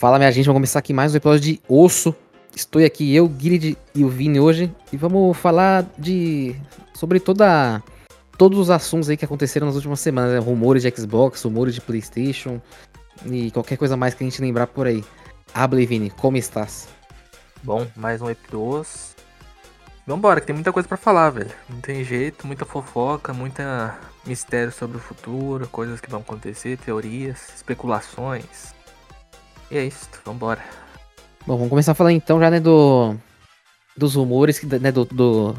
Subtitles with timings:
[0.00, 2.16] Fala minha gente, vamos começar aqui mais um episódio de Osso.
[2.56, 6.56] Estou aqui eu, Guild e o Vini hoje e vamos falar de
[6.94, 7.82] sobre toda
[8.38, 10.38] todos os assuntos aí que aconteceram nas últimas semanas, né?
[10.38, 12.62] rumores de Xbox, rumores de PlayStation
[13.26, 15.04] e qualquer coisa mais que a gente lembrar por aí.
[15.52, 16.88] Hable Vini, como estás?
[17.62, 18.88] Bom, mais um episódio.
[20.06, 21.50] Vambora, que tem muita coisa para falar, velho.
[21.68, 27.52] Não tem jeito, muita fofoca, muita mistério sobre o futuro, coisas que vão acontecer, teorias,
[27.54, 28.79] especulações.
[29.70, 30.60] E é isso, vambora.
[31.46, 33.14] Bom, vamos começar a falar então já, né, do.
[33.96, 35.54] Dos rumores, né, do, do,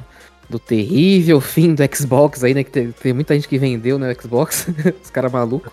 [0.49, 2.63] do terrível fim do Xbox aí, né?
[2.63, 4.67] Que tem, tem muita gente que vendeu né, Xbox,
[5.01, 5.71] os caras malucos.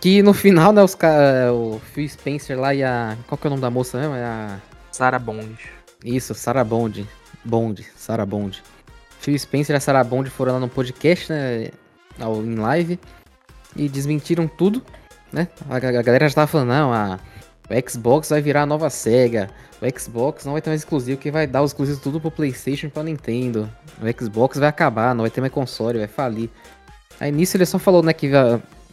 [0.00, 1.52] Que no final, né, os caras.
[1.52, 3.16] O Phil Spencer lá e a.
[3.26, 4.14] Qual que é o nome da moça mesmo?
[4.14, 4.60] É a.
[4.92, 5.58] Sarah Bond.
[6.04, 7.06] Isso, Sarah Bond.
[7.44, 8.62] Bond, Sarah Bond.
[9.20, 11.70] Phil Spencer e a Sarah Bond foram lá no podcast, né?
[12.18, 12.98] Em live.
[13.74, 14.82] E desmentiram tudo
[15.36, 15.48] né?
[15.68, 17.20] A, galera já tava falando, não, a,
[17.68, 19.50] o Xbox vai virar a nova SEGA.
[19.82, 22.86] O Xbox não vai ter mais exclusivo, que vai dar os exclusivos tudo pro Playstation
[22.86, 23.70] e pra Nintendo.
[24.00, 26.48] O Xbox vai acabar, não vai ter mais console, vai falir.
[27.20, 28.30] Aí nisso ele só falou, né, que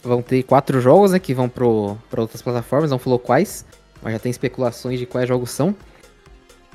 [0.02, 3.64] vão ter quatro jogos, né, que vão pro, pra outras plataformas, não falou quais,
[4.02, 5.74] mas já tem especulações de quais jogos são.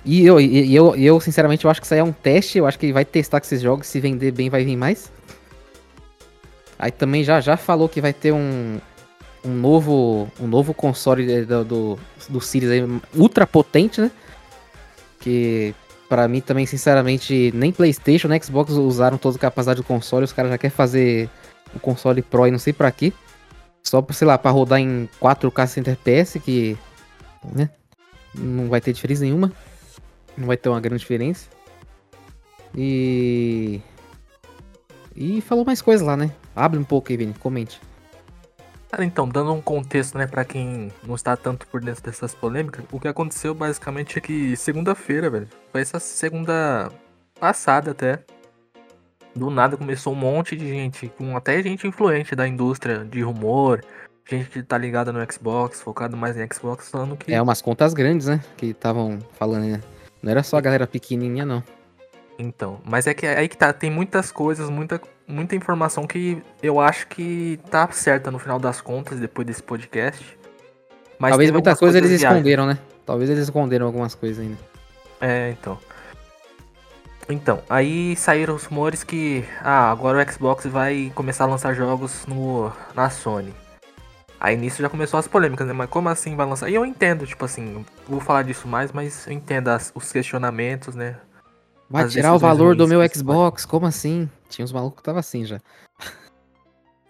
[0.03, 2.65] E eu, e eu, eu, sinceramente, eu acho que isso aí é um teste, eu
[2.65, 5.11] acho que ele vai testar com esses jogos, se vender bem vai vir mais.
[6.79, 8.79] Aí também já, já falou que vai ter um,
[9.43, 14.11] um novo, um novo console do, do, do Series aí, ultra potente, né?
[15.19, 15.73] Que
[16.07, 20.25] para mim também, sinceramente, nem PlayStation, nem Xbox usaram toda a capacidade do console.
[20.25, 21.29] Os caras já querem fazer
[21.73, 23.13] o console Pro e não sei para quê.
[23.83, 26.77] Só, sei lá, para rodar em 4K 60 FPS, que
[27.53, 27.69] né?
[28.33, 29.51] não vai ter diferença nenhuma.
[30.37, 31.47] Não vai ter uma grande diferença.
[32.75, 33.81] E.
[35.15, 36.31] E falou mais coisas lá, né?
[36.55, 37.79] Abre um pouco aí, Vini, comente.
[38.89, 42.83] Cara, então, dando um contexto, né, pra quem não está tanto por dentro dessas polêmicas,
[42.91, 46.91] o que aconteceu basicamente é que segunda-feira, velho, foi essa segunda
[47.39, 48.19] passada até,
[49.35, 53.85] do nada começou um monte de gente, com até gente influente da indústria de rumor,
[54.27, 57.31] gente que tá ligada no Xbox, focado mais em Xbox, falando que.
[57.31, 58.43] É, umas contas grandes, né?
[58.57, 59.81] Que estavam falando, né?
[60.21, 61.63] Não era só a galera pequenininha, não.
[62.37, 66.41] Então, mas é que é aí que tá, tem muitas coisas, muita, muita informação que
[66.61, 70.37] eu acho que tá certa no final das contas, depois desse podcast.
[71.19, 72.79] Mas Talvez muita coisa eles esconderam, né?
[73.05, 74.57] Talvez eles esconderam algumas coisas ainda.
[75.21, 75.77] É, então.
[77.29, 82.25] Então, aí saíram os rumores que ah, agora o Xbox vai começar a lançar jogos
[82.25, 83.53] no na Sony.
[84.39, 85.73] Aí nisso já começou as polêmicas, né?
[85.73, 86.69] Mas como assim vai lançar?
[86.69, 90.95] E eu entendo, tipo assim, vou falar disso mais, mas eu entendo as, os questionamentos,
[90.95, 91.17] né?
[91.89, 93.65] Vai tirar o valor do meu Xbox?
[93.65, 94.29] Como assim?
[94.49, 95.61] Tinha uns malucos que tava assim já.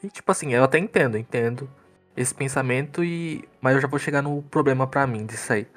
[0.03, 1.69] E tipo assim, eu até entendo, entendo
[2.15, 3.43] esse pensamento e.
[3.61, 5.67] Mas eu já vou chegar no problema para mim disso aí.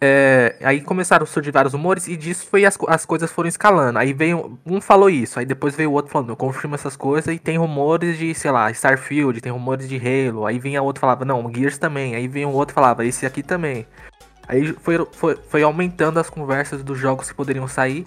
[0.00, 3.98] É, aí começaram a surgir vários rumores e disso foi as, as coisas foram escalando.
[3.98, 4.58] Aí veio.
[4.64, 7.58] Um falou isso, aí depois veio o outro falando, eu confirmo essas coisas e tem
[7.58, 10.46] rumores de, sei lá, Starfield, tem rumores de Halo.
[10.46, 12.14] Aí vinha outro falava, não, Gears também.
[12.14, 13.86] Aí vinha o outro falava, esse aqui também.
[14.46, 18.06] Aí foi, foi, foi aumentando as conversas dos jogos que poderiam sair.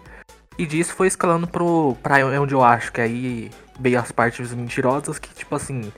[0.57, 5.17] E disso foi escalando pro, pra onde eu acho que aí veio as partes mentirosas
[5.17, 5.91] que, tipo assim,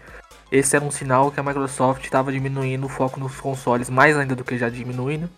[0.51, 4.35] esse era um sinal que a Microsoft estava diminuindo o foco nos consoles mais ainda
[4.35, 5.29] do que já diminuindo.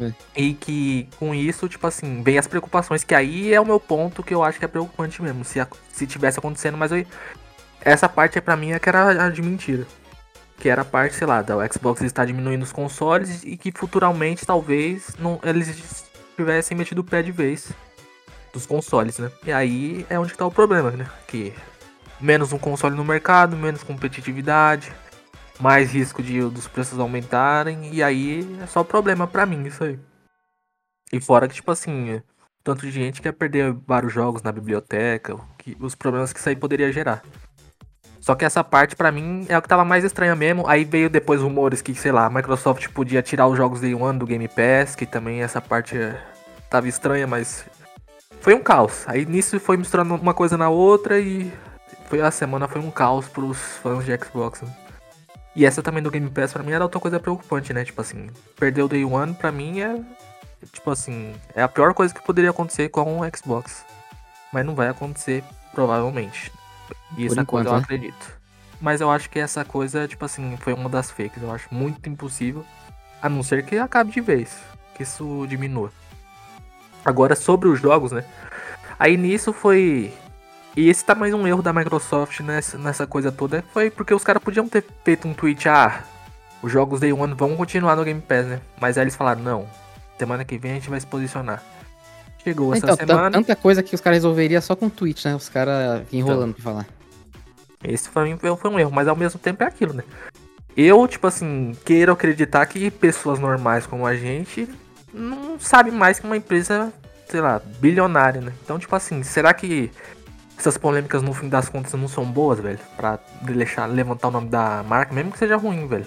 [0.00, 0.12] É.
[0.36, 4.22] E que com isso, tipo assim, vem as preocupações, que aí é o meu ponto
[4.22, 7.06] que eu acho que é preocupante mesmo, se, se tivesse acontecendo, mas eu,
[7.80, 9.86] essa parte é pra mim é que era a de mentira
[10.62, 14.46] que era a parte, sei lá, da Xbox está diminuindo os consoles e que futuramente
[14.46, 16.04] talvez não, eles
[16.36, 17.72] tivessem metido o pé de vez
[18.52, 19.30] dos consoles, né?
[19.44, 21.08] E aí é onde está o problema, né?
[21.26, 21.52] Que
[22.20, 24.92] menos um console no mercado, menos competitividade,
[25.60, 29.98] mais risco de dos preços aumentarem e aí é só problema para mim isso aí.
[31.12, 32.22] E fora que tipo assim,
[32.64, 36.56] tanto de gente quer perder vários jogos na biblioteca, que os problemas que isso aí
[36.56, 37.22] poderia gerar.
[38.22, 40.64] Só que essa parte, para mim, é o que tava mais estranha mesmo.
[40.68, 44.16] Aí veio depois rumores que, sei lá, a Microsoft podia tirar os jogos Day One
[44.16, 46.16] do Game Pass, que também essa parte é,
[46.70, 47.64] tava estranha, mas
[48.42, 49.04] foi um caos.
[49.06, 51.50] Aí nisso foi misturando uma coisa na outra e
[52.06, 54.62] foi a semana foi um caos pros fãs de Xbox.
[54.62, 54.76] Né?
[55.54, 57.84] E essa também do Game Pass pra mim era outra coisa preocupante, né?
[57.84, 58.28] Tipo assim,
[58.58, 60.00] perder o Day One pra mim é
[60.72, 63.84] tipo assim, é a pior coisa que poderia acontecer com um Xbox.
[64.52, 66.52] Mas não vai acontecer provavelmente.
[67.16, 67.78] E essa coisa eu né?
[67.78, 68.42] acredito.
[68.80, 71.40] Mas eu acho que essa coisa, tipo assim, foi uma das fakes.
[71.40, 72.64] Eu acho muito impossível.
[73.22, 74.58] A não ser que acabe de vez.
[74.94, 75.92] Que isso diminua.
[77.04, 78.24] Agora, sobre os jogos, né?
[78.98, 80.12] Aí nisso foi.
[80.76, 83.64] E esse tá mais um erro da Microsoft nessa, nessa coisa toda.
[83.72, 86.02] Foi porque os caras podiam ter feito um tweet, ah,
[86.62, 88.60] os jogos Day One vão continuar no Game Pass, né?
[88.80, 89.66] Mas aí eles falaram, não,
[90.18, 91.62] semana que vem a gente vai se posicionar.
[92.42, 93.30] Chegou essa Então, semana.
[93.30, 95.34] tan- tanta coisa que os caras resolveriam só com tweet, né?
[95.34, 96.62] Os caras enrolando Então.
[96.62, 96.86] pra falar.
[97.84, 100.04] Esse foi, um- foi um erro, mas ao mesmo tempo é aquilo, né?
[100.76, 104.68] Eu, tipo assim, quero acreditar que pessoas normais como a gente
[105.12, 106.92] não sabe mais que uma empresa,
[107.28, 108.52] sei lá, bilionária, né?
[108.62, 109.90] Então, tipo assim, será que
[110.58, 112.78] essas polêmicas no fim das contas não são boas, velho?
[112.96, 116.06] Pra deixar, levantar o nome da marca, mesmo que seja ruim, velho.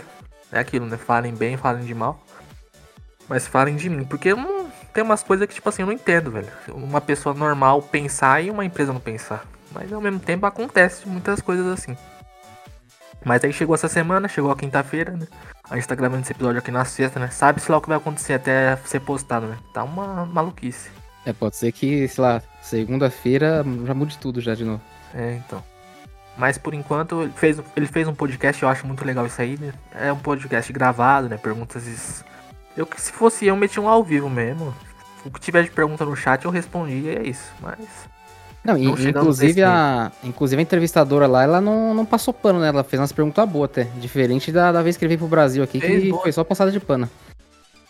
[0.52, 0.98] É aquilo, né?
[0.98, 2.24] Falem bem, falem de mal.
[3.28, 4.66] Mas falem de mim, porque eu não.
[4.94, 6.48] Tem umas coisas que, tipo assim, eu não entendo, velho.
[6.69, 9.46] Uma pessoa normal pensar e uma empresa não pensar.
[9.72, 11.98] Mas ao mesmo tempo acontece muitas coisas assim.
[13.25, 15.27] Mas aí chegou essa semana, chegou a quinta-feira, né?
[15.68, 17.27] A gente tá gravando esse episódio aqui na sexta, né?
[17.30, 19.57] Sabe-se lá o que vai acontecer até ser postado, né?
[19.74, 20.92] Tá uma maluquice.
[21.25, 24.81] É, pode ser que, sei lá, segunda-feira já mude tudo já de novo.
[25.12, 25.63] É, então.
[26.38, 29.57] Mas por enquanto, ele fez, ele fez um podcast, eu acho muito legal isso aí,
[29.57, 29.74] né?
[29.95, 31.38] É um podcast gravado, né?
[31.38, 32.24] Perguntas.
[32.78, 34.71] Eu que se fosse eu, metia um ao vivo mesmo.
[35.25, 37.51] O que tiver de pergunta no chat eu respondi e é isso.
[37.60, 37.88] Mas.
[38.65, 42.69] Não, inclusive, a, inclusive a entrevistadora lá, ela não, não passou pano, né?
[42.69, 43.83] Ela fez umas perguntas boas até.
[44.00, 46.23] Diferente da, da vez que ele veio pro Brasil aqui, Fez que boa.
[46.23, 47.07] foi só passada de pano.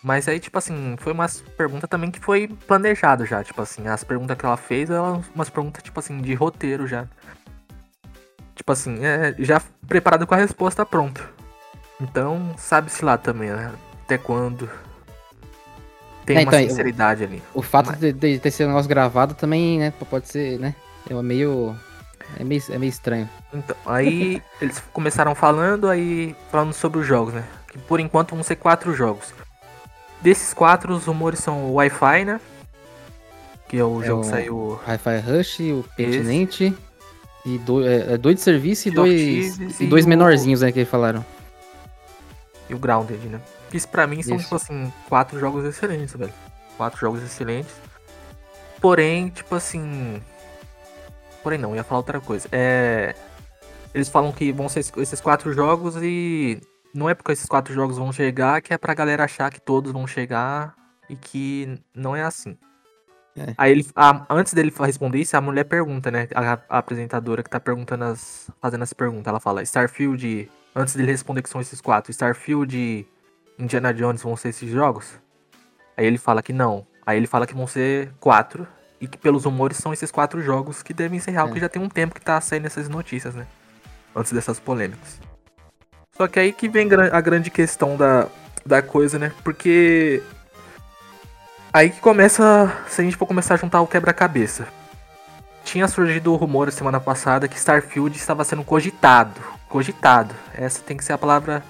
[0.02, 3.42] Mas aí, tipo assim, foi umas perguntas também que foi planejado já.
[3.42, 7.06] Tipo assim, as perguntas que ela fez, eram umas perguntas, tipo assim, de roteiro já.
[8.54, 11.22] Tipo assim, é, já preparado com a resposta pronta.
[12.00, 13.72] Então, sabe-se lá também, né?
[14.04, 14.68] Até quando.
[16.26, 17.42] Tem É, uma então, sinceridade ali.
[17.54, 19.92] O fato Mas- de, de ter sido um negócio gravado também, né?
[20.10, 20.74] Pode ser, né?
[21.08, 21.74] É meio.
[22.38, 23.28] É meio, é meio estranho.
[23.54, 27.44] Então, aí eles começaram falando, aí falando sobre os jogos, né?
[27.70, 29.32] Que por enquanto vão ser quatro jogos.
[30.20, 32.40] Desses quatro, os rumores são o Wi-Fi, né?
[33.68, 36.74] Que é o É jogo o- que saiu Hi-Fi Rush, o Pertinente.
[37.44, 40.72] E dois, é, é dois de serviço e dois, e e dois o- menorzinhos, né?
[40.72, 41.24] Que eles falaram.
[42.68, 43.38] e o Grounded, né?
[43.72, 44.44] Isso pra mim são, Isso.
[44.44, 46.32] tipo assim, quatro jogos excelentes, velho.
[46.76, 47.74] Quatro jogos excelentes.
[48.80, 50.22] Porém, tipo assim.
[51.42, 52.48] Porém não, ia falar outra coisa.
[52.52, 53.14] É.
[53.94, 56.60] Eles falam que vão ser esses quatro jogos e.
[56.94, 59.92] Não é porque esses quatro jogos vão chegar que é pra galera achar que todos
[59.92, 60.74] vão chegar
[61.10, 62.56] e que não é assim.
[63.36, 63.54] É.
[63.56, 63.86] Aí ele.
[63.94, 66.28] a- antes dele responder isso, a mulher pergunta, né?
[66.34, 68.50] A, a apresentadora que tá perguntando as.
[68.60, 69.30] fazendo essa pergunta.
[69.30, 70.50] Ela fala, Starfield.
[70.74, 73.06] Antes dele responder que são esses quatro, Starfield
[73.58, 75.14] Indiana Jones vão ser esses jogos?
[75.96, 76.86] Aí ele fala que não.
[77.06, 78.66] Aí ele fala que vão ser quatro.
[79.00, 81.48] E que pelos rumores são esses quatro jogos que devem ser real, É.
[81.48, 83.46] porque já tem um tempo que tá saindo essas notícias, né?
[84.14, 85.20] Antes dessas polêmicas.
[86.16, 88.26] Só que aí que vem a grande questão da,
[88.64, 89.32] da coisa, né?
[89.44, 90.22] Porque.
[91.72, 92.72] Aí que começa.
[92.88, 94.66] Se a gente for começar a juntar o quebra-cabeça.
[95.62, 99.38] Tinha surgido o rumor semana passada que Starfield estava sendo cogitado.
[99.68, 100.34] Cogitado.
[100.54, 101.62] Essa tem que ser a palavra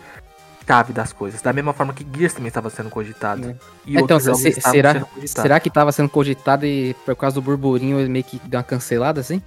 [0.67, 1.41] chave das coisas.
[1.41, 3.51] Da mesma forma que Gears também estava sendo cogitado.
[3.51, 3.57] É.
[3.87, 5.43] E Então, se- será, sendo cogitados.
[5.43, 8.65] será que tava sendo cogitado e por causa do burburinho ele meio que deu uma
[8.65, 9.41] cancelada assim?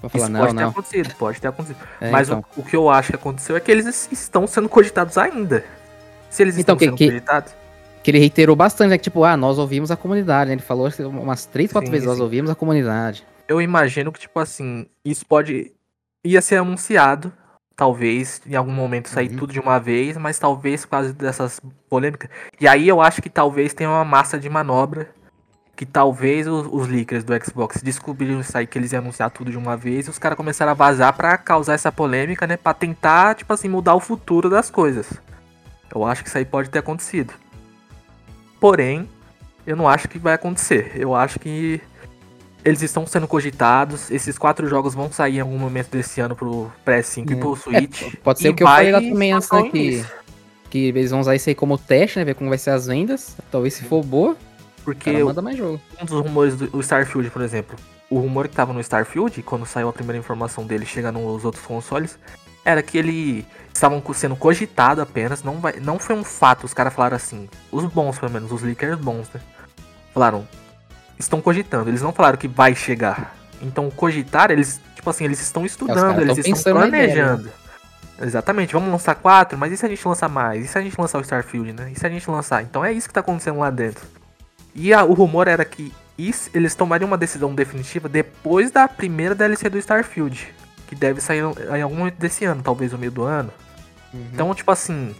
[0.00, 0.68] Pra falar, Isso não, pode ter não.
[0.70, 1.78] acontecido, pode ter acontecido.
[2.00, 2.44] É, Mas então.
[2.56, 5.64] o, o que eu acho que aconteceu é que eles estão sendo cogitados ainda.
[6.28, 7.52] Se eles Então, estão que- sendo que- cogitados.
[8.02, 8.98] Que ele reiterou bastante, né?
[8.98, 10.54] Que tipo, ah, nós ouvimos a comunidade, né?
[10.56, 12.22] Ele falou que umas três, quatro Sim, vezes, nós sim.
[12.22, 13.24] ouvimos a comunidade.
[13.48, 15.72] Eu imagino que, tipo assim, isso pode.
[16.22, 17.32] ia ser anunciado.
[17.76, 19.36] Talvez em algum momento sair Uhum.
[19.36, 22.30] tudo de uma vez, mas talvez por causa dessas polêmicas.
[22.60, 25.08] E aí eu acho que talvez tenha uma massa de manobra.
[25.76, 29.50] Que talvez os, os leakers do Xbox descobriram isso aí, que eles iam anunciar tudo
[29.50, 32.56] de uma vez, e os caras começaram a vazar pra causar essa polêmica, né?
[32.56, 35.12] Pra tentar, tipo assim, mudar o futuro das coisas.
[35.92, 37.34] Eu acho que isso aí pode ter acontecido.
[38.60, 39.08] Porém,
[39.66, 40.92] eu não acho que vai acontecer.
[40.94, 41.80] Eu acho que
[42.64, 44.10] eles estão sendo cogitados.
[44.10, 47.36] Esses quatro jogos vão sair em algum momento desse ano pro PS5 e É.
[47.36, 48.02] pro Switch.
[48.02, 49.60] É, pode ser E o que eu falei lá também antes, né?
[49.60, 50.04] o Que,
[50.70, 52.24] que eles vão usar isso aí como teste, né?
[52.24, 53.36] Ver como vai ser as vendas.
[53.50, 54.36] Talvez se for boa, o
[54.84, 55.80] Porque cara manda mais jogo.
[56.00, 57.76] um dos rumores do o Starfield, por exemplo,
[58.10, 61.64] o rumor que tava no Starfield, quando saiu a primeira informação dele chegar nos outros
[61.64, 62.18] consoles,
[62.64, 66.94] era que ele estavam sendo cogitado apenas, não, vai, não foi um fato, os caras
[66.94, 69.40] falaram assim, os bons pelo menos, os leakers bons, né?
[70.14, 70.46] Falaram,
[71.18, 73.34] estão cogitando, eles não falaram que vai chegar.
[73.62, 77.12] Então cogitar, eles, tipo assim, eles estão estudando, eles tão estão ideia, né?
[77.34, 77.50] planejando.
[78.20, 80.64] Exatamente, vamos lançar quatro, mas e se a gente lançar mais?
[80.64, 81.90] E se a gente lançar o Starfield, né?
[81.94, 82.62] E se a gente lançar?
[82.62, 84.04] Então é isso que tá acontecendo lá dentro.
[84.74, 89.34] E a- o rumor era que isso- eles tomariam uma decisão definitiva depois da primeira
[89.34, 90.54] DLC do Starfield.
[90.86, 91.40] Que deve sair
[91.74, 93.50] em algum momento desse ano, talvez no meio do ano.
[94.12, 94.26] Uhum.
[94.32, 95.14] Então, tipo assim.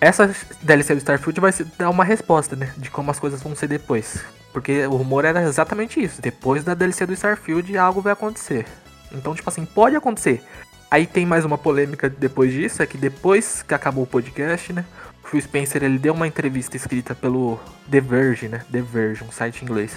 [0.00, 0.32] Essa
[0.62, 2.72] DLC do Starfield vai dar uma resposta, né?
[2.76, 4.18] De como as coisas vão ser depois.
[4.58, 6.20] Porque o rumor era exatamente isso.
[6.20, 8.66] Depois da DLC do Starfield, algo vai acontecer.
[9.12, 10.42] Então, tipo assim, pode acontecer.
[10.90, 14.84] Aí tem mais uma polêmica depois disso, é que depois que acabou o podcast, né?
[15.22, 18.62] O Phil Spencer ele deu uma entrevista escrita pelo The Verge, né?
[18.72, 19.96] The Verge, um site inglês.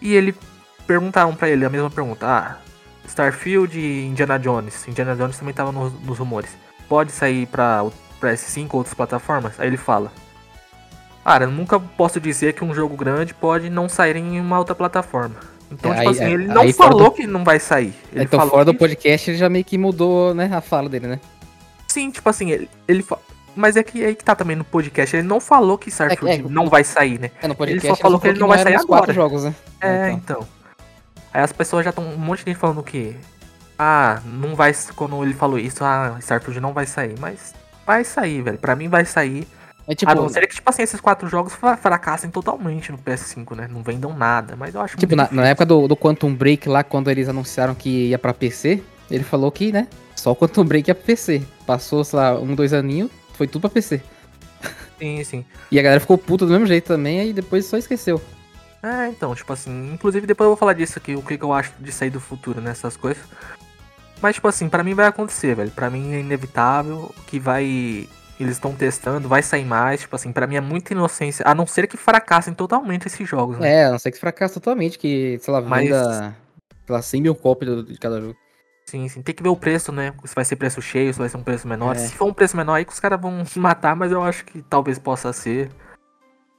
[0.00, 0.36] E ele
[0.86, 2.58] perguntaram para ele a mesma pergunta: Ah,
[3.08, 4.86] Starfield e Indiana Jones.
[4.86, 6.50] Indiana Jones também tava nos, nos rumores.
[6.88, 7.84] Pode sair pra,
[8.20, 9.58] pra S5 ou outras plataformas?
[9.58, 10.12] Aí ele fala:
[11.28, 14.74] Cara, eu nunca posso dizer que um jogo grande pode não sair em uma outra
[14.74, 15.34] plataforma.
[15.70, 17.92] Então, É, tipo aí- assim, aí- ele não aí falou do- que não vai sair.
[18.10, 20.88] Ele então, falou fora do que- podcast, ele já meio que mudou, né, a fala
[20.88, 21.20] dele, né?
[21.86, 23.18] Sim, tipo assim, ele, ele fa-
[23.54, 25.16] Mas é que aí que tá também no podcast.
[25.16, 27.30] Ele não falou que Starfield É é, não vai sair, né?
[27.42, 29.12] É, no podcast só falou que ele não vai sair agora.
[29.12, 29.54] jogos, né?
[29.82, 30.36] É, então.
[30.42, 30.48] então.
[31.34, 32.04] Aí as pessoas já estão.
[32.04, 33.16] Um monte de gente falando que.
[33.78, 34.72] Ah, não vai.
[34.96, 37.14] Quando ele falou isso, ah, Starfield não vai sair.
[37.18, 37.52] Mas
[37.84, 38.58] vai sair, velho.
[38.58, 39.46] Pra mim vai sair.
[39.90, 42.98] É tipo, a não ser que, tipo assim, esses quatro jogos fra- fracassem totalmente no
[42.98, 43.66] PS5, né?
[43.70, 44.54] Não vendam nada.
[44.54, 47.74] Mas eu acho tipo na, na época do, do Quantum Break lá, quando eles anunciaram
[47.74, 51.42] que ia pra PC, ele falou que, né, só o Quantum Break ia pra PC.
[51.66, 54.02] Passou, sei lá, um, dois aninhos, foi tudo pra PC.
[54.98, 55.44] Sim, sim.
[55.70, 58.20] E a galera ficou puta do mesmo jeito também, aí depois só esqueceu.
[58.82, 61.52] É, então, tipo assim, inclusive depois eu vou falar disso aqui, o que, que eu
[61.52, 63.22] acho de sair do futuro nessas coisas.
[64.20, 65.70] Mas, tipo assim, pra mim vai acontecer, velho.
[65.70, 68.08] Pra mim é inevitável que vai.
[68.38, 70.00] Eles estão testando, vai sair mais.
[70.02, 71.44] Tipo assim, pra mim é muita inocência.
[71.46, 73.68] A não ser que fracassem totalmente esses jogos, né?
[73.68, 76.36] É, a não ser que fracassa totalmente, que, sei lá, Mas- venda,
[76.86, 78.36] sei lá, 100 mil cópias de cada jogo.
[78.86, 79.20] Sim, sim.
[79.22, 80.14] Tem que ver o preço, né?
[80.24, 81.94] Se vai ser preço cheio, se vai ser um preço menor.
[81.94, 81.98] É.
[81.98, 84.44] Se for um preço menor, aí que os caras vão se matar, mas eu acho
[84.44, 85.68] que talvez possa ser.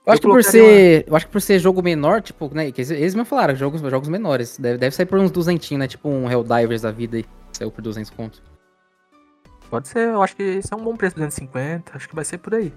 [0.06, 1.06] Eu acho que por ser.
[1.08, 2.72] Eu acho que por ser jogo menor, tipo, né?
[2.72, 4.58] Que eles- eles me falaram, jogos, jogos menores.
[4.60, 5.88] Deve, deve sair por uns duzentinhos, né?
[5.88, 7.26] Tipo um Helldivers da vida aí.
[7.54, 8.42] Saiu por 200 conto.
[9.70, 12.38] Pode ser, eu acho que esse é um bom preço, 250, acho que vai ser
[12.40, 12.74] por aí.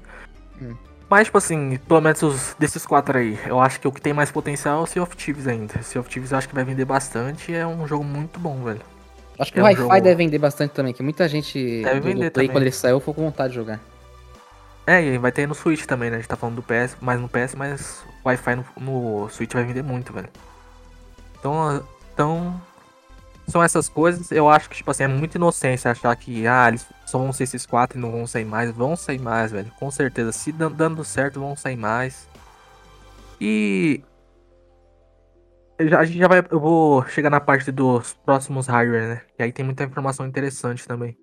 [0.61, 0.75] Hum.
[1.09, 4.13] Mas, tipo assim, pelo menos os- desses quatro aí, eu acho que o que tem
[4.13, 5.83] mais potencial é o Sea of Thieves ainda.
[5.83, 8.63] Sea of Thieves eu acho que vai vender bastante e é um jogo muito bom,
[8.63, 8.81] velho.
[9.39, 12.01] Acho que É o um Wi-Fi jogo- deve vender bastante também, que muita gente Deve
[12.01, 12.49] do, do vender Play, também.
[12.51, 13.81] quando ele saiu, ficou com vontade de jogar.
[14.87, 16.17] É, e vai ter no Switch também, né?
[16.17, 19.53] A gente tá falando do PS, mais no PS, mas o Wi-Fi no, no Switch
[19.53, 20.29] vai vender muito, velho.
[21.39, 21.83] Então,
[22.15, 22.61] então,
[23.53, 24.33] são essas coisas.
[24.33, 27.45] Eu acho que, tipo assim, é muita inocência achar que, ah, eles só vão ser
[27.45, 28.71] esses quatro e não vão sair mais.
[28.73, 29.71] Vão sair mais, velho.
[29.79, 30.33] Com certeza.
[30.33, 32.29] Se dan- dando certo, vão sair mais.
[33.41, 34.03] E.
[35.79, 36.45] A gente já vai.
[36.51, 39.23] Eu vou chegar na parte dos próximos hardware, né?
[39.39, 41.17] E aí tem muita informação interessante também.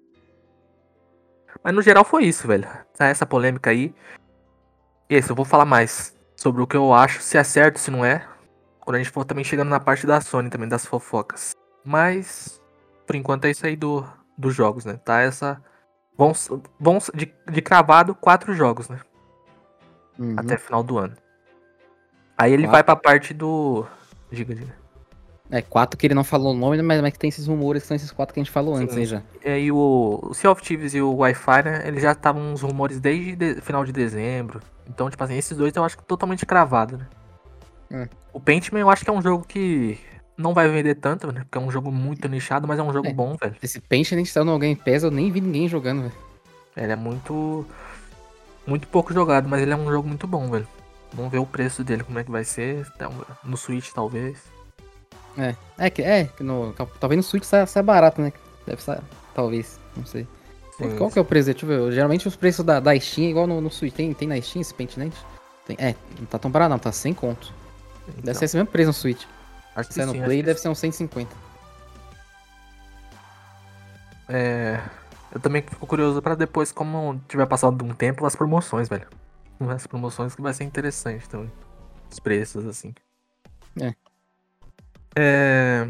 [1.64, 2.68] Mas no geral foi isso, velho.
[2.98, 3.94] Tá Essa polêmica aí.
[5.10, 7.80] E é isso, eu vou falar mais sobre o que eu acho, se é certo,
[7.80, 8.28] se não é.
[8.80, 11.52] Quando a gente for também chegando na parte da Sony também, das fofocas.
[11.90, 12.62] Mas,
[13.08, 14.06] por enquanto é isso aí do,
[14.38, 15.00] dos jogos, né?
[15.04, 15.60] Tá essa.
[16.16, 16.34] Vão,
[16.80, 19.00] vão de, de cravado quatro jogos, né?
[20.20, 20.36] Uhum.
[20.38, 21.16] Até final do ano.
[22.38, 22.72] Aí ele Quatro?
[22.74, 23.88] vai pra parte do.
[24.32, 24.76] Diga, diga.
[25.50, 27.82] É, quatro que ele não falou o nome, né, mas, mas que tem esses rumores
[27.82, 29.06] que são esses quatro que a gente falou antes Sim.
[29.06, 29.24] já.
[29.44, 31.88] E aí o, o Sea of Thieves e o Wi-Fi, né?
[31.88, 34.62] Eles já estavam uns rumores desde de- final de dezembro.
[34.88, 37.08] Então, tipo assim, esses dois eu acho que totalmente cravado, né?
[37.92, 38.08] Hum.
[38.32, 39.98] O Paintman eu acho que é um jogo que
[40.40, 41.42] não vai vender tanto, né?
[41.42, 43.14] Porque é um jogo muito nichado, mas é um jogo É.
[43.14, 43.56] bom, velho.
[43.62, 46.14] Esse a gente saiu no Game Pass, eu nem vi ninguém jogando, velho.
[46.78, 47.66] Ele é muito.
[48.66, 50.68] Muito pouco jogado, mas ele é um jogo muito bom, velho.
[51.14, 52.88] Vamos ver o preço dele, como é que vai ser.
[53.02, 54.38] Um- No Switch, talvez.
[55.78, 58.32] É, que, é, que no, talvez no Switch saia, saia barato, né?
[58.66, 59.02] Deve sair,
[59.34, 60.28] talvez, não sei.
[60.78, 61.52] Sim, Qual que é o preço?
[61.52, 61.92] Deixa eu ver.
[61.94, 63.94] Geralmente os preços da, da Steam é igual no, no Switch.
[63.94, 65.16] Tem, tem na Steam esse Paintnet?
[65.68, 67.54] Tem, é, não tá tão barato não, tá 100 conto.
[68.08, 69.24] Deve então, ser esse mesmo preço no Switch.
[69.76, 71.36] Acho que Se é no sim, Play, acho que deve ser uns 150.
[74.28, 74.80] É,
[75.32, 79.08] eu também fico curioso pra depois, como tiver passado um tempo, as promoções, velho.
[79.70, 81.52] As promoções que vai ser interessante também.
[82.12, 82.94] Os preços, assim.
[83.82, 83.94] É.
[85.16, 85.88] É,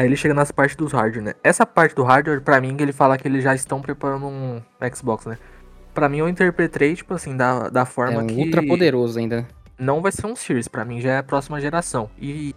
[0.00, 1.34] Aí ele chega nas partes dos hardware, né?
[1.44, 4.62] Essa parte do hardware, pra mim, ele fala que eles já estão preparando um
[4.94, 5.36] Xbox, né?
[5.92, 9.46] Pra mim, eu interpretei, tipo assim, da, da forma É um que ultra poderoso ainda.
[9.80, 12.10] Não vai ser um Series, pra mim já é a próxima geração.
[12.18, 12.54] E,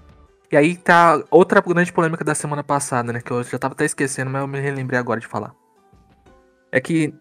[0.52, 3.22] e aí tá outra grande polêmica da semana passada, né?
[3.22, 5.54] Que eu já tava até esquecendo, mas eu me relembrei agora de falar.
[6.72, 7.14] É que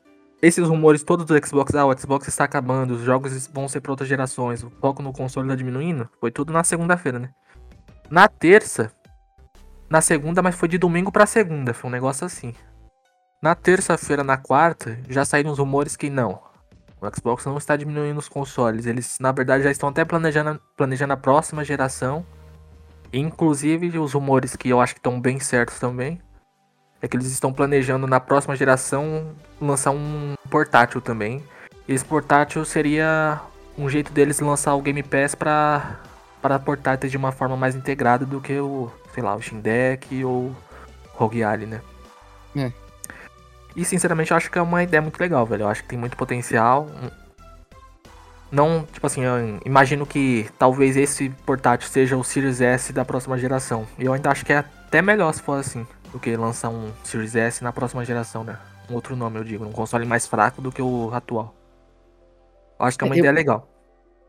[0.43, 3.93] esses rumores todos do Xbox, ah, o Xbox está acabando, os jogos vão ser pra
[3.93, 7.31] outras gerações, o foco no console tá diminuindo, foi tudo na segunda-feira, né?
[8.11, 8.93] Na terça,
[9.89, 12.55] na segunda, mas foi de domingo pra segunda, foi um negócio assim.
[13.41, 16.52] Na terça-feira, na quarta, já saíram os rumores que não.
[17.03, 18.87] O Xbox não está diminuindo os consoles.
[18.87, 22.25] Eles, na verdade, já estão até planejando, planejando a próxima geração.
[23.13, 26.21] Inclusive, os rumores que eu acho que estão bem certos também.
[27.01, 31.43] É que eles estão planejando na próxima geração lançar um portátil também.
[31.89, 33.41] Esse portátil seria
[33.77, 35.99] um jeito deles lançar o Game Pass para
[36.41, 36.59] para
[37.09, 40.55] de uma forma mais integrada do que o, sei lá, o Deck ou
[41.15, 41.81] Rogue Ally, né?
[42.57, 42.82] É.
[43.75, 45.63] E sinceramente eu acho que é uma ideia muito legal, velho.
[45.63, 46.89] Eu acho que tem muito potencial.
[48.51, 53.39] Não, tipo assim, eu imagino que talvez esse portátil seja o Series S da próxima
[53.39, 53.87] geração.
[53.99, 56.91] E eu ainda acho que é até melhor se for assim, do que lançar um
[57.03, 58.59] Series S na próxima geração, né?
[58.91, 61.55] Um outro nome, eu digo, um console mais fraco do que o atual.
[62.79, 63.69] Eu acho que é uma Eu- ideia legal.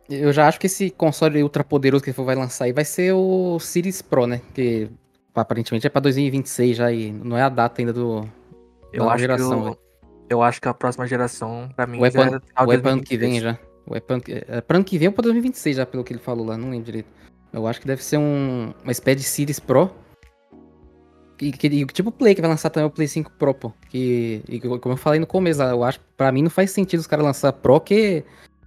[0.09, 3.13] Eu já acho que esse console ultra poderoso que ele vai lançar aí vai ser
[3.13, 4.41] o Series Pro, né?
[4.53, 4.89] Que
[5.35, 8.29] aparentemente é pra 2026 já e não é a data ainda do.
[8.93, 9.77] Eu acho, geração, que eu,
[10.29, 13.03] eu acho que a próxima geração, pra mim, Ou é já é é pra ano
[13.03, 13.19] que 2026.
[13.19, 13.59] vem já.
[13.91, 16.19] É ano que, é pra ano que vem ou pra 2026 já, pelo que ele
[16.19, 17.07] falou lá, não lembro direito.
[17.51, 19.91] Eu acho que deve ser um, uma espécie de Series Pro.
[21.41, 23.73] E, que, tipo o Play, que vai lançar também o Play 5 Pro, pô.
[23.89, 27.07] Que, e como eu falei no começo, eu acho pra mim não faz sentido os
[27.07, 28.23] caras lançar Pro, que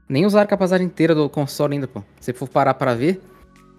[0.09, 2.02] nem usaram a capacidade inteira do console ainda, pô.
[2.21, 3.21] Se for parar pra ver,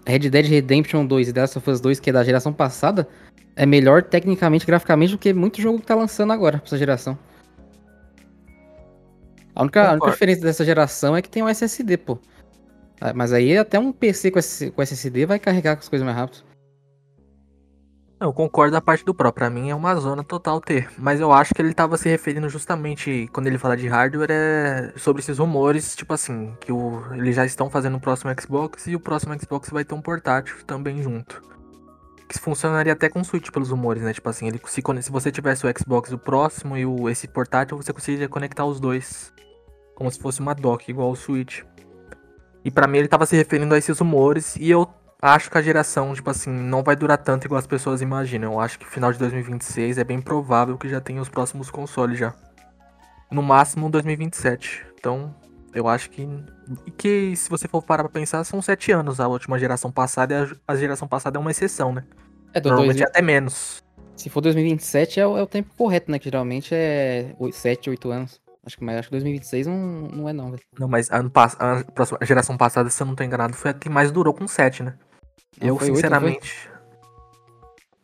[0.04, 3.08] Red Dead Redemption 2 e The Last of Us 2, que é da geração passada,
[3.58, 7.18] é melhor tecnicamente, graficamente, do que muito jogo que tá lançando agora pra essa geração.
[9.52, 12.18] A única, a única diferença dessa geração é que tem um SSD, pô.
[13.00, 14.38] Ah, Mas aí até um PC com,
[14.72, 16.44] com SSD vai carregar as coisas mais rápido.
[18.20, 20.88] Eu concordo a parte do Pro, pra mim é uma zona total ter.
[20.96, 24.92] Mas eu acho que ele tava se referindo justamente, quando ele fala de hardware, é
[24.96, 28.94] sobre esses rumores, tipo assim, que o, eles já estão fazendo o próximo Xbox e
[28.94, 31.57] o próximo Xbox vai ter um portátil também junto.
[32.28, 34.12] Que funcionaria até com o Switch pelos rumores, né?
[34.12, 37.76] Tipo assim, ele, se, se você tivesse o Xbox o próximo e o, esse portátil,
[37.76, 39.32] você conseguiria conectar os dois.
[39.94, 41.62] Como se fosse uma dock, igual o Switch.
[42.64, 44.86] E pra mim ele tava se referindo a esses rumores e eu
[45.20, 48.52] acho que a geração, tipo assim, não vai durar tanto igual as pessoas imaginam.
[48.52, 52.18] Eu acho que final de 2026 é bem provável que já tenha os próximos consoles
[52.18, 52.34] já.
[53.30, 54.86] No máximo 2027.
[54.98, 55.34] Então,
[55.74, 56.28] eu acho que.
[56.86, 60.34] E que se você for parar pra pensar, são sete anos a última geração passada
[60.34, 62.04] e a, geração passada é uma exceção, né?
[62.52, 63.82] É, do Normalmente 2000 é até menos.
[64.16, 66.18] se for 2027 é o, é o tempo correto, né?
[66.18, 68.40] Que geralmente é 7, 8 anos.
[68.64, 70.62] Acho que, mas acho que 2026 não, não é não, velho.
[70.78, 71.56] Não, mas ano pass...
[71.58, 74.34] a, próxima- a geração passada, se eu não tô enganado, foi a que mais durou
[74.34, 74.94] com 7, né?
[75.60, 76.68] Não, eu, sinceramente.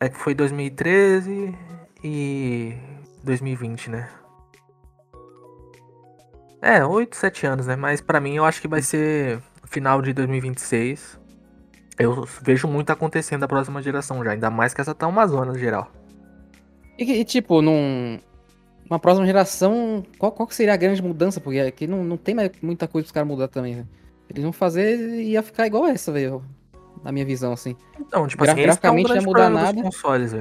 [0.00, 1.54] É que foi 2013
[2.02, 2.74] e
[3.22, 4.08] 2020, né?
[6.64, 7.76] É, 8, 7 anos, né?
[7.76, 11.20] Mas pra mim eu acho que vai ser final de 2026.
[11.98, 15.56] Eu vejo muito acontecendo da próxima geração já, ainda mais que essa tá uma zona
[15.58, 15.92] geral.
[16.98, 18.18] E, e, tipo, num,
[18.88, 21.38] uma próxima geração, qual, qual seria a grande mudança?
[21.38, 23.88] Porque aqui não, não tem mais muita coisa pros caras mudar também, velho.
[24.30, 26.42] Eles vão fazer e ia ficar igual essa, velho.
[27.04, 27.76] Na minha visão, assim.
[28.00, 29.82] Então, tipo Gra- assim, é um graficamente não ia mudar nada.
[29.82, 30.34] consoles.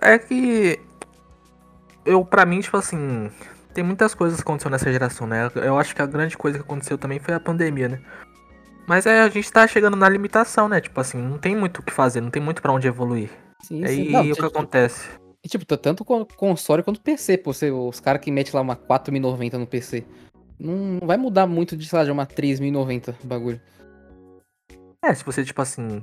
[0.00, 0.80] É que
[2.06, 3.30] eu, pra mim, tipo assim,
[3.74, 5.50] tem muitas coisas que aconteceram nessa geração, né?
[5.54, 8.00] Eu acho que a grande coisa que aconteceu também foi a pandemia, né?
[8.86, 10.80] Mas é, a gente tá chegando na limitação, né?
[10.80, 13.30] Tipo assim, não tem muito o que fazer, não tem muito pra onde evoluir.
[13.62, 14.10] Sim, Aí sim.
[14.10, 15.08] Não, o que tipo, acontece?
[15.44, 17.52] E, tipo, t- tanto com console quanto PC, pô.
[17.52, 20.04] Você, os caras que metem lá uma 4090 no PC.
[20.58, 23.60] Não, não vai mudar muito de, sei lá, de uma 3090 o bagulho.
[25.04, 26.02] É, se você, tipo assim.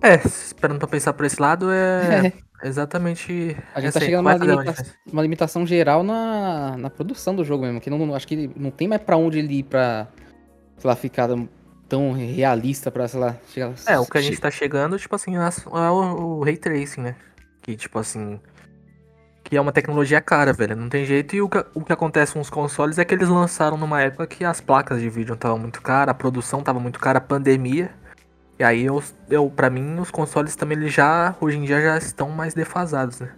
[0.00, 3.56] É, esperando pra pensar por esse lado, é exatamente.
[3.74, 7.80] A gente tá chegando numa limita- uma limitação geral na, na produção do jogo mesmo.
[7.80, 10.08] Que não, acho que não tem mais pra onde ele ir pra,
[10.76, 11.28] sei lá, ficar
[11.88, 13.72] tão realista pra, sei lá, chegar...
[13.86, 17.16] É, o que a gente tá chegando, tipo assim, é o, o Ray Tracing, né?
[17.62, 18.40] Que, tipo assim.
[19.44, 20.76] Que é uma tecnologia cara, velho.
[20.76, 21.34] Não tem jeito.
[21.34, 24.26] E o que, o que acontece com os consoles é que eles lançaram numa época
[24.26, 27.90] que as placas de vídeo estavam muito caras, a produção tava muito cara, a pandemia.
[28.58, 31.96] E aí, eu, eu, pra mim, os consoles também, eles já, hoje em dia, já
[31.96, 33.30] estão mais defasados, né?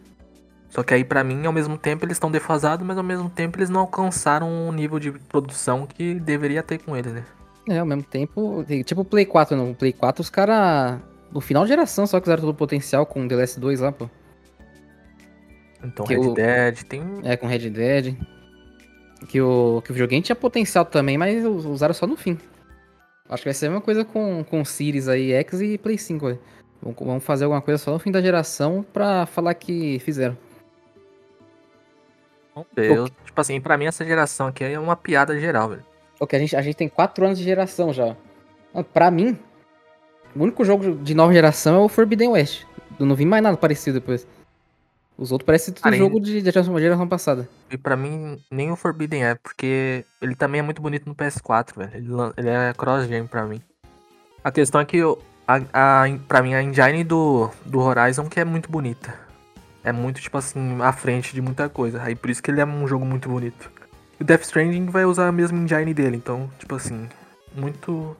[0.70, 3.58] Só que aí, pra mim, ao mesmo tempo, eles estão defasados, mas ao mesmo tempo,
[3.58, 7.24] eles não alcançaram o nível de produção que deveria ter com eles, né?
[7.68, 9.72] É, ao mesmo tempo, tipo o Play 4, não.
[9.72, 10.98] O Play 4, os caras,
[11.30, 13.92] no final de geração, só quiseram todo o potencial com o The Last 2 lá,
[13.92, 14.08] pô.
[15.84, 17.02] Então, Que Red o- Dead tem.
[17.24, 18.16] É, com Red Dead.
[19.28, 22.38] Que o, que o videogame tinha potencial também, mas us- usaram só no fim.
[23.30, 26.26] Acho que vai ser a mesma coisa com, com Series aí, X e Play 5,
[26.26, 26.38] velho.
[26.82, 30.36] Vão- Vamos fazer alguma coisa só no fim da geração pra falar que fizeram.
[32.54, 32.96] Vamos ver.
[32.96, 35.84] Eu, tipo assim, pra mim, essa geração aqui é uma piada geral, velho.
[36.18, 38.16] Ok, a gente, a gente tem 4 anos de geração já.
[38.74, 39.38] Ah, Pra mim,
[40.34, 42.64] o único jogo de nova geração é o Forbidden West.
[42.98, 44.26] Eu não vi mais nada parecido depois.
[45.20, 47.46] Os outros parecem tudo Cara, jogo de, de geração, passada.
[47.70, 51.76] E pra mim, nem o Forbidden é, porque ele também é muito bonito no PS4,
[51.76, 51.90] velho.
[51.94, 53.60] Ele, ele é cross-gen pra mim.
[54.42, 58.40] A questão é que eu, a, a, pra mim a engine do, do Horizon que
[58.40, 59.12] é muito bonita.
[59.84, 62.02] É muito, tipo assim, à frente de muita coisa.
[62.02, 63.70] Aí por isso que ele é um jogo muito bonito.
[64.18, 67.06] E o Death Stranding vai usar a mesma engine dele, então, tipo assim,
[67.54, 68.16] muito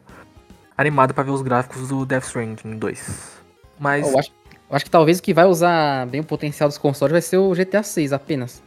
[0.76, 3.40] animado pra ver os gráficos do Death Stranding 2.
[3.78, 4.32] Mas Eu acho,
[4.70, 7.38] Eu acho que talvez o que vai usar bem o potencial dos consoles vai ser
[7.38, 8.62] o GTA 6 apenas.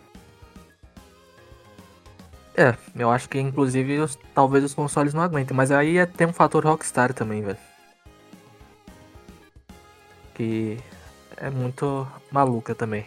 [2.55, 6.27] É, eu acho que inclusive os- talvez os consoles não aguentem, mas aí é, tem
[6.27, 7.57] um fator Rockstar também, velho.
[10.35, 10.77] Que
[11.37, 13.05] é muito maluca também.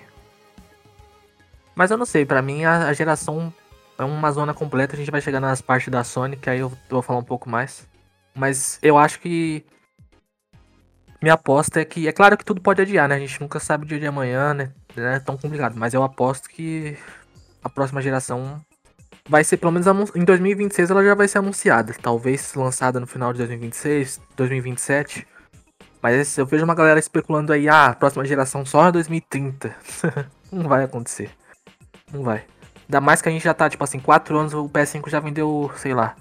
[1.75, 3.53] Mas eu não sei, pra mim a, a geração
[3.99, 6.73] é uma zona completa, a gente vai chegar nas partes da Sony, que aí eu
[6.89, 7.87] vou falar um pouco mais.
[8.35, 9.65] Mas eu acho que
[11.21, 13.17] minha aposta é que, é claro que tudo pode adiar, né?
[13.17, 14.73] A gente nunca sabe o dia de amanhã, né?
[14.97, 16.97] Não é tão complicado, mas eu aposto que
[17.63, 18.61] a próxima geração
[19.29, 23.33] vai ser pelo menos em 2026 ela já vai ser anunciada, talvez lançada no final
[23.33, 25.27] de 2026, 2027.
[26.01, 29.75] Mas eu vejo uma galera especulando aí, ah, a próxima geração só em 2030.
[30.53, 31.31] Não vai acontecer.
[32.13, 32.45] Não vai.
[32.89, 35.71] Ainda mais que a gente já tá, tipo assim, 4 anos, o PS5 já vendeu,
[35.77, 36.15] sei lá,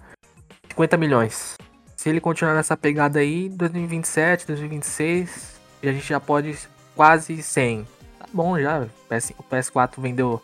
[0.70, 1.56] 50 milhões.
[1.96, 6.58] Se ele continuar nessa pegada aí, 2027, 2026, e a gente já pode
[6.96, 7.88] quase 100.
[8.20, 10.42] Tá bom já, o PS, o PS4 vendeu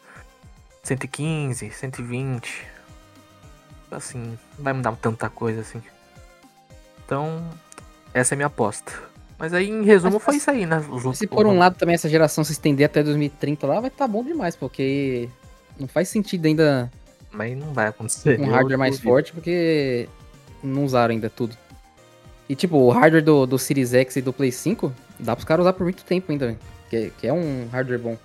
[0.84, 2.68] 115, 120.
[3.92, 5.82] Assim, não vai mudar tanta coisa assim.
[7.06, 7.44] Então,
[8.14, 8.92] essa é a minha aposta.
[9.38, 10.82] Mas aí, em resumo, Mas- foi isso aí, né?
[10.90, 14.08] Os Se por um lado também essa geração se estender até 2030 lá, vai estar
[14.08, 15.28] bom demais, porque
[15.80, 16.90] não faz sentido ainda
[17.32, 18.40] Mas não vai acontecer.
[18.40, 20.08] um hardware mais forte, porque
[20.64, 21.56] não usaram ainda tudo.
[22.50, 25.64] E tipo, o hardware do, do Series X e do Play 5, dá pros caras
[25.64, 26.58] usar por muito tempo ainda,
[26.90, 28.18] que, é- que é um hardware bom.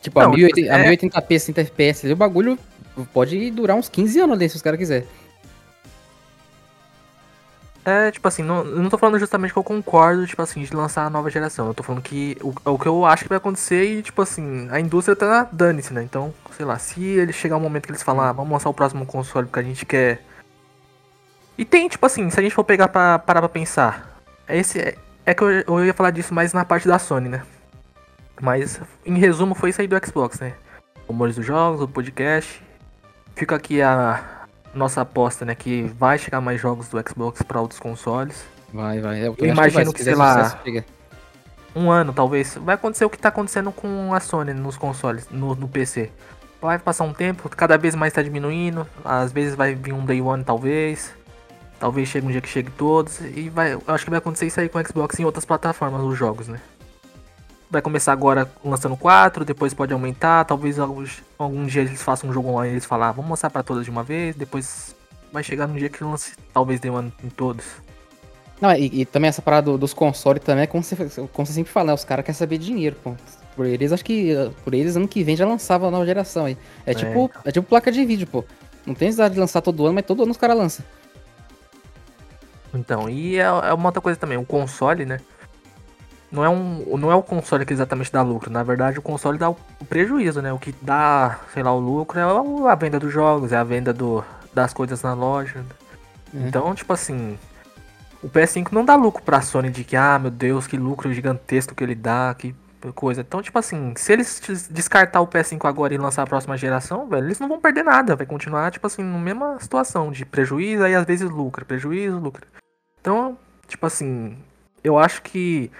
[0.00, 2.58] Tipo, a, Não, 1080, a é- 1080p, 60 FPS, o bagulho
[3.12, 5.06] pode durar uns 15 anos ali, se os caras quiserem.
[7.84, 11.06] É, tipo assim, não, não tô falando justamente que eu concordo, tipo assim, de lançar
[11.06, 11.66] a nova geração.
[11.66, 14.68] Eu tô falando que o, o que eu acho que vai acontecer e, tipo assim,
[14.70, 16.02] a indústria tá dane-se, né?
[16.02, 18.74] Então, sei lá, se ele chegar um momento que eles falam, ah, vamos lançar o
[18.74, 20.22] próximo console porque a gente quer.
[21.56, 24.78] E tem, tipo assim, se a gente for pegar pra parar pra pensar, é esse.
[24.78, 27.42] É, é que eu, eu ia falar disso mais na parte da Sony, né?
[28.40, 30.54] Mas, em resumo, foi isso aí do Xbox, né?
[31.08, 32.62] Rumores dos jogos, o podcast.
[33.34, 34.39] Fica aqui a
[34.74, 35.54] nossa aposta, né?
[35.54, 38.44] Que vai chegar mais jogos do Xbox pra outros consoles.
[38.72, 39.26] Vai, vai.
[39.26, 40.84] Eu, Eu imagino que, fizer sei lá, sucesso.
[41.74, 42.56] Um ano, talvez.
[42.56, 46.10] Vai acontecer o que tá acontecendo com a Sony nos consoles, no, no PC.
[46.60, 48.86] Vai passar um tempo, cada vez mais tá diminuindo.
[49.04, 51.12] Às vezes vai vir um Day One, talvez.
[51.78, 53.20] Talvez chegue um dia que chegue todos.
[53.20, 56.02] E vai, eu acho que vai acontecer isso aí com o Xbox em outras plataformas,
[56.02, 56.60] os jogos, né?
[57.70, 60.44] Vai começar agora lançando 4, depois pode aumentar.
[60.44, 63.62] Talvez alguns, algum dia eles façam um jogo online e eles falar, vamos lançar pra
[63.62, 64.34] todas de uma vez.
[64.34, 64.94] Depois
[65.32, 67.64] vai chegar num dia que lance talvez Day One em todos.
[68.60, 70.96] Não, e, e também essa parada do- dos consoles também é como você,
[71.32, 71.94] como você sempre fala, né?
[71.94, 73.14] Os caras querem saber dinheiro, pô.
[73.56, 76.58] Por eles, acho que por eles, ano que vem já lançava a nova geração aí.
[76.84, 78.44] É, tipo, é tipo placa de vídeo, pô.
[78.84, 80.84] Não tem necessidade de lançar todo ano, mas todo ano os caras lançam.
[82.74, 85.20] Então, e é, é uma outra coisa também, o console, né?
[86.30, 89.36] Não é, um, não é o console que exatamente dá lucro, na verdade o console
[89.36, 89.56] dá o,
[89.88, 90.52] prejuízo, né?
[90.52, 93.92] O que dá, sei lá, o lucro é a venda dos jogos, é a venda
[93.92, 95.64] do, das coisas na loja.
[96.32, 96.46] É.
[96.46, 97.36] Então, tipo assim,
[98.22, 101.74] o PS5 não dá lucro pra Sony de que, ah, meu Deus, que lucro gigantesco
[101.74, 102.54] que ele dá, que
[102.94, 103.20] coisa.
[103.20, 107.06] Então, tipo assim, se eles des- descartar o PS5 agora e lançar a próxima geração,
[107.06, 110.82] velho, eles não vão perder nada, vai continuar, tipo assim, na mesma situação de prejuízo,
[110.84, 112.46] aí às vezes lucra, prejuízo, lucra.
[113.00, 114.38] Então, tipo assim,
[114.82, 115.70] eu acho que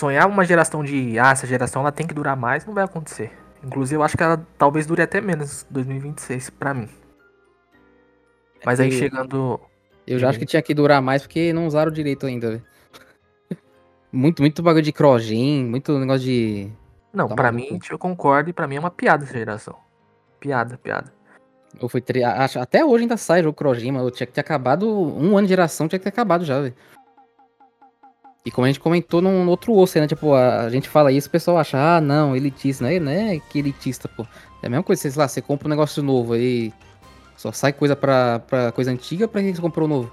[0.00, 3.30] sonhar uma geração de, ah, essa geração ela tem que durar mais, não vai acontecer.
[3.62, 6.88] Inclusive, eu acho que ela talvez dure até menos 2026 pra mim.
[8.64, 9.60] Mas aí que- chegando
[10.06, 12.64] Eu já acho que tinha que durar mais porque não usaram direito ainda, velho.
[14.12, 16.68] Muito, muito bagulho de crogen, muito negócio de.
[17.12, 17.72] Não, pra maluco.
[17.74, 19.76] mim, eu concordo e pra mim é uma piada essa geração.
[20.40, 21.12] Piada, piada.
[21.88, 22.24] Foi tre...
[22.24, 24.88] acho- Até hoje ainda sai jogo crogen, mas eu tinha que ter acabado.
[24.90, 26.74] Um ano de geração tinha que ter acabado já, velho.
[28.44, 30.06] E como a gente comentou num outro osso, né?
[30.06, 33.38] Tipo, a, gente fala isso, o pessoal acha, ah, não, elitista, não é, não é
[33.38, 34.26] que elitista, pô.
[34.62, 36.72] É a mesma coisa, sei lá, você compra um negócio novo aí.
[37.36, 40.12] Só sai coisa pra, pra coisa antiga pra que você comprou novo.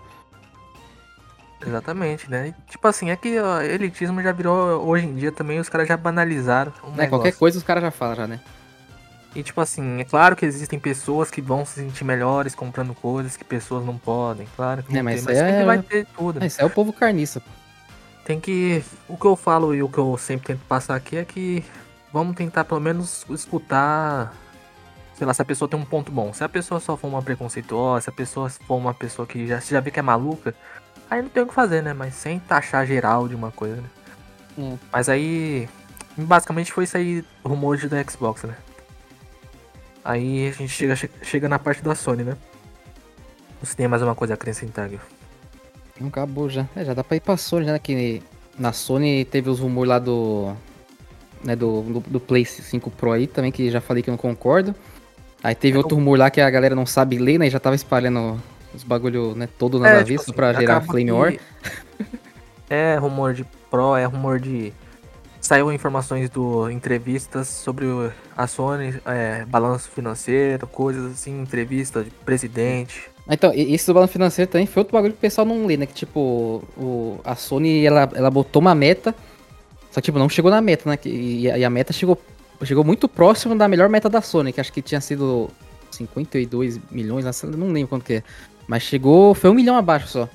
[1.66, 2.54] Exatamente, né?
[2.70, 4.86] Tipo assim, é que ó, elitismo já virou.
[4.88, 7.08] Hoje em dia também os caras já banalizaram o Né?
[7.08, 8.40] Qualquer coisa os caras já falam, já, né?
[9.36, 13.36] E tipo assim, é claro que existem pessoas que vão se sentir melhores comprando coisas
[13.36, 14.48] que pessoas não podem.
[14.56, 16.46] Claro que É, mas tem, isso mas é- vai ter tudo.
[16.46, 17.50] Isso aí é o povo carniça, pô.
[18.28, 18.84] Tem que.
[19.08, 21.64] O que eu falo e o que eu sempre tento passar aqui é que
[22.12, 24.34] vamos tentar pelo menos escutar.
[25.16, 26.34] Sei lá, se a pessoa tem um ponto bom.
[26.34, 29.62] Se a pessoa só for uma preconceituosa, se a pessoa for uma pessoa que já,
[29.62, 30.54] já vê que é maluca,
[31.10, 31.94] aí não tem o que fazer, né?
[31.94, 33.90] Mas sem taxar geral de uma coisa, né?
[34.58, 34.78] Hum.
[34.92, 35.70] Mas aí.
[36.18, 38.58] Basicamente foi isso aí, rumores da Xbox, né?
[40.04, 42.36] Aí a gente chega, chega na parte da Sony, né?
[43.62, 45.00] Você tem mais uma coisa a acrescentar, Gil?
[46.00, 46.68] Não acabou já.
[46.76, 47.80] É, já dá pra ir pra Sony, né?
[47.80, 48.22] Que
[48.58, 50.54] na Sony teve os rumores lá do.
[51.44, 54.18] Né, do, do, do Play 5 Pro aí também, que já falei que eu não
[54.18, 54.74] concordo.
[55.44, 57.48] Aí teve outro rumor lá que a galera não sabe ler, né?
[57.48, 58.42] E já tava espalhando
[58.74, 61.34] os bagulho, né, todo na é, tipo assim, pra gerar Flame War.
[62.70, 64.74] É rumor de Pro, é rumor de.
[65.40, 67.86] Saiu informações do entrevistas sobre
[68.36, 73.10] a Sony, é, balanço financeiro, coisas assim, entrevista de presidente.
[73.30, 75.86] Então, isso do balanço financeiro também foi outro bagulho que o pessoal não lê, né?
[75.86, 79.14] Que tipo, o, a Sony ela, ela botou uma meta,
[79.92, 80.98] só que tipo, não chegou na meta, né?
[81.06, 82.18] E, e a meta chegou,
[82.64, 85.50] chegou muito próximo da melhor meta da Sony, que acho que tinha sido
[85.92, 88.24] 52 milhões, não lembro quanto que é.
[88.68, 90.30] Mas chegou, foi um milhão abaixo só.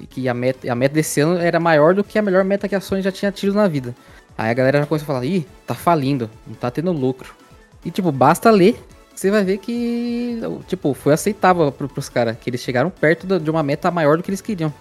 [0.00, 2.68] E que a meta, a meta desse ano era maior do que a melhor meta
[2.68, 3.94] que a Sony já tinha tido na vida.
[4.36, 7.34] Aí a galera já começou a falar, ih, tá falindo, não tá tendo lucro.
[7.84, 8.80] E tipo, basta ler,
[9.14, 13.50] você vai ver que, tipo, foi aceitável pro, pros caras, que eles chegaram perto de
[13.50, 14.72] uma meta maior do que eles queriam.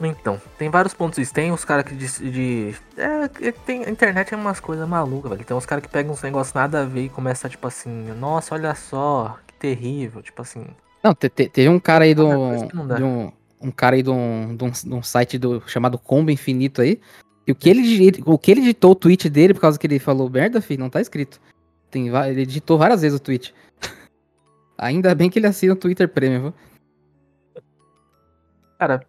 [0.00, 1.30] Então, tem vários pontos.
[1.30, 2.30] Tem os caras que de.
[2.30, 5.44] de é, tem, a internet é umas coisas malucas, velho.
[5.44, 8.54] Tem uns caras que pegam uns negócios nada a ver e começa, tipo assim, nossa,
[8.54, 10.64] olha só, que terrível, tipo assim.
[11.02, 12.28] Não, te, te, teve um cara aí do.
[12.96, 16.30] De um, um cara aí de um, de um, de um site do, chamado Combo
[16.30, 17.00] Infinito aí.
[17.44, 19.98] E o que ele, o que ele editou o tweet dele por causa que ele
[19.98, 21.40] falou merda, filho, não tá escrito.
[21.90, 23.54] Tem, ele editou várias vezes o tweet.
[24.76, 26.54] Ainda bem que ele assina o Twitter Premium, viu?
[28.78, 29.04] Cara,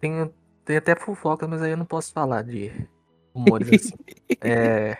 [0.00, 0.32] tem,
[0.64, 2.72] tem até fofoca, mas aí eu não posso falar de
[3.34, 3.94] rumores assim.
[4.42, 4.96] é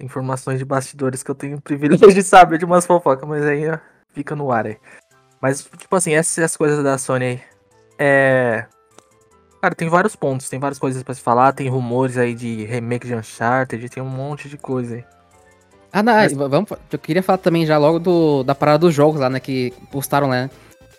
[0.00, 3.62] informações de bastidores que eu tenho o privilégio de saber de umas fofocas, mas aí
[4.12, 4.78] fica no ar aí.
[5.40, 7.40] Mas, tipo assim, essas coisas da Sony aí.
[7.98, 8.66] É.
[9.60, 13.06] Cara, tem vários pontos, tem várias coisas para se falar, tem rumores aí de remake
[13.06, 15.04] de Uncharted, tem um monte de coisa aí.
[15.92, 16.32] Ah, não, Mas...
[16.32, 19.72] vamos, eu queria falar também já logo do, da parada dos jogos lá, né, que
[19.90, 20.50] postaram lá, né?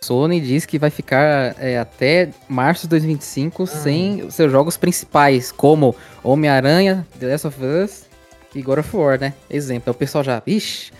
[0.01, 3.65] Sony diz que vai ficar é, até março de 2025 hum.
[3.65, 8.03] sem os seus jogos principais, como Homem-Aranha, The Last of Us
[8.55, 9.33] e God of War, né?
[9.49, 10.91] Exemplo, o pessoal já, ixi,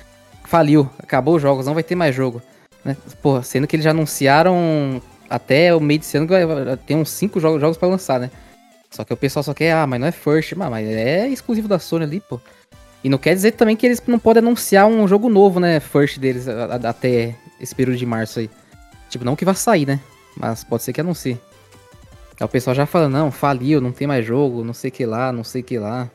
[0.44, 2.42] faliu, acabou os jogos, não vai ter mais jogo.
[2.84, 2.96] Né?
[3.22, 6.28] Porra, sendo que eles já anunciaram até o meio desse ano
[6.86, 8.32] ter uns 5 jogos, jogos para lançar, né?
[8.90, 11.78] Só que o pessoal só quer, ah, mas não é first, mas é exclusivo da
[11.78, 12.40] Sony ali, pô.
[13.04, 15.80] E não quer dizer também que eles não podem anunciar um jogo novo, né?
[15.80, 18.50] First deles até esse período de março aí.
[19.10, 20.00] Tipo, não que vá sair, né?
[20.36, 21.40] Mas pode ser que anuncie.
[22.40, 25.32] Aí o pessoal já fala, não, faliu, não tem mais jogo, não sei que lá,
[25.32, 26.10] não sei que lá.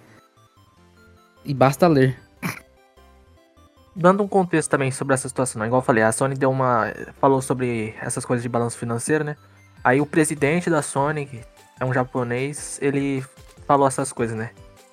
[1.45, 2.19] E basta ler.
[3.97, 5.67] Dando um contexto também sobre essa situação, né?
[5.67, 6.93] igual eu falei, a Sony deu uma.
[7.21, 9.37] falou sobre essas coisas de balanço financeiro, né?
[9.85, 11.41] Aí o presidente da Sony, que
[11.79, 13.25] é um japonês, ele
[13.67, 14.51] falou essas coisas, né?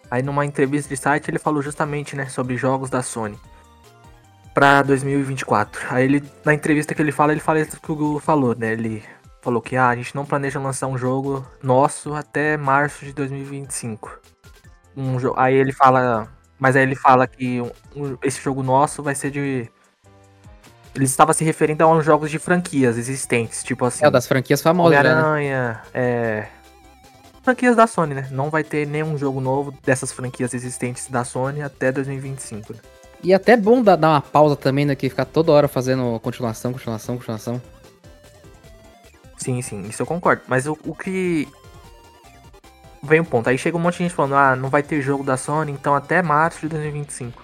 [0.09, 3.39] Aí numa entrevista de site ele falou justamente, né, sobre jogos da Sony
[4.53, 5.87] para 2024.
[5.89, 8.73] Aí ele na entrevista que ele fala, ele fala isso que o Google falou, né?
[8.73, 9.03] Ele
[9.41, 14.19] falou que ah, a gente não planeja lançar um jogo nosso até março de 2025.
[14.95, 15.33] Um jo...
[15.37, 16.27] Aí ele fala
[16.61, 19.67] mas aí ele fala que um, esse jogo nosso vai ser de.
[20.93, 24.05] Ele estava se referindo a uns jogos de franquias existentes, tipo assim.
[24.05, 25.03] É, das franquias famosas.
[25.03, 25.11] Né?
[25.11, 25.81] Homem-Aranha, né?
[25.91, 26.47] é.
[27.41, 28.27] Franquias da Sony, né?
[28.29, 32.73] Não vai ter nenhum jogo novo dessas franquias existentes da Sony até 2025.
[32.73, 32.79] Né?
[33.23, 34.95] E até bom dar, uma pausa também, né?
[34.95, 37.59] Que ficar toda hora fazendo continuação, continuação, continuação.
[39.35, 40.43] Sim, sim, isso eu concordo.
[40.47, 41.47] Mas o, o que
[43.01, 43.49] vem um ponto.
[43.49, 45.95] Aí chega um monte de gente falando, ah, não vai ter jogo da Sony, então
[45.95, 47.43] até março de 2025.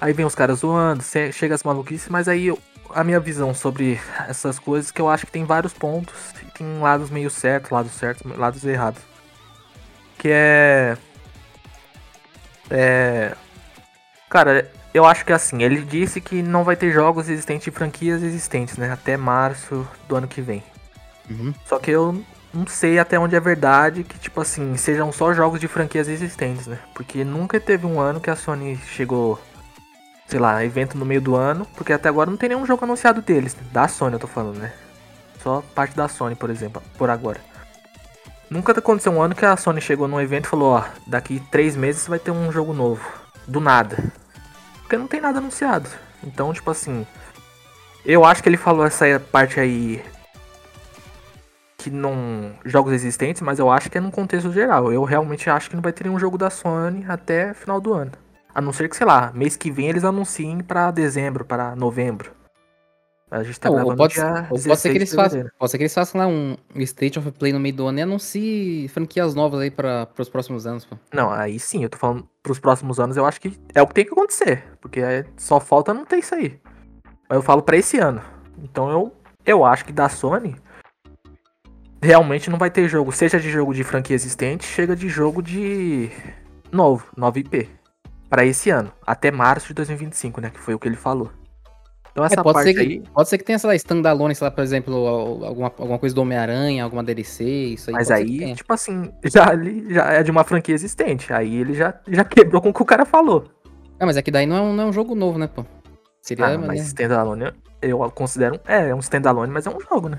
[0.00, 1.02] Aí vem os caras zoando,
[1.32, 2.52] chega as maluquices, mas aí
[2.94, 6.14] a minha visão sobre essas coisas que eu acho que tem vários pontos,
[6.56, 9.02] tem lados meio certos, lados certos, lados errados.
[10.18, 10.96] Que é.
[12.70, 13.34] É.
[14.28, 18.22] Cara, eu acho que assim, ele disse que não vai ter jogos existentes de franquias
[18.22, 18.90] existentes, né?
[18.90, 20.62] Até março do ano que vem.
[21.30, 21.54] Uhum.
[21.66, 22.22] Só que eu
[22.52, 26.66] não sei até onde é verdade que, tipo assim, sejam só jogos de franquias existentes,
[26.66, 26.78] né?
[26.94, 29.40] Porque nunca teve um ano que a Sony chegou,
[30.26, 33.22] sei lá, evento no meio do ano, porque até agora não tem nenhum jogo anunciado
[33.22, 34.72] deles, da Sony eu tô falando, né?
[35.42, 37.40] Só parte da Sony, por exemplo, por agora.
[38.48, 41.74] Nunca aconteceu um ano que a Sony chegou num evento e falou, ó, daqui três
[41.74, 43.02] meses vai ter um jogo novo.
[43.46, 44.12] Do nada.
[44.82, 45.88] Porque não tem nada anunciado.
[46.22, 47.06] Então, tipo assim.
[48.04, 50.04] Eu acho que ele falou essa parte aí
[51.82, 52.52] que não.
[52.64, 54.92] jogos existentes, mas eu acho que é num contexto geral.
[54.92, 58.12] Eu realmente acho que não vai ter nenhum jogo da Sony até final do ano.
[58.54, 62.30] A não ser que, sei lá, mês que vem eles anunciem para dezembro, para novembro.
[63.30, 65.94] A gente tá gravando pode, dia pode ser que eles façam, Pode ser que eles
[65.94, 69.70] façam lá um State of Play no meio do ano e anunciem franquias novas aí
[69.70, 70.98] para os próximos anos, pô.
[71.14, 73.94] Não, aí sim, eu tô falando pros próximos anos, eu acho que é o que
[73.94, 74.62] tem que acontecer.
[74.82, 76.60] Porque é, só falta não ter isso aí.
[77.26, 78.20] Mas eu falo para esse ano.
[78.62, 79.10] Então eu,
[79.46, 80.54] eu acho que da Sony
[82.02, 86.10] realmente não vai ter jogo, seja de jogo de franquia existente, chega de jogo de
[86.70, 87.68] novo, 9IP.
[88.28, 90.50] Para esse ano, até março de 2025, né?
[90.50, 91.30] Que foi o que ele falou.
[92.10, 93.02] Então essa é, pode parte ser que, aí...
[93.14, 94.94] Pode ser que tenha, sei lá, standalone, sei lá, por exemplo,
[95.44, 97.94] alguma, alguma coisa do Homem-Aranha, alguma DLC, isso aí.
[97.94, 99.46] Mas aí, tipo assim, já,
[99.88, 101.32] já é de uma franquia existente.
[101.32, 103.44] Aí ele já, já quebrou com o que o cara falou.
[104.00, 105.64] Ah, mas é que daí não é um, não é um jogo novo, né, pô?
[106.20, 106.86] Seria, ah, mas né?
[106.86, 108.60] standalone, eu considero...
[108.66, 110.18] É, é um standalone, mas é um jogo, né?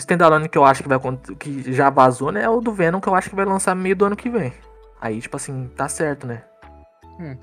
[0.00, 0.98] O standalone que eu acho que vai
[1.38, 3.94] que já vazou, né, é o do Venom, que eu acho que vai lançar meio
[3.94, 4.50] do ano que vem.
[4.98, 6.42] Aí, tipo assim, tá certo, né?
[7.20, 7.36] Hum.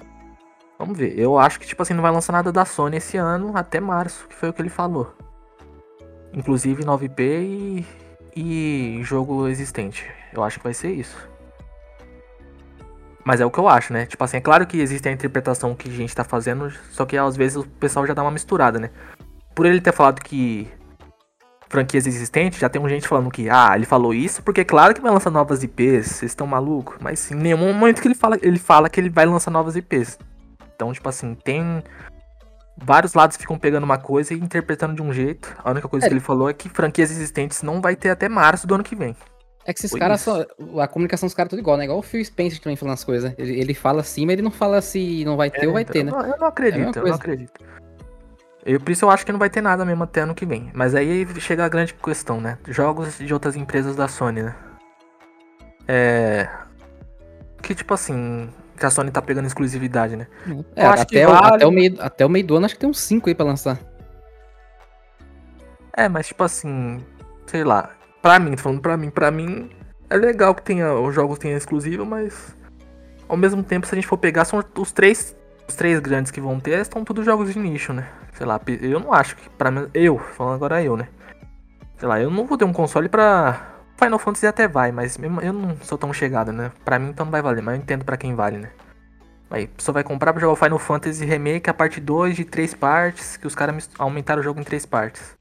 [0.79, 1.17] Vamos ver.
[1.17, 4.27] Eu acho que, tipo assim, não vai lançar nada da Sony esse ano, até março,
[4.27, 5.15] que foi o que ele falou.
[6.33, 7.85] Inclusive 9P e,
[8.35, 10.03] e jogo existente.
[10.33, 11.29] Eu acho que vai ser isso.
[13.23, 14.07] Mas é o que eu acho, né?
[14.07, 17.15] Tipo assim, é claro que existe a interpretação que a gente tá fazendo, só que
[17.15, 18.89] às vezes o pessoal já dá uma misturada, né?
[19.53, 20.67] Por ele ter falado que
[21.69, 25.01] franquias existentes, já tem um gente falando que, ah, ele falou isso porque claro que
[25.01, 26.97] vai lançar novas IPs, vocês estão malucos?
[26.99, 30.17] Mas em nenhum momento que ele fala, ele fala que ele vai lançar novas IPs.
[30.75, 31.83] Então, tipo assim, tem
[32.77, 35.55] vários lados ficam pegando uma coisa e interpretando de um jeito.
[35.63, 36.09] A única coisa é.
[36.09, 38.95] que ele falou é que franquias existentes não vai ter até março do ano que
[38.95, 39.15] vem.
[39.65, 40.45] É que esses caras só.
[40.79, 41.83] A comunicação dos caras é tudo igual, né?
[41.83, 43.33] Igual o Phil Spencer também falando as coisas.
[43.37, 45.81] Ele, ele fala assim, mas ele não fala se não vai ter é, ou vai
[45.81, 46.11] então, ter, né?
[46.11, 47.59] Eu não, eu não acredito, é eu não acredito.
[48.67, 50.69] Eu, por isso eu acho que não vai ter nada mesmo até ano que vem.
[50.73, 52.57] Mas aí chega a grande questão, né?
[52.67, 54.55] Jogos de outras empresas da Sony, né?
[55.87, 56.49] É.
[57.61, 58.49] Que tipo assim.
[58.77, 60.27] Que a Sony tá pegando exclusividade, né?
[60.75, 61.51] É, eu acho até, que vale...
[61.51, 63.33] o, até, o meio, até o meio do ano acho que tem uns 5 aí
[63.33, 63.79] pra lançar.
[65.95, 67.01] É, mas tipo assim.
[67.45, 67.91] Sei lá.
[68.21, 69.69] Pra mim, tô falando pra mim, pra mim.
[70.09, 72.53] É legal que tenha, os jogos tenham exclusivo, mas.
[73.29, 75.37] Ao mesmo tempo, se a gente for pegar, são os três.
[75.67, 78.07] Os três grandes que vão ter estão todos jogos de nicho, né?
[78.33, 81.07] Sei lá, eu não acho que para eu, falando agora eu, né?
[81.97, 85.53] Sei lá, eu não vou ter um console pra Final Fantasy até vai, mas eu
[85.53, 86.71] não sou tão chegado, né?
[86.85, 88.69] Pra mim então não vai valer, mas eu entendo para quem vale, né?
[89.49, 92.73] Aí pessoa vai comprar pra jogar o Final Fantasy Remake a parte 2 de três
[92.73, 95.35] partes, que os caras aumentaram o jogo em três partes.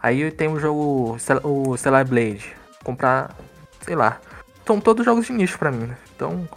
[0.00, 3.34] Aí tem o jogo, o Stellar Blade, comprar,
[3.80, 4.20] sei lá.
[4.64, 5.96] São todos jogos de nicho pra mim, né?
[6.14, 6.48] Então,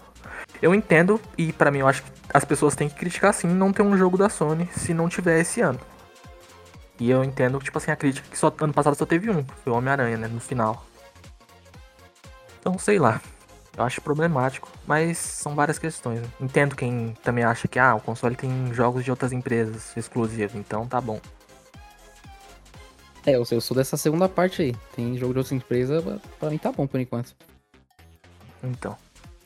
[0.62, 3.72] eu entendo e para mim eu acho que as pessoas têm que criticar sim não
[3.72, 5.80] ter um jogo da Sony se não tiver esse ano.
[7.00, 9.74] E eu entendo, tipo assim, a crítica que só ano passado só teve um, foi
[9.74, 10.86] o Homem-Aranha, né, no final.
[12.60, 13.20] Então, sei lá.
[13.76, 16.22] Eu acho problemático, mas são várias questões.
[16.22, 16.28] Né?
[16.41, 20.86] Entendo quem também acha que ah, o console tem jogos de outras empresas exclusivos, então
[20.86, 21.20] tá bom.
[23.26, 24.76] É, eu sou dessa segunda parte aí.
[24.96, 26.04] Tem jogo de outras empresas,
[26.39, 27.34] pra mim tá bom por enquanto.
[28.62, 28.98] Então.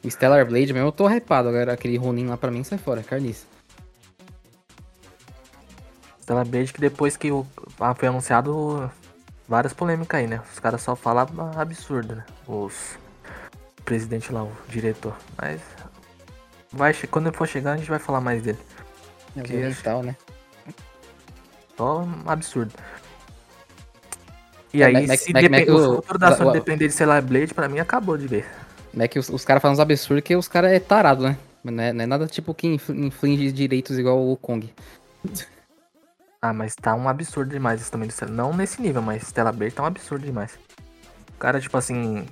[0.10, 1.50] Stellar Blade mesmo, eu tô hypado.
[1.50, 3.46] Agora aquele Ronin lá pra mim sai fora, carniça.
[6.22, 7.46] Stellar Blade que depois que o,
[7.80, 8.90] ah, foi anunciado
[9.48, 10.42] várias polêmicas aí, né?
[10.52, 12.26] Os caras só falam absurdo, né?
[12.48, 12.98] Os
[13.84, 15.16] presidente lá, o diretor.
[15.38, 15.62] Mas
[16.72, 18.60] vai quando ele for chegar a gente vai falar mais dele.
[19.38, 20.16] É que tal, né?
[21.78, 22.74] Só um absurdo.
[24.74, 27.54] E é, aí, Mac, se Mac, Mac, o futuro da Sony depender de Stellar Blade,
[27.54, 28.46] pra mim acabou de ver.
[28.98, 31.38] É que os, os caras falam uns absurdos que os caras é tarado, né?
[31.64, 34.72] Não é, não é nada tipo que inflige direitos igual o Kong.
[36.42, 38.10] Ah, mas tá um absurdo demais isso também.
[38.30, 40.58] Não nesse nível, mas Stella Blade tá um absurdo demais.
[41.36, 42.26] O cara, tipo assim,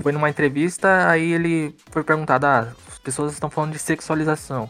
[0.00, 4.68] foi numa entrevista, aí ele foi perguntado, ah, as pessoas estão falando de sexualização.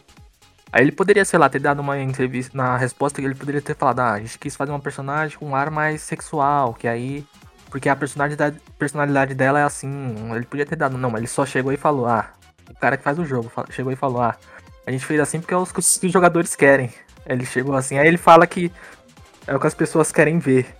[0.70, 3.74] Aí ele poderia, sei lá, ter dado uma entrevista, na resposta que ele poderia ter
[3.74, 7.24] falado, ah, a gente quis fazer uma personagem com um ar mais sexual, que aí
[7.74, 9.90] porque a personalidade, personalidade dela é assim.
[10.32, 10.96] Ele podia ter dado.
[10.96, 12.28] Não, mas ele só chegou e falou: Ah,
[12.70, 14.36] o cara que faz o jogo chegou e falou: Ah,
[14.86, 16.94] a gente fez assim porque é o que os jogadores querem.
[17.26, 17.98] Ele chegou assim.
[17.98, 18.70] Aí ele fala que
[19.44, 20.72] é o que as pessoas querem ver.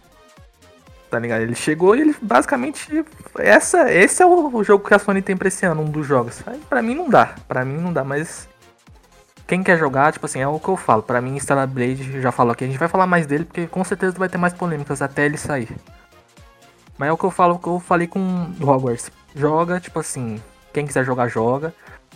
[1.10, 1.40] Tá ligado?
[1.40, 3.04] Ele chegou e ele basicamente.
[3.40, 6.44] Essa, esse é o, jogo que a Sony tem pra esse ano, um dos jogos.
[6.46, 7.34] Aí pra mim não dá.
[7.48, 8.48] Pra mim não dá, mas.
[9.48, 11.02] Quem quer jogar, tipo assim, é o que eu falo.
[11.02, 12.62] Pra mim, Stellar Blade já falou aqui.
[12.62, 15.36] A gente vai falar mais dele, porque com certeza vai ter mais polêmicas até ele
[15.36, 15.68] sair.
[16.98, 19.10] Mas é o que eu falo, que eu falei com Hogwarts.
[19.34, 20.40] Joga, tipo assim,
[20.72, 21.74] quem quiser jogar, joga.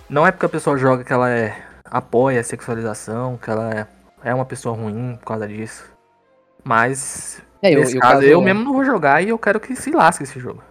[0.09, 3.87] Não é porque a pessoa joga que ela é apoia a sexualização, que ela é,
[4.23, 5.85] é uma pessoa ruim por causa disso.
[6.63, 9.91] Mas é, eu, caso, caso, eu mesmo não vou jogar e eu quero que se
[9.91, 10.63] lasque esse jogo.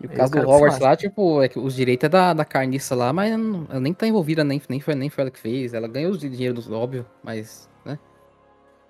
[0.00, 2.94] E o caso do Hogwarts lá, tipo, é que os direitos é da, da carniça
[2.94, 5.74] lá, mas ela nem tá envolvida, nem, nem, foi, nem foi ela que fez.
[5.74, 7.98] Ela ganhou o dinheiro do óbvio, mas, né?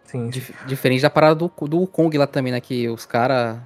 [0.04, 0.28] Sim.
[0.28, 2.60] Dif diferente da parada do, do Kong lá também, né?
[2.60, 3.58] Que os caras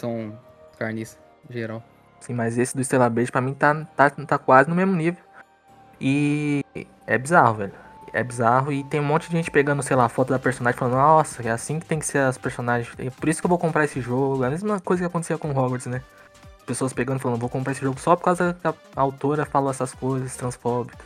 [0.00, 0.38] são
[0.78, 1.82] carniça, geral.
[2.20, 5.22] Sim, mas esse do Stellar Blade pra mim tá, tá, tá quase no mesmo nível.
[6.00, 6.64] E
[7.06, 7.72] é bizarro, velho.
[8.12, 8.72] é bizarro.
[8.72, 11.50] E tem um monte de gente pegando, sei lá, foto da personagem falando, nossa, é
[11.50, 12.92] assim que tem que ser as personagens.
[12.98, 14.44] É por isso que eu vou comprar esse jogo.
[14.44, 16.02] É a mesma coisa que acontecia com Hogwarts, né?
[16.66, 19.92] Pessoas pegando falando, vou comprar esse jogo só por causa que a autora falou essas
[19.92, 21.00] coisas transfóbicas.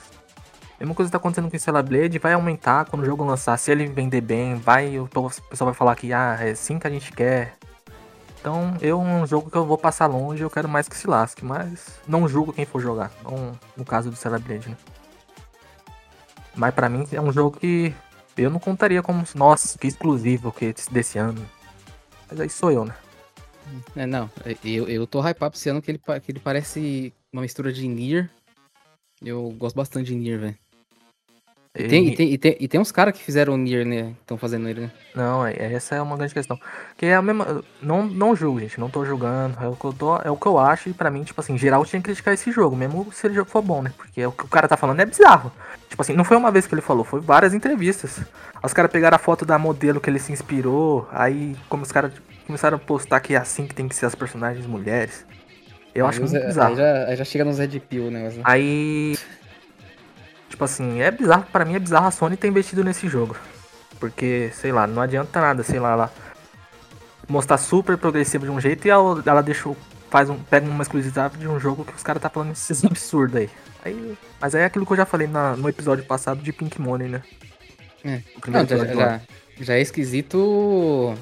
[0.79, 3.57] A mesma coisa que tá acontecendo com Stella Blade, vai aumentar quando o jogo lançar.
[3.57, 5.09] Se ele vender bem, vai, o
[5.49, 7.57] pessoal vai falar que ah, é assim que a gente quer.
[8.45, 11.43] Então, eu um jogo que eu vou passar longe, eu quero mais que se lasque,
[11.43, 13.11] mas não julgo quem for jogar.
[13.23, 14.77] Não, no caso do Celebrate, né?
[16.55, 17.95] Mas para mim é um jogo que
[18.37, 21.43] eu não contaria como, nossa, que exclusivo que desse ano.
[22.31, 22.95] Mas aí sou eu, né?
[23.97, 24.31] É, não,
[24.63, 27.89] eu, eu tô hypado pra esse ano que ele, que ele parece uma mistura de
[27.89, 28.29] Nier.
[29.23, 30.59] Eu gosto bastante de Nier, velho.
[31.77, 34.15] E tem, e, tem, e, tem, e tem uns caras que fizeram o Nier, né?
[34.21, 34.93] Estão fazendo ele, né?
[35.13, 36.57] Não, é, essa é uma grande questão.
[36.97, 37.65] Que é a mesma.
[37.83, 38.79] Não, não julgo, gente.
[38.79, 39.59] Não tô julgando.
[39.61, 40.89] É o que eu, tô, é o que eu acho.
[40.89, 43.51] E pra mim, tipo assim, geral tinha que criticar esse jogo, mesmo se ele jogo
[43.51, 43.93] for bom, né?
[43.97, 45.51] Porque o que o cara tá falando é bizarro.
[45.89, 48.21] Tipo assim, não foi uma vez que ele falou, foi várias entrevistas.
[48.63, 51.09] Os caras pegaram a foto da modelo que ele se inspirou.
[51.11, 52.13] Aí, como os caras
[52.47, 55.27] começaram a postar que é assim que tem que ser as personagens mulheres.
[55.93, 56.71] Eu aí acho muito bizarro.
[56.71, 58.33] Aí já, aí já chega nos Red Pill, né?
[58.45, 59.17] Aí
[60.55, 63.37] Tipo assim, é bizarro, para mim é bizarro a Sony ter investido nesse jogo.
[63.99, 66.13] Porque, sei lá, não adianta nada, sei lá, ela
[67.29, 69.77] mostrar super progressivo de um jeito e ela, ela deixou,
[70.09, 73.35] faz um, pega uma exclusividade de um jogo que os caras tá falando esses absurdos
[73.35, 73.51] aí.
[73.85, 74.17] aí.
[74.41, 77.09] Mas aí é aquilo que eu já falei na, no episódio passado de Pink Money,
[77.09, 77.23] né?
[78.05, 78.21] É.
[78.47, 79.21] Não, já, já,
[79.61, 81.19] já, é esquisito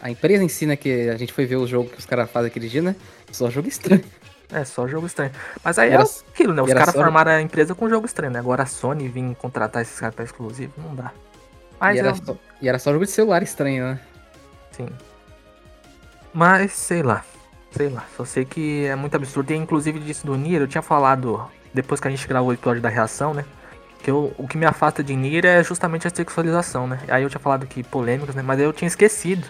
[0.00, 0.76] a empresa em si, né?
[0.76, 2.96] Que a gente foi ver o jogo que os caras fazem aquele dia, né?
[3.30, 4.02] Só jogo estranho.
[4.52, 5.32] É, só jogo estranho.
[5.64, 6.62] Mas aí era, é aquilo, né?
[6.62, 8.38] Os caras formaram a empresa com jogo estranho, né?
[8.38, 11.10] Agora a Sony vir contratar esses caras pra exclusivo, não dá.
[11.80, 14.00] Mas e, era só, e era só jogo de celular estranho, né?
[14.70, 14.88] Sim.
[16.32, 17.24] Mas, sei lá.
[17.70, 18.04] Sei lá.
[18.16, 19.50] Só sei que é muito absurdo.
[19.52, 22.82] E inclusive disso do Nier, eu tinha falado, depois que a gente gravou o episódio
[22.82, 23.44] da reação, né?
[24.02, 27.00] Que eu, o que me afasta de Nier é justamente a sexualização, né?
[27.08, 28.42] Aí eu tinha falado que polêmicas, né?
[28.42, 29.46] Mas aí eu tinha esquecido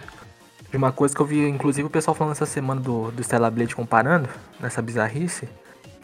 [0.73, 3.51] de uma coisa que eu vi, inclusive, o pessoal falando essa semana do, do Stella
[3.51, 4.27] Blade comparando,
[4.59, 5.47] nessa bizarrice,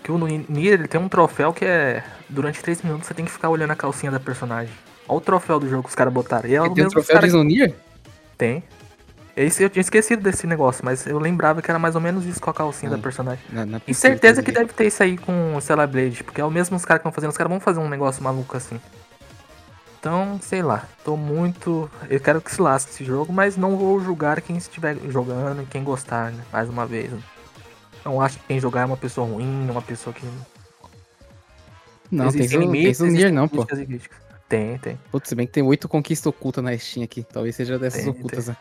[0.05, 2.05] que o Nier ele tem um troféu que é.
[2.29, 4.73] Durante 3 minutos você tem que ficar olhando a calcinha da personagem.
[5.09, 6.47] Olha o troféu do jogo que os caras botaram.
[6.47, 7.75] E é o tem um troféu de Nier?
[8.37, 8.63] Tem.
[9.35, 12.41] Esse eu tinha esquecido desse negócio, mas eu lembrava que era mais ou menos isso
[12.41, 13.43] com a calcinha da personagem.
[13.51, 16.45] Não é e certeza que deve ter isso aí com o Stella Blade, porque é
[16.45, 18.79] o mesmo os caras que estão fazendo, os caras vão fazer um negócio maluco assim.
[19.99, 21.91] Então, sei lá, tô muito.
[22.09, 25.67] Eu quero que se lasque esse jogo, mas não vou julgar quem estiver jogando e
[25.67, 26.45] quem gostar, né?
[26.53, 27.11] Mais uma vez.
[27.11, 27.21] Né?
[28.05, 30.25] Não acho que quem jogar é uma pessoa ruim, uma pessoa que.
[32.11, 33.67] Não, tem limites, tem Nier não, pô.
[34.49, 34.99] Tem, tem.
[35.11, 37.23] Putz, se bem que tem oito conquistas ocultas na Steam aqui.
[37.23, 38.57] Talvez seja dessas tem, ocultas, tem.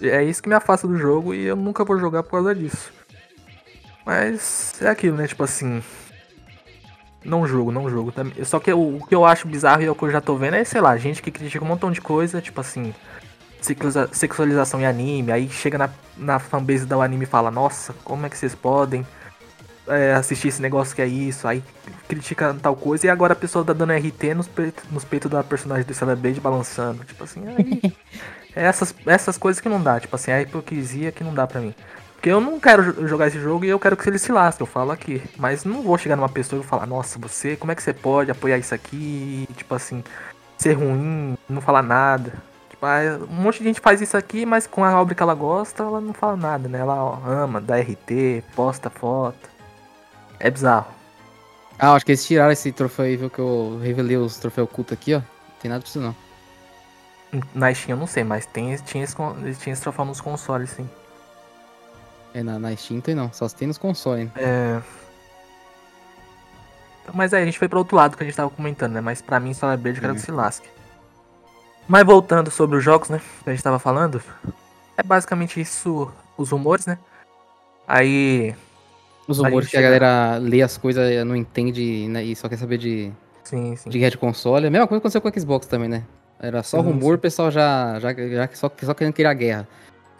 [0.00, 0.12] né?
[0.12, 2.92] É isso que me afasta do jogo e eu nunca vou jogar por causa disso.
[4.04, 5.26] Mas é aquilo, né?
[5.26, 5.82] Tipo assim,
[7.24, 8.12] não jogo, não jogo.
[8.44, 10.36] Só que o, o, que eu acho bizarro e é o que eu já tô
[10.36, 12.94] vendo é, sei lá, gente que critica um montão de coisa, tipo assim,
[14.12, 18.28] sexualização em anime, aí chega na, na fanbase do anime e fala, nossa, como é
[18.28, 19.06] que vocês podem
[19.86, 21.46] é, assistir esse negócio que é isso?
[21.46, 21.62] Aí
[22.08, 25.42] critica tal coisa e agora a pessoa tá dando RT nos, peitos, nos peitos da
[25.42, 27.04] personagem do Celebrate balançando.
[27.04, 27.94] Tipo assim, aí.
[28.54, 31.46] é essas, essas coisas que não dá, tipo assim, é a hipocrisia que não dá
[31.46, 31.74] pra mim.
[32.22, 34.66] Porque eu não quero jogar esse jogo e eu quero que ele se lasque, eu
[34.66, 35.20] falo aqui.
[35.36, 38.30] Mas não vou chegar numa pessoa e falar, nossa, você, como é que você pode
[38.30, 39.48] apoiar isso aqui?
[39.56, 40.04] Tipo assim,
[40.56, 42.32] ser ruim, não falar nada.
[42.70, 42.86] Tipo,
[43.28, 46.00] um monte de gente faz isso aqui, mas com a obra que ela gosta, ela
[46.00, 46.78] não fala nada, né?
[46.78, 49.50] Ela ó, ama, dá RT, posta foto.
[50.38, 50.86] É bizarro.
[51.76, 53.30] Ah, acho que eles tiraram esse troféu aí, viu?
[53.30, 55.18] Que eu revelei os troféus ocultos aqui, ó.
[55.18, 56.14] Não tem nada disso não.
[57.52, 59.16] Na Steam eu não sei, mas tem, tinha, esse,
[59.58, 60.88] tinha esse troféu nos consoles, sim.
[62.34, 64.28] É, na, na Steam tem não, só se tem nos consoles.
[64.36, 64.80] É.
[67.12, 69.00] Mas aí a gente foi pro outro lado que a gente tava comentando, né?
[69.00, 70.68] Mas pra mim, Solar Blade, eu quero que se lasque.
[71.88, 73.20] Mas voltando sobre os jogos, né?
[73.42, 74.22] Que a gente tava falando.
[74.96, 76.98] É basicamente isso, os rumores, né?
[77.86, 78.54] Aí.
[79.26, 79.88] Os rumores que chega...
[79.88, 83.12] a galera lê as coisas, não entende né, e só quer saber de.
[83.44, 83.90] Sim, sim.
[83.90, 84.66] De guerra de console.
[84.66, 86.04] A mesma coisa aconteceu com o Xbox também, né?
[86.38, 89.68] Era só sim, rumor, o pessoal já, já, já só, só querendo criar guerra.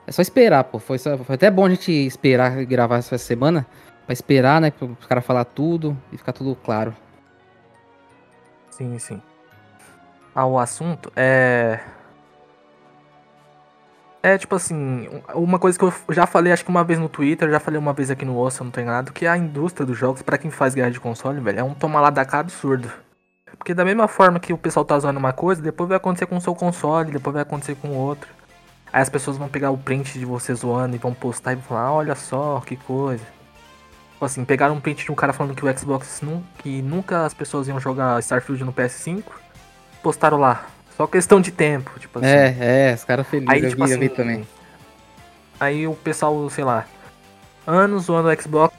[0.06, 0.78] É só esperar, pô.
[0.78, 3.66] Foi, só, foi até bom a gente esperar gravar essa semana.
[4.06, 4.70] Pra esperar, né?
[4.70, 6.94] Para os caras falar tudo e ficar tudo claro.
[8.70, 9.22] Sim, sim.
[10.34, 11.78] Ah, o assunto é.
[14.22, 17.50] É tipo assim, uma coisa que eu já falei, acho que uma vez no Twitter,
[17.50, 20.22] já falei uma vez aqui no Osso, não tô enganado, que a indústria dos jogos,
[20.22, 22.88] para quem faz guerra de console, velho, é um tomar lá da cá absurdo.
[23.58, 26.36] Porque da mesma forma que o pessoal tá usando uma coisa, depois vai acontecer com
[26.36, 28.28] o seu console, depois vai acontecer com o outro.
[28.92, 31.64] Aí as pessoas vão pegar o print de você zoando e vão postar e vão
[31.64, 33.24] falar, ah, olha só, que coisa.
[34.12, 36.20] Tipo assim, pegaram um print de um cara falando que o Xbox
[36.58, 39.24] que nunca as pessoas iam jogar Starfield no PS5.
[40.02, 40.66] postaram lá.
[40.96, 42.28] Só questão de tempo, tipo assim.
[42.28, 44.48] É, é, os caras felizes, Aí, eu, tipo vi, eu vi assim, também.
[45.58, 46.86] Aí o pessoal, sei lá,
[47.66, 48.74] anos zoando o Xbox.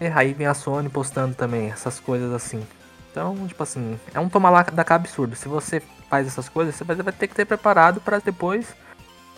[0.00, 2.64] E aí vem a Sony postando também essas coisas assim.
[3.10, 5.34] Então, tipo assim, é um tomar lá da cá absurdo.
[5.34, 8.66] Se você faz essas coisas, você vai ter que ter preparado pra depois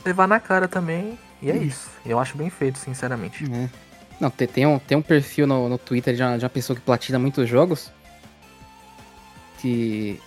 [0.04, 1.18] levar na cara também.
[1.40, 1.88] E é isso.
[2.04, 3.44] Eu acho bem feito, sinceramente.
[3.52, 3.68] É.
[4.20, 6.76] Não, tem, tem, um, tem um perfil no, no Twitter de uma, de uma pessoa
[6.76, 7.92] que platina muitos jogos.
[9.58, 10.20] Que.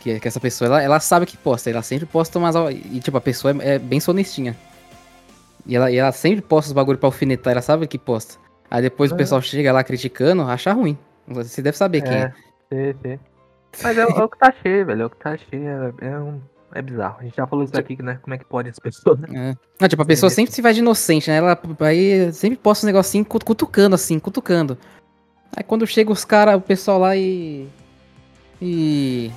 [0.00, 1.68] Que, que essa pessoa, ela, ela sabe que posta.
[1.68, 2.54] Ela sempre posta umas.
[2.70, 4.56] E, tipo, a pessoa é, é bem sonestinha.
[5.66, 7.52] E ela, e ela sempre posta os bagulho pra alfinetar.
[7.52, 8.36] Ela sabe que posta.
[8.70, 9.18] Aí depois o É.
[9.18, 10.96] pessoal chega lá criticando, acha ruim.
[11.26, 12.32] Você deve saber quem é.
[12.72, 13.18] Sim, sim.
[13.82, 15.02] Mas é, o- é o que tá cheio, velho.
[15.02, 15.94] É o que tá cheio.
[16.00, 16.40] É, é um-
[16.74, 17.16] é bizarro.
[17.20, 18.18] A gente já falou isso aqui, né?
[18.22, 19.28] Como é que pode as pessoas, né?
[19.32, 19.56] É.
[19.80, 20.36] Não, tipo, a pessoa Sim.
[20.36, 21.36] sempre se faz de inocente, né?
[21.36, 24.76] Ela aí sempre posta um negocinho cut- cutucando, assim, cutucando.
[25.56, 27.66] Aí quando chega os caras, o pessoal lá e.
[28.60, 29.30] E.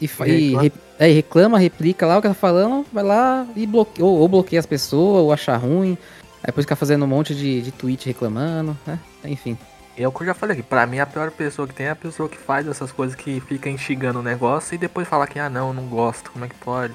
[0.00, 0.62] E, e Reclama.
[0.62, 4.04] re- é, e reclama, replica lá o que tá falando, vai lá e bloqueia.
[4.04, 5.96] Ou, ou bloqueia as pessoas, ou acha ruim.
[6.42, 8.98] Aí depois fica fazendo um monte de, de tweet reclamando, né?
[9.24, 9.58] Enfim.
[10.02, 10.62] É o que eu já falei aqui.
[10.62, 13.38] Pra mim, a pior pessoa que tem é a pessoa que faz essas coisas que
[13.40, 16.30] fica instigando o negócio e depois fala que, ah, não, não gosto.
[16.30, 16.94] Como é que pode?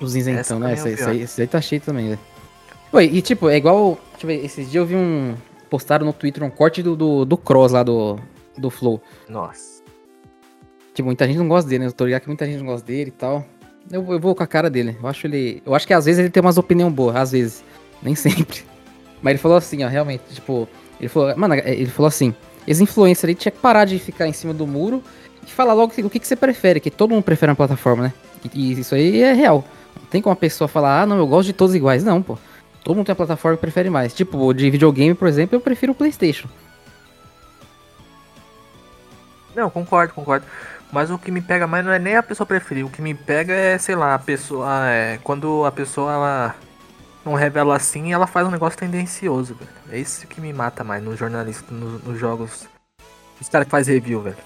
[0.00, 0.66] Os Essa isentão, né?
[0.66, 2.20] mim é Esse, aí, esse aí tá cheio também, velho.
[2.92, 3.98] Oi, e tipo, é igual.
[4.10, 5.36] Deixa eu ver, esses dias eu vi um.
[5.70, 8.18] Postaram no Twitter um corte do, do, do Cross lá do,
[8.56, 9.00] do Flow.
[9.28, 9.82] Nossa.
[10.94, 11.88] Tipo, muita gente não gosta dele, né?
[11.88, 13.44] Eu tô ligado que muita gente não gosta dele e tal.
[13.90, 14.96] Eu, eu vou com a cara dele.
[15.00, 15.62] Eu acho ele.
[15.64, 17.64] Eu acho que às vezes ele tem umas opiniões boas, às vezes.
[18.02, 18.64] Nem sempre.
[19.22, 20.68] Mas ele falou assim, ó, realmente, tipo.
[21.00, 21.36] Ele falou.
[21.36, 22.34] Mano, ele falou assim.
[22.66, 25.02] Esse influencer aí tinha que parar de ficar em cima do muro
[25.46, 28.12] e falar logo o que, que você prefere, que todo mundo prefere uma plataforma, né?
[28.52, 29.64] E, isso aí é real.
[29.94, 32.02] Não tem como a pessoa falar, ah, não, eu gosto de todos iguais.
[32.02, 32.36] Não, pô.
[32.82, 34.12] Todo mundo tem uma plataforma que prefere mais.
[34.12, 36.48] Tipo, de videogame, por exemplo, eu prefiro o PlayStation.
[39.54, 40.44] Não, concordo, concordo.
[40.92, 42.84] Mas o que me pega mais não é nem a pessoa preferir.
[42.84, 44.68] O que me pega é, sei lá, a pessoa.
[44.88, 46.54] É, quando a pessoa ela
[47.26, 49.70] não revela assim, ela faz um negócio tendencioso, velho.
[49.90, 52.66] É isso que me mata mais nos jornalistas, no- nos jogos.
[53.40, 54.36] Os caras que faz review, velho.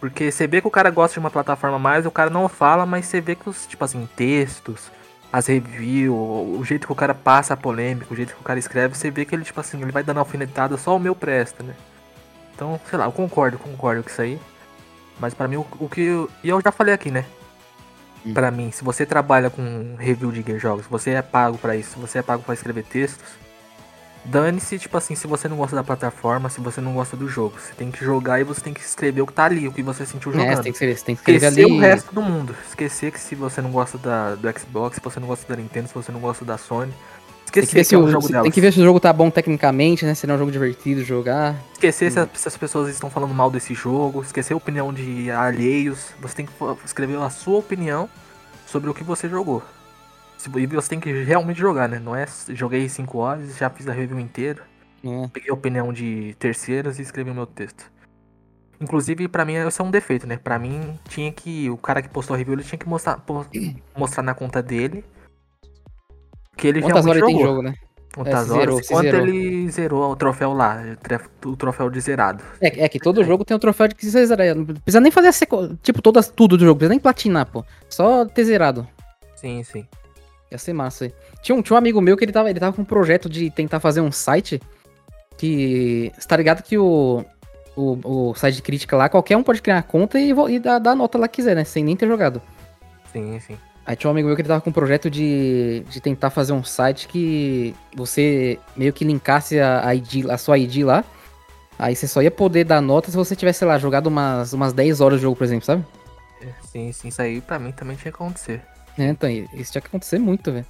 [0.00, 2.84] Porque você vê que o cara gosta de uma plataforma mais, o cara não fala,
[2.84, 4.90] mas você vê que os, tipo assim, textos,
[5.32, 6.14] as reviews,
[6.58, 9.10] o jeito que o cara passa a polêmica, o jeito que o cara escreve, você
[9.10, 11.74] vê que ele, tipo assim, ele vai dando alfinetada, só o meu presta, né?
[12.54, 14.38] Então, sei lá, eu concordo, concordo com isso aí.
[15.20, 16.00] Mas pra mim, o, o que.
[16.02, 17.24] eu- E eu já falei aqui, né?
[18.26, 18.34] Hum.
[18.34, 21.90] Pra mim, se você trabalha com review de jogos, se você é pago pra isso,
[21.92, 23.24] se você é pago pra escrever textos,
[24.24, 27.58] dane-se, tipo assim, se você não gosta da plataforma, se você não gosta do jogo.
[27.58, 29.82] Você tem que jogar e você tem que escrever o que tá ali, o que
[29.82, 30.56] você sentiu É, jogando.
[30.56, 31.72] você tem que escrever, você tem que escrever Esquecer ali.
[31.72, 32.54] o resto do mundo.
[32.68, 35.88] Esquecer que se você não gosta da, do Xbox, se você não gosta da Nintendo,
[35.88, 36.92] se você não gosta da Sony.
[37.50, 39.00] Tem Esquecer que, ver que, se é o, jogo tem que ver se o jogo
[39.00, 40.14] tá bom tecnicamente, né?
[40.14, 41.56] Se não é um jogo divertido jogar.
[41.72, 45.30] Esquecer se, as, se as pessoas estão falando mal desse jogo, esquecer a opinião de
[45.30, 46.10] alheios.
[46.20, 46.52] Você tem que
[46.84, 48.08] escrever a sua opinião
[48.66, 49.62] sobre o que você jogou.
[50.56, 51.98] E você tem que realmente jogar, né?
[51.98, 54.62] Não é joguei 5 horas, já fiz a review inteira,
[55.04, 55.28] É.
[55.32, 57.90] peguei a opinião de terceiros e escrevi o meu texto.
[58.80, 60.36] Inclusive, pra mim, isso é um defeito, né?
[60.36, 61.68] Pra mim, tinha que.
[61.70, 63.20] O cara que postou a review, ele tinha que mostrar,
[63.96, 65.04] mostrar na conta dele
[66.58, 67.48] que ele Quantas horas ele tem jogou.
[67.48, 67.74] jogo, né?
[68.14, 68.58] Quantas É, horas?
[68.58, 69.20] zerou, quanto zerou.
[69.28, 70.82] ele zerou o troféu lá,
[71.44, 72.42] o troféu de zerado.
[72.60, 74.54] É, é que todo jogo tem o troféu de que você zerou.
[74.56, 75.76] Não precisa nem fazer a.
[75.82, 76.72] Tipo, todas, tudo do jogo.
[76.72, 77.64] Não precisa nem platinar, pô.
[77.88, 78.86] Só ter zerado.
[79.36, 79.86] Sim, sim.
[80.50, 81.14] Ia ser massa aí.
[81.42, 83.50] Tinha um, tinha um amigo meu que ele tava, ele tava com um projeto de
[83.50, 84.60] tentar fazer um site
[85.36, 86.10] que.
[86.18, 87.24] Você tá ligado que o,
[87.76, 90.78] o, o site de crítica lá, qualquer um pode criar uma conta e, e dar,
[90.78, 91.64] dar a nota lá que quiser, né?
[91.64, 92.42] Sem nem ter jogado.
[93.12, 93.56] Sim, sim.
[93.88, 96.52] Aí tinha um amigo meu que ele tava com um projeto de, de tentar fazer
[96.52, 101.02] um site que você meio que linkasse a, a, ID, a sua ID lá.
[101.78, 104.74] Aí você só ia poder dar nota se você tivesse, sei lá, jogado umas, umas
[104.74, 105.86] 10 horas de jogo, por exemplo, sabe?
[106.42, 108.60] É, Sim, sim, isso aí pra mim também tinha que acontecer.
[108.98, 110.66] É, então, isso tinha que acontecer muito, velho.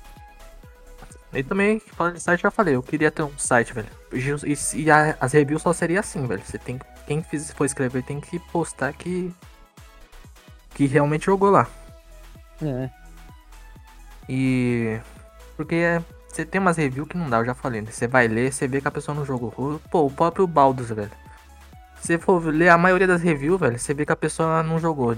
[1.35, 3.89] E também, falando de site, já falei, eu queria ter um site, velho.
[4.13, 6.41] E, e a- as reviews só seria assim, velho.
[6.45, 9.33] Você tem que- quem fiz, for escrever tem que postar que
[10.75, 11.67] que realmente jogou lá.
[12.63, 12.91] É.
[14.29, 14.99] E
[15.57, 17.89] porque é, você tem umas reviews que não dá, eu já falei, né?
[17.91, 19.51] Você vai ler, você vê que a pessoa não jogou.
[19.91, 21.11] Pô, o próprio Baldus, velho.
[22.01, 24.79] Se você for ler a maioria das reviews, velho, você vê que a pessoa não
[24.79, 25.17] jogou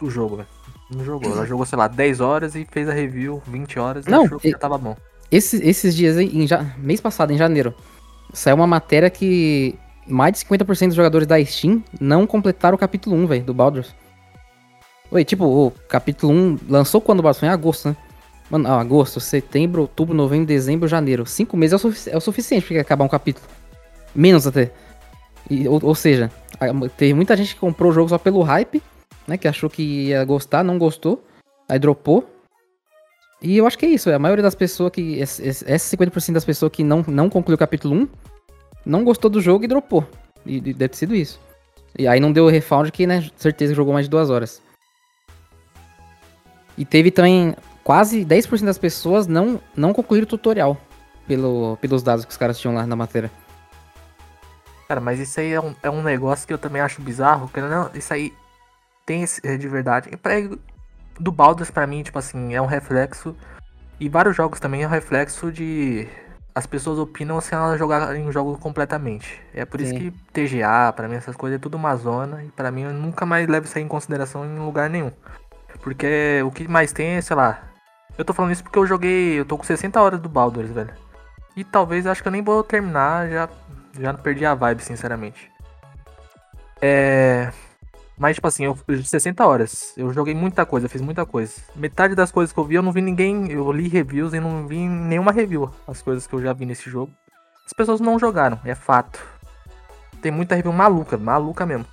[0.00, 0.48] o jogo, velho.
[0.90, 1.30] Não jogou.
[1.30, 4.38] Ela jogou, sei lá, 10 horas e fez a review 20 horas e Não, achou
[4.38, 4.96] que e- já tava bom.
[5.30, 7.74] Esses, esses dias, aí, em ja- mês passado, em janeiro,
[8.32, 9.74] saiu uma matéria que
[10.06, 13.94] mais de 50% dos jogadores da Steam não completaram o capítulo 1, velho, do Baldur's.
[15.10, 17.40] Oi, tipo, o capítulo 1 lançou quando o Baldur's?
[17.40, 17.96] Foi em agosto, né?
[18.52, 21.26] Mano, ah, agosto, setembro, outubro, novembro, dezembro, janeiro.
[21.26, 23.46] Cinco meses é o, sufici- é o suficiente pra acabar um capítulo.
[24.14, 24.70] Menos até.
[25.50, 26.30] E, ou, ou seja,
[26.96, 28.80] teve muita gente que comprou o jogo só pelo hype
[29.26, 29.36] né?
[29.36, 31.24] Que achou que ia gostar, não gostou,
[31.68, 32.28] aí dropou.
[33.40, 35.18] E eu acho que é isso, é a maioria das pessoas que.
[35.18, 38.08] Esses 50% das pessoas que não, não concluiu o capítulo 1
[38.84, 40.06] não gostou do jogo e dropou.
[40.44, 41.40] E, e deve ter sido isso.
[41.98, 44.62] E aí não deu o refound que, né, certeza jogou mais de duas horas.
[46.76, 50.76] E teve também quase 10% das pessoas não, não concluíram o tutorial
[51.26, 53.30] pelo, pelos dados que os caras tinham lá na matéria.
[54.88, 57.48] Cara, mas isso aí é um, é um negócio que eu também acho bizarro.
[57.48, 58.32] Que não, isso aí
[59.06, 60.10] tem esse, é de verdade.
[61.18, 63.34] Do Baldur's pra mim, tipo assim, é um reflexo.
[63.98, 66.06] E vários jogos também é um reflexo de.
[66.54, 69.40] As pessoas opinam sem elas jogarem um jogo completamente.
[69.54, 69.86] É por Sim.
[69.86, 72.44] isso que TGA, pra mim, essas coisas é tudo uma zona.
[72.44, 75.10] E pra mim eu nunca mais levo isso aí em consideração em lugar nenhum.
[75.80, 77.71] Porque o que mais tem é, sei lá.
[78.16, 79.38] Eu tô falando isso porque eu joguei.
[79.38, 80.92] Eu tô com 60 horas do Baldur's, velho.
[81.56, 83.48] E talvez acho que eu nem vou terminar, já,
[83.98, 85.50] já perdi a vibe, sinceramente.
[86.80, 87.52] É.
[88.16, 89.92] Mas, tipo assim, eu 60 horas.
[89.96, 91.54] Eu joguei muita coisa, fiz muita coisa.
[91.74, 93.50] Metade das coisas que eu vi, eu não vi ninguém.
[93.50, 95.70] Eu li reviews e não vi nenhuma review.
[95.86, 97.12] As coisas que eu já vi nesse jogo.
[97.66, 99.18] As pessoas não jogaram, é fato.
[100.20, 101.86] Tem muita review maluca, maluca mesmo.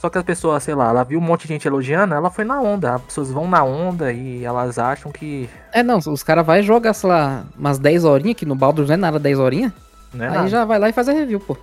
[0.00, 2.42] Só que as pessoas, sei lá, ela viu um monte de gente elogiando, ela foi
[2.42, 2.94] na onda.
[2.94, 5.46] As pessoas vão na onda e elas acham que.
[5.74, 8.94] É, não, os caras vão jogar, sei lá, umas 10 horinhas, que no Baldur's não
[8.94, 9.72] é nada 10 horinhas.
[10.18, 10.48] É aí nada.
[10.48, 11.54] já vai lá e faz a review, pô.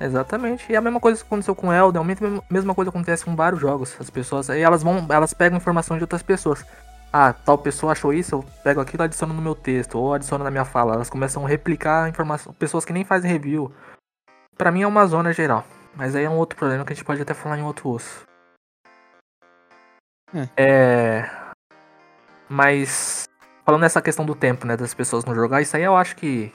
[0.00, 0.70] Exatamente.
[0.70, 3.94] E a mesma coisa que aconteceu com Elden, a mesma coisa acontece com vários jogos.
[4.00, 6.66] As pessoas, aí elas vão, elas pegam informação de outras pessoas.
[7.12, 10.42] Ah, tal pessoa achou isso, eu pego aquilo e adiciono no meu texto, ou adiciono
[10.42, 10.94] na minha fala.
[10.94, 13.72] Elas começam a replicar informação, pessoas que nem fazem review.
[14.58, 15.64] Para mim é uma zona geral.
[15.96, 18.26] Mas aí é um outro problema que a gente pode até falar em outro osso.
[20.34, 20.48] É.
[20.56, 21.30] é...
[22.48, 23.26] Mas
[23.64, 26.52] falando nessa questão do tempo, né, das pessoas não jogar, isso aí eu acho que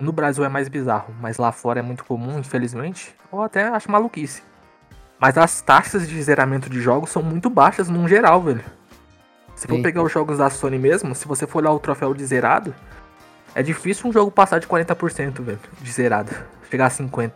[0.00, 3.14] no Brasil é mais bizarro, mas lá fora é muito comum, infelizmente.
[3.30, 4.42] Ou até acho maluquice.
[5.20, 8.64] Mas as taxas de zeramento de jogos são muito baixas num geral, velho.
[9.54, 12.24] Se for pegar os jogos da Sony mesmo, se você for olhar o troféu de
[12.24, 12.72] zerado,
[13.56, 16.30] é difícil um jogo passar de 40%, velho, de zerado.
[16.70, 17.32] Chegar a 50%.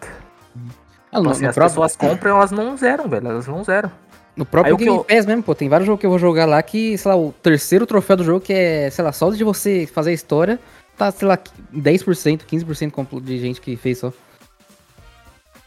[0.57, 0.82] Ah,
[1.21, 1.83] tipo assim, as próprio...
[1.83, 3.29] pessoas compram, elas não zeram, velho.
[3.29, 3.91] Elas não zeram.
[4.35, 5.05] No próprio Game eu...
[5.05, 7.33] Pass mesmo, pô, tem vários jogos que eu vou jogar lá que, sei lá, o
[7.43, 10.59] terceiro troféu do jogo que é, sei lá, só de você fazer a história,
[10.97, 11.39] tá, sei lá,
[11.75, 14.13] 10%, 15% de gente que fez só.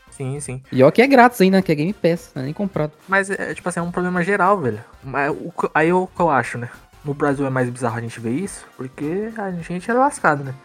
[0.09, 0.63] Sim, sim.
[0.71, 2.93] E ó que é grátis ainda, que é Game Pass, não é nem comprado.
[3.07, 4.79] Mas, é, tipo assim, é um problema geral, velho.
[5.03, 6.69] Mas, o, aí o que eu acho, né?
[7.03, 10.55] No Brasil é mais bizarro a gente ver isso, porque a gente é lascado, né?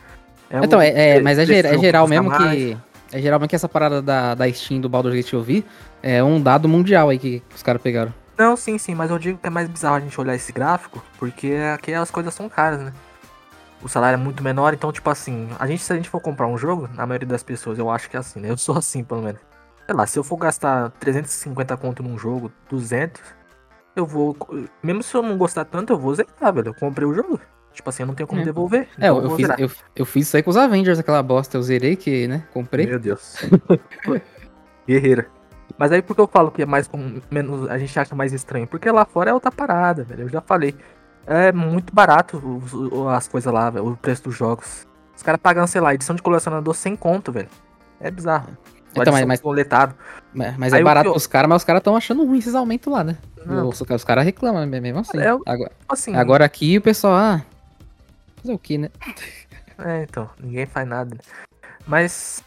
[0.49, 2.77] É então, o, é, é, mas é, ger é geral mesmo que...
[3.13, 5.65] É geralmente essa parada da, da Steam do Baldur's Gate que eu vi
[6.03, 8.13] é um dado mundial aí que, que os caras pegaram.
[8.39, 11.05] Não, sim, sim, mas eu digo que é mais bizarro a gente olhar esse gráfico,
[11.19, 12.93] porque aqui as coisas são caras, né?
[13.83, 16.47] O salário é muito menor, então, tipo assim, a gente, se a gente for comprar
[16.47, 18.51] um jogo, na maioria das pessoas, eu acho que é assim, né?
[18.51, 19.41] Eu sou assim, pelo menos.
[19.87, 23.21] Sei lá, se eu for gastar 350 conto num jogo, 200,
[23.97, 24.37] eu vou.
[24.83, 26.69] Mesmo se eu não gostar tanto, eu vou zerar, velho.
[26.69, 27.41] Eu comprei o jogo.
[27.73, 28.45] Tipo assim, eu não tenho como é.
[28.45, 28.89] devolver.
[28.99, 31.57] É, então eu, eu, fiz, eu, eu, fiz isso aí com os Avengers, aquela bosta.
[31.57, 32.45] Eu zerei que, né?
[32.53, 32.87] Comprei.
[32.87, 33.37] Meu Deus.
[34.87, 35.29] Guerreira.
[35.79, 37.71] Mas aí por que eu falo que é mais com menos.
[37.71, 38.67] A gente acha mais estranho?
[38.67, 40.23] Porque lá fora é outra parada, velho.
[40.23, 40.75] Eu já falei.
[41.27, 43.87] É muito barato os, as coisas lá, velho.
[43.87, 44.87] O preço dos jogos.
[45.17, 47.49] Os caras pagam, sei lá, edição de colecionador sem conto, velho.
[48.01, 48.57] É bizarro.
[48.93, 49.95] Então, mas, mas, coletado.
[50.35, 51.13] Mas, mas é barato eu...
[51.13, 53.17] pros caras, mas os caras estão achando ruim esses aumentos lá, né?
[53.47, 55.19] Os, os caras reclamam mesmo assim.
[55.19, 56.17] É, agora, assim.
[56.17, 57.43] Agora aqui o pessoal, ah,
[58.41, 58.91] Fazer o que, né?
[59.79, 61.17] É, então, ninguém faz nada.
[61.87, 62.45] Mas.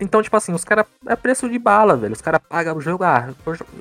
[0.00, 0.86] Então, tipo assim, os caras.
[1.06, 2.12] É preço de bala, velho.
[2.12, 3.04] Os caras pagam o jogo.
[3.04, 3.28] Ah,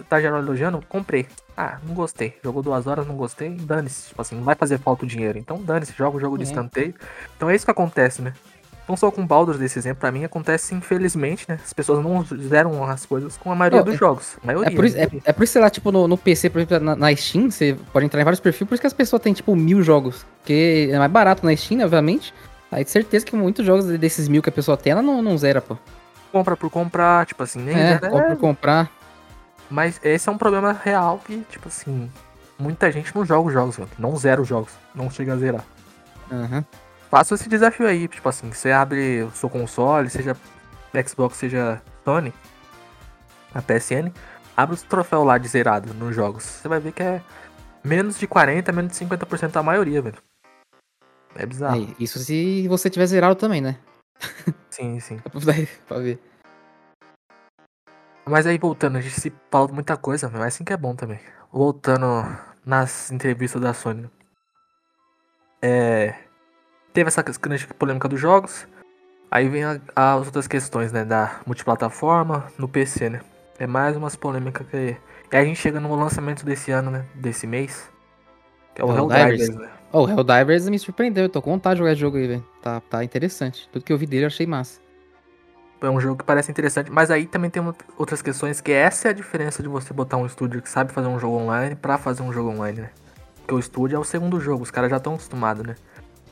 [0.07, 0.83] tá geral elogiando?
[0.87, 1.27] Comprei.
[1.57, 2.37] Ah, não gostei.
[2.43, 3.49] Jogou duas horas, não gostei.
[3.49, 4.09] Dane-se.
[4.09, 5.37] Tipo assim, não vai fazer falta o dinheiro.
[5.37, 5.93] Então, dane-se.
[5.93, 6.39] Joga o jogo é.
[6.39, 6.93] de escanteio.
[7.35, 8.33] Então é isso que acontece, né?
[8.87, 11.59] Não só com Baldur's desse exemplo, pra mim acontece infelizmente, né?
[11.63, 14.37] As pessoas não fizeram as coisas com a maioria oh, dos é, jogos.
[14.43, 16.59] maioria, é, por isso, é, é, por isso, sei lá, tipo, no, no PC, por
[16.59, 19.21] exemplo, na, na, Steam, você pode entrar em vários perfis, por isso que as pessoas
[19.21, 20.25] têm, tipo, mil jogos.
[20.39, 22.33] Porque é mais barato na Steam, obviamente.
[22.71, 25.37] Aí de certeza que muitos jogos desses mil que a pessoa tem, ela não, não
[25.37, 25.77] zera, pô.
[26.31, 28.09] Compra por comprar, tipo assim, nem é, zera.
[28.09, 28.91] Compra por comprar.
[29.69, 32.09] Mas esse é um problema real que, tipo assim,
[32.57, 33.79] muita gente não joga os jogos.
[33.99, 34.71] Não zera os jogos.
[34.95, 35.63] Não chega a zerar.
[36.31, 36.57] Aham.
[36.57, 36.80] Uhum
[37.11, 40.35] faça esse desafio aí, tipo assim, você abre o seu console, seja
[41.05, 42.33] Xbox, seja Sony,
[43.53, 44.13] a PSN,
[44.55, 46.43] abre os troféus lá de zerado nos jogos.
[46.43, 47.21] Você vai ver que é
[47.83, 50.17] menos de 40, menos de 50% a maioria, velho.
[51.35, 51.83] É bizarro.
[51.83, 53.77] É, isso se você tiver zerado também, né?
[54.69, 55.19] Sim, sim.
[55.87, 56.19] pra ver.
[58.25, 61.19] Mas aí voltando, a gente se fala muita coisa, mas assim que é bom também.
[61.51, 62.05] Voltando
[62.65, 64.09] nas entrevistas da Sony.
[65.61, 66.30] É
[66.93, 68.67] teve essa grande polêmica dos jogos.
[69.29, 71.05] Aí vem a, as outras questões, né?
[71.05, 73.21] Da multiplataforma no PC, né?
[73.57, 74.97] É mais umas polêmicas que
[75.31, 77.05] E aí a gente chega no lançamento desse ano, né?
[77.15, 77.89] Desse mês.
[78.75, 79.41] Que é o Helldivers.
[79.41, 79.69] Helldivers, né?
[79.93, 82.47] Oh, o Helldivers me surpreendeu, eu tô com vontade de jogar esse jogo aí, velho.
[82.61, 83.69] Tá, tá interessante.
[83.71, 84.79] Tudo que eu vi dele eu achei massa.
[85.81, 87.61] É um jogo que parece interessante, mas aí também tem
[87.97, 91.07] outras questões que essa é a diferença de você botar um estúdio que sabe fazer
[91.07, 92.89] um jogo online pra fazer um jogo online, né?
[93.37, 95.75] Porque o estúdio é o segundo jogo, os caras já estão acostumados, né?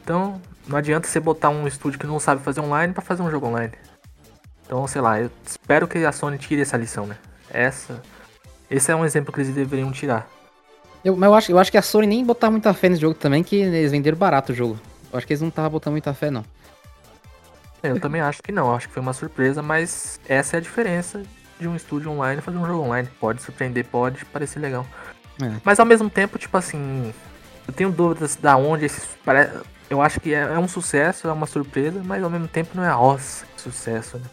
[0.10, 3.30] Então, não adianta você botar um estúdio que não sabe fazer online pra fazer um
[3.30, 3.72] jogo online.
[4.66, 7.16] Então, sei lá, eu espero que a Sony tire essa lição, né?
[7.47, 8.01] Essa.
[8.72, 10.28] Esse é um exemplo que eles deveriam tirar.
[11.05, 13.14] Eu, mas eu acho, eu acho que a Sony nem botar muita fé nesse jogo
[13.14, 14.80] também, que eles venderam barato o jogo.
[15.14, 16.43] Eu acho que eles não estavam botando muita fé, não.
[17.84, 20.62] Eu também acho que não, eu acho que foi uma surpresa, mas essa é a
[20.62, 21.22] diferença
[21.60, 23.07] de um estúdio online fazer um jogo online.
[23.20, 24.88] Pode surpreender, pode parecer legal.
[25.39, 25.51] É.
[25.64, 27.14] Mas ao mesmo tempo, tipo assim,
[27.68, 29.01] eu tenho dúvidas da onde esse.
[29.89, 32.83] Eu acho que é, é um sucesso, é uma surpresa, mas ao mesmo tempo não
[32.83, 34.25] é nossa, sucesso, né?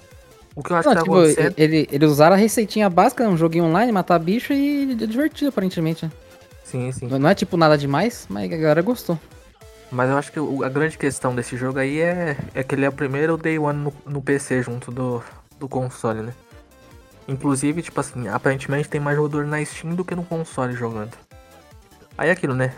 [0.55, 1.55] O que eu acho não, que tá tipo, acontecendo...
[1.57, 6.07] ele, Eles usaram a receitinha básica, um joguinho online, matar bicho e é divertido, aparentemente.
[6.07, 6.13] Né?
[6.65, 7.07] Sim, sim.
[7.07, 9.19] Não é tipo nada demais, mas a galera gostou.
[9.91, 12.89] Mas eu acho que a grande questão desse jogo aí é, é que ele é
[12.89, 15.23] o primeiro Day One no, no PC junto do,
[15.61, 16.35] do console, né?
[17.29, 21.13] Inclusive, tipo assim, aparentemente tem mais jogador na Steam do que no console jogando.
[22.17, 22.73] Aí é aquilo, né?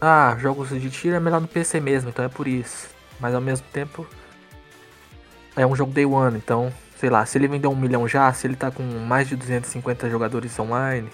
[0.00, 2.88] Ah, jogos de tiro é melhor no PC mesmo, então é por isso.
[3.18, 4.06] Mas ao mesmo tempo.
[5.56, 8.46] É um jogo Day One, então, sei lá, se ele vender um milhão já, se
[8.46, 11.08] ele tá com mais de 250 jogadores online,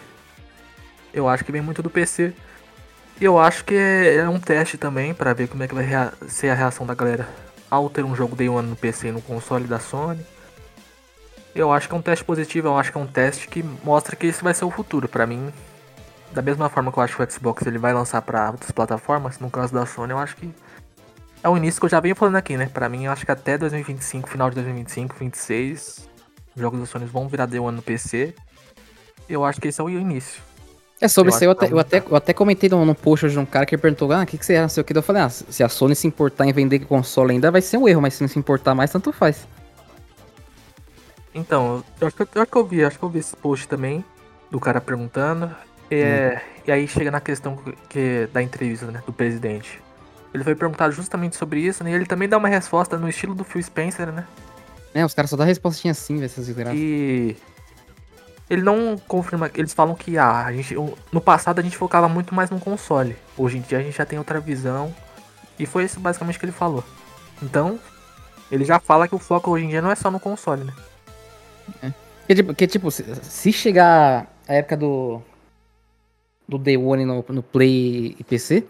[1.15, 2.35] eu acho que vem muito do PC.
[3.21, 5.87] E eu acho que é um teste também para ver como é que vai
[6.27, 7.29] ser a reação da galera
[7.71, 10.27] ao ter um jogo Day One no PC e no console da Sony.
[11.55, 14.17] Eu acho que é um teste positivo, eu acho que é um teste que mostra
[14.17, 15.07] que esse vai ser o futuro.
[15.07, 15.53] Para mim,
[16.33, 19.39] da mesma forma que eu acho que o Xbox ele vai lançar para outras plataformas,
[19.39, 20.53] no caso da Sony, eu acho que
[21.43, 22.71] é o início que eu já venho falando aqui, né?
[22.73, 26.09] Para mim, eu acho que até 2025, final de 2025, 2026,
[26.55, 28.35] os jogos da Sony vão virar Day One no PC.
[29.29, 30.41] Eu acho que esse é o início.
[31.01, 33.37] É sobre isso aí, eu até, eu, até, eu até comentei no, no post de
[33.37, 34.97] um cara que perguntou, ah, o que, que você acha, não sei o que.
[34.97, 37.89] Eu falei, ah, se a Sony se importar em vender console ainda vai ser um
[37.89, 39.45] erro, mas se não se importar mais, tanto faz.
[41.35, 43.67] Então, eu acho que eu, acho que eu vi, acho que eu vi esse post
[43.67, 44.05] também,
[44.49, 45.51] do cara perguntando.
[45.95, 46.63] É, hum.
[46.67, 49.81] E aí chega na questão que, da entrevista, né, do presidente.
[50.33, 53.35] Ele foi perguntado justamente sobre isso, né, e ele também dá uma resposta no estilo
[53.35, 54.27] do Phil Spencer, né?
[54.95, 57.37] É, os caras só dão respostinha assim, velho, essas E
[58.49, 60.75] ele não confirma, eles falam que ah, a gente,
[61.11, 63.17] no passado a gente focava muito mais no console.
[63.37, 64.95] Hoje em dia a gente já tem outra visão.
[65.59, 66.85] E foi isso basicamente que ele falou.
[67.43, 67.79] Então,
[68.51, 70.73] ele já fala que o foco hoje em dia não é só no console, né?
[71.83, 71.93] É.
[72.27, 75.23] Que tipo, que, tipo se, se, chegar a época do.
[76.49, 78.65] Do Day One no, no Play e PC,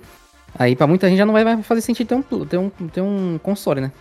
[0.55, 3.39] aí pra muita gente já não vai fazer sentido ter um, ter um, ter um
[3.39, 3.93] console, né?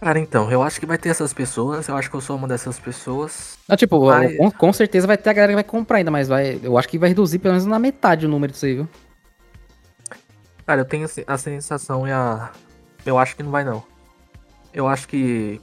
[0.00, 2.46] Cara, então, eu acho que vai ter essas pessoas, eu acho que eu sou uma
[2.46, 3.58] dessas pessoas.
[3.68, 4.36] Não, tipo, mas...
[4.36, 6.88] com, com, certeza vai ter a galera que vai comprar ainda, mas vai, eu acho
[6.88, 8.88] que vai reduzir pelo menos na metade o número disso aí, viu?
[10.64, 12.52] Cara, eu tenho a sensação e a.
[13.04, 13.82] Eu acho que não vai não.
[14.72, 15.60] Eu acho que.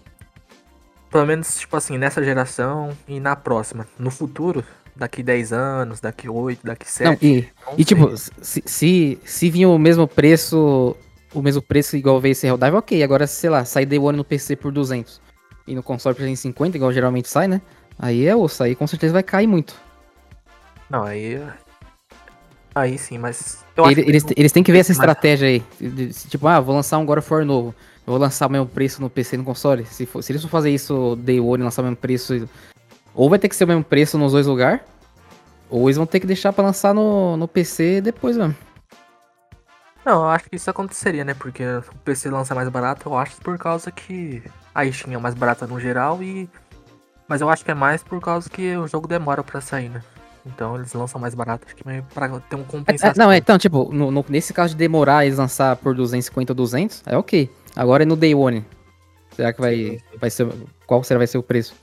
[1.09, 3.88] Pelo menos, tipo assim, nessa geração e na próxima.
[3.97, 4.65] No futuro,
[4.95, 7.09] daqui 10 anos, daqui 8, daqui 7.
[7.09, 10.95] Não, e, e tipo, se, se, se vir o mesmo preço
[11.35, 13.03] o mesmo preço igual veio esse Helldive, ok.
[13.03, 15.19] Agora, sei lá, sair Day One no PC por 200
[15.67, 17.61] e no console por 150, igual geralmente sai, né?
[17.99, 19.75] Aí é osso, aí com certeza vai cair muito.
[20.89, 21.41] Não, aí.
[22.73, 23.63] Aí sim, mas.
[23.77, 24.31] Ele, eles, não...
[24.35, 25.63] eles têm que ver essa estratégia aí.
[26.29, 27.75] Tipo, ah, vou lançar um God of War novo.
[28.05, 29.85] Eu vou lançar o mesmo preço no PC e no console.
[29.85, 32.47] Se, for, se eles for fazer isso Day One lançar o mesmo preço.
[33.16, 34.82] Ou vai ter que ser o mesmo preço nos dois lugares.
[35.70, 38.55] Ou eles vão ter que deixar pra lançar no, no PC depois mesmo.
[40.05, 41.34] Não, eu acho que isso aconteceria, né?
[41.34, 44.43] Porque o PC lança mais barato, eu acho por causa que
[44.74, 46.47] a Steam é mais barata no geral e.
[47.28, 50.03] Mas eu acho que é mais por causa que o jogo demora pra sair, né?
[50.45, 53.24] Então eles lançam mais barato, acho que é pra ter um compensação.
[53.24, 56.51] É, não, é, então, tipo, no, no, nesse caso de demorar eles lançar por 250
[56.51, 57.49] ou 200, é ok.
[57.76, 58.63] Agora é no Day One.
[59.32, 60.47] Será que vai, vai ser.
[60.86, 61.74] Qual será vai ser o preço?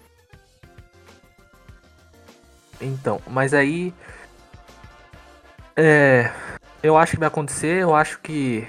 [2.83, 3.95] Então, mas aí.
[5.77, 6.31] É.
[6.83, 8.67] Eu acho que vai acontecer, eu acho que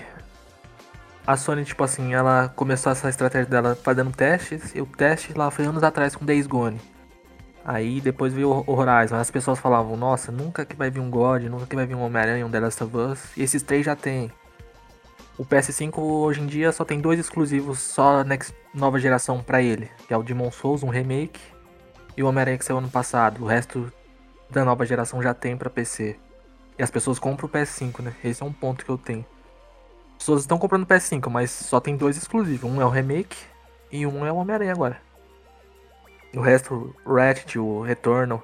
[1.25, 5.49] a Sony, tipo assim, ela começou essa estratégia dela fazendo testes, e o teste lá
[5.49, 6.79] foi anos atrás com Days Gone.
[7.65, 11.43] Aí depois veio o Horizon, as pessoas falavam, nossa, nunca que vai vir um God,
[11.45, 13.95] nunca que vai vir um Homem-Aranha, um The Last of Us, e esses três já
[13.95, 14.31] tem.
[15.37, 19.89] O PS5 hoje em dia só tem dois exclusivos, só next, nova geração para ele,
[20.07, 21.39] que é o Demon Souls, um remake,
[22.15, 23.43] e o Homem-Aranha que saiu ano passado.
[23.43, 23.91] O resto
[24.49, 26.17] da nova geração já tem para PC.
[26.77, 28.13] E as pessoas compram o PS5, né?
[28.23, 29.25] Esse é um ponto que eu tenho.
[30.11, 32.69] As pessoas estão comprando o PS5, mas só tem dois exclusivos.
[32.69, 33.37] Um é o remake
[33.91, 35.01] e um é o Homem-Aranha agora.
[36.35, 38.41] O resto, o Ratchet, o Returnal,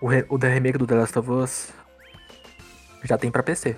[0.00, 1.72] o, re, o The remake do The Last of Us
[3.04, 3.76] já tem pra PC.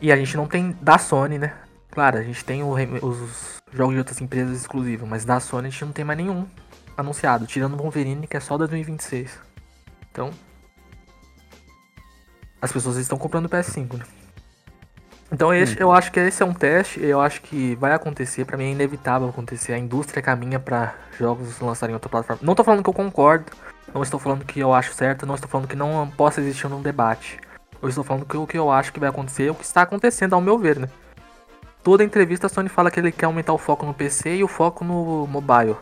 [0.00, 1.56] E a gente não tem da Sony, né?
[1.90, 2.72] Claro, a gente tem o,
[3.02, 6.46] os jogos de outras empresas exclusivos, mas da Sony a gente não tem mais nenhum
[6.96, 9.45] anunciado, tirando o Wolverine, que é só 2026.
[10.16, 10.30] Então,
[12.62, 14.04] as pessoas estão comprando o PS5, né?
[15.30, 15.78] Então esse, hum.
[15.80, 18.70] eu acho que esse é um teste, eu acho que vai acontecer, para mim é
[18.70, 19.74] inevitável acontecer.
[19.74, 22.40] A indústria caminha para jogos lançarem em outra plataforma.
[22.42, 23.52] Não tô falando que eu concordo,
[23.92, 26.80] não estou falando que eu acho certo, não estou falando que não possa existir um
[26.80, 27.38] debate.
[27.82, 29.82] Eu estou falando que o que eu acho que vai acontecer é o que está
[29.82, 30.88] acontecendo, ao meu ver, né?
[31.82, 34.48] Toda entrevista a Sony fala que ele quer aumentar o foco no PC e o
[34.48, 35.76] foco no mobile.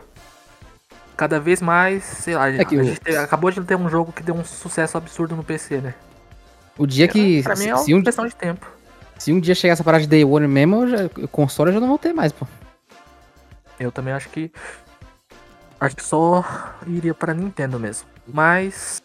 [1.15, 4.21] Cada vez mais, sei lá, é a gente te, acabou de ter um jogo que
[4.21, 5.93] deu um sucesso absurdo no PC, né?
[6.77, 7.41] O dia que.
[7.41, 8.69] Pra mim é uma questão de tempo.
[9.17, 11.87] Se um dia chegar essa parada de Day One mesmo, já, o console já não
[11.87, 12.45] vão ter mais, pô.
[13.79, 14.51] Eu também acho que.
[15.79, 16.43] Acho que só
[16.85, 18.07] iria pra Nintendo mesmo.
[18.27, 19.01] Mas.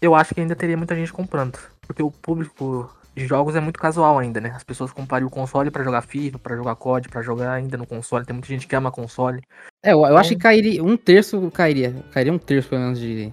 [0.00, 1.58] Eu acho que ainda teria muita gente comprando.
[1.86, 4.52] Porque o público de jogos é muito casual ainda, né?
[4.54, 7.86] As pessoas comprariam o console para jogar FIFA, para jogar COD, para jogar ainda no
[7.86, 8.24] console.
[8.24, 9.42] Tem muita gente que ama console.
[9.82, 10.16] É, eu, eu então...
[10.16, 10.82] acho que cairia.
[10.82, 11.94] Um terço cairia.
[12.10, 13.30] Cairia um terço, pelo menos, de,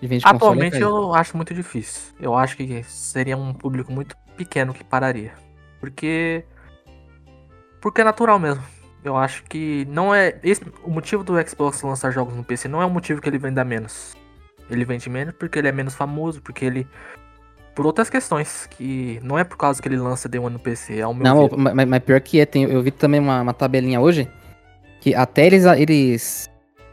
[0.00, 2.14] de venda de Atualmente console, eu acho muito difícil.
[2.20, 5.32] Eu acho que seria um público muito pequeno que pararia.
[5.80, 6.44] Porque.
[7.80, 8.62] Porque é natural mesmo.
[9.04, 10.38] Eu acho que não é.
[10.44, 13.38] Esse, o motivo do Xbox lançar jogos no PC não é o motivo que ele
[13.38, 14.14] venda menos.
[14.70, 16.86] Ele vende menos porque ele é menos famoso, porque ele.
[17.74, 20.98] Por outras questões, que não é por causa que ele lança Day One no PC,
[20.98, 21.24] é o meu.
[21.24, 24.28] Não, mas, mas, pior que é, tem, eu vi também uma, uma tabelinha hoje.
[25.00, 26.50] Que até eles, eles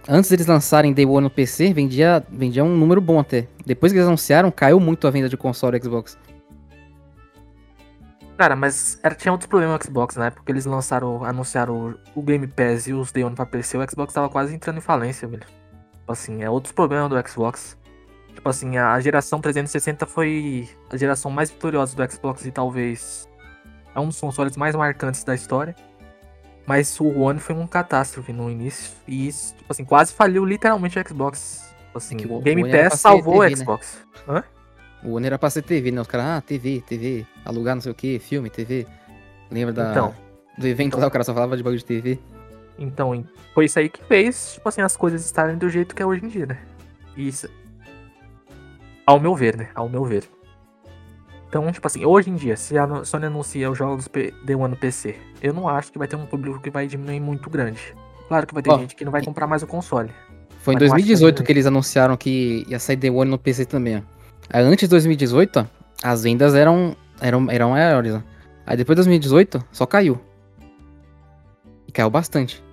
[0.07, 3.47] antes deles lançarem Day One no PC, vendia, vendia um número bom até.
[3.65, 6.17] Depois que eles anunciaram, caiu muito a venda de console Xbox.
[8.38, 10.30] Cara, mas era, tinha outros problemas no Xbox, né?
[10.30, 13.89] Porque eles lançaram, anunciaram o, o Game Pass e os Day One pra PC, o
[13.89, 15.43] Xbox tava quase entrando em falência, velho.
[16.07, 17.77] Assim, é outros problemas do Xbox.
[18.34, 23.30] Tipo assim, a geração 360 foi a geração mais vitoriosa do Xbox e talvez
[23.93, 25.75] é um dos consoles mais marcantes da história.
[26.65, 28.93] Mas o One foi um catástrofe no início.
[29.07, 31.67] E isso, tipo assim, quase faliu literalmente o Xbox.
[31.86, 33.55] Tipo assim, é o Game Pass salvou TV, o né?
[33.55, 34.05] Xbox.
[34.27, 34.36] Né?
[34.36, 34.43] Hã?
[35.03, 36.01] O One era pra ser TV, né?
[36.01, 38.86] Os caras, ah, TV, TV, alugar não sei o que, filme, TV.
[39.49, 40.15] Lembra da, então,
[40.57, 42.19] do evento então, lá, o cara só falava de bagulho de TV.
[42.77, 46.05] Então, foi isso aí que fez, tipo assim, as coisas estarem do jeito que é
[46.05, 46.59] hoje em dia, né?
[47.17, 47.49] Isso.
[49.10, 49.70] Ao meu ver, né?
[49.74, 50.24] Ao meu ver.
[51.47, 54.07] Então, tipo assim, hoje em dia, se a Sony anuncia os jogos
[54.43, 57.20] Day One no PC, eu não acho que vai ter um público que vai diminuir
[57.20, 57.82] muito grande.
[58.28, 60.12] Claro que vai ter oh, gente que não vai comprar mais o console.
[60.60, 64.03] Foi em 2018 que, que, eles anunciaram que ia sair Day One no PC também.
[64.47, 65.68] Aí, antes de 2018,
[66.03, 68.14] as vendas eram, eram, eram maiores.
[68.64, 70.22] Aí depois de 2018, só caiu.
[71.88, 72.64] E caiu bastante.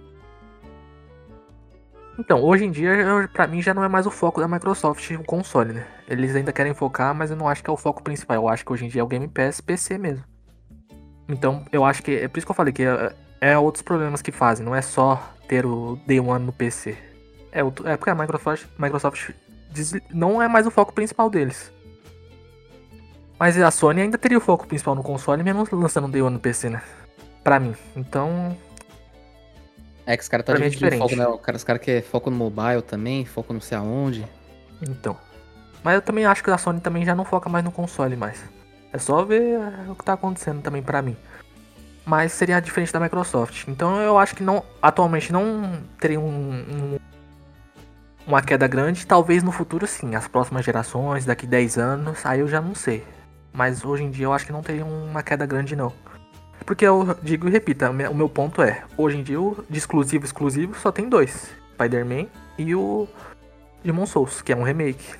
[2.19, 5.23] Então, hoje em dia, para mim já não é mais o foco da Microsoft o
[5.23, 5.87] console, né?
[6.09, 8.37] Eles ainda querem focar, mas eu não acho que é o foco principal.
[8.37, 10.25] Eu acho que hoje em dia é o Game Pass PC mesmo.
[11.29, 14.23] Então, eu acho que é por isso que eu falei que é, é outros problemas
[14.23, 16.97] que fazem, não é só ter o Day One no PC.
[17.53, 19.31] É, é porque a Microsoft, Microsoft
[20.12, 21.73] não é mais o foco principal deles.
[23.39, 26.35] Mas a Sony ainda teria o foco principal no console, mesmo lançando o Day One
[26.35, 26.83] no PC, né?
[27.45, 27.75] Pra mim.
[27.95, 28.57] Então.
[30.07, 31.26] É que os caras tá é dividindo foco, né?
[31.26, 34.24] Os caras querem foco no mobile também, foco não sei aonde.
[34.80, 35.16] Então.
[35.82, 38.42] Mas eu também acho que a Sony também já não foca mais no console mais.
[38.92, 41.16] É só ver o que tá acontecendo também pra mim.
[42.04, 43.66] Mas seria diferente da Microsoft.
[43.66, 44.64] Então eu acho que não.
[44.80, 46.98] Atualmente não teria um, um
[48.26, 52.48] uma queda grande, talvez no futuro sim, as próximas gerações, daqui 10 anos, aí eu
[52.48, 53.04] já não sei.
[53.52, 55.92] Mas hoje em dia eu acho que não teria uma queda grande não.
[56.64, 59.38] Porque eu digo e repito, o meu ponto é, hoje em dia
[59.68, 61.54] de exclusivo exclusivo só tem dois.
[61.74, 62.26] Spider-Man
[62.59, 63.07] e o
[63.84, 65.14] Demon Souls, que é um remake.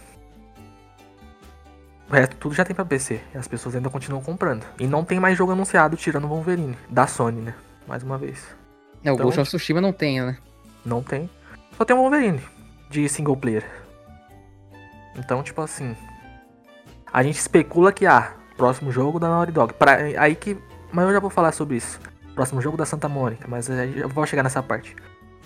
[2.09, 3.21] O resto tudo já tem pra PC.
[3.35, 4.65] E as pessoas ainda continuam comprando.
[4.79, 6.77] E não tem mais jogo anunciado tirando o Wolverine.
[6.89, 7.55] Da Sony, né?
[7.87, 8.47] Mais uma vez.
[9.05, 10.37] É, o então, Ghost of Tsushima não tem, né?
[10.85, 11.29] Não tem.
[11.77, 12.41] Só tem o Wolverine
[12.89, 13.65] de single player.
[15.17, 15.97] Então, tipo assim.
[17.13, 19.75] A gente especula que, ah, próximo jogo da Naughty Dog.
[19.75, 20.57] Pra, aí que.
[20.97, 22.01] Mas eu já vou falar sobre isso.
[22.35, 24.97] Próximo jogo da Santa Mônica, mas eu vou chegar nessa parte.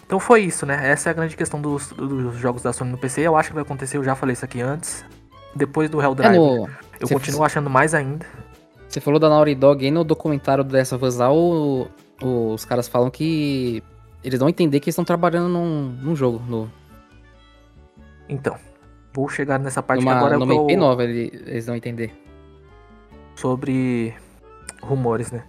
[0.07, 0.89] Então foi isso, né?
[0.89, 3.23] Essa é a grande questão dos, dos jogos da Sony no PC.
[3.23, 5.05] Eu acho que vai acontecer, eu já falei isso aqui antes.
[5.53, 6.69] Depois do Helldrive, é no...
[7.01, 8.25] eu Cê continuo achando mais ainda.
[8.89, 11.89] Você falou da Naughty Dog aí no documentário dessa lá, o,
[12.23, 13.83] os caras falam que
[14.23, 16.71] eles vão entender que eles estão trabalhando num, num jogo novo.
[18.29, 18.55] Então,
[19.13, 20.63] vou chegar nessa parte Numa, que agora numa eu...
[20.63, 22.13] IP nova eles vão entender.
[23.35, 24.15] Sobre
[24.81, 25.45] rumores, né?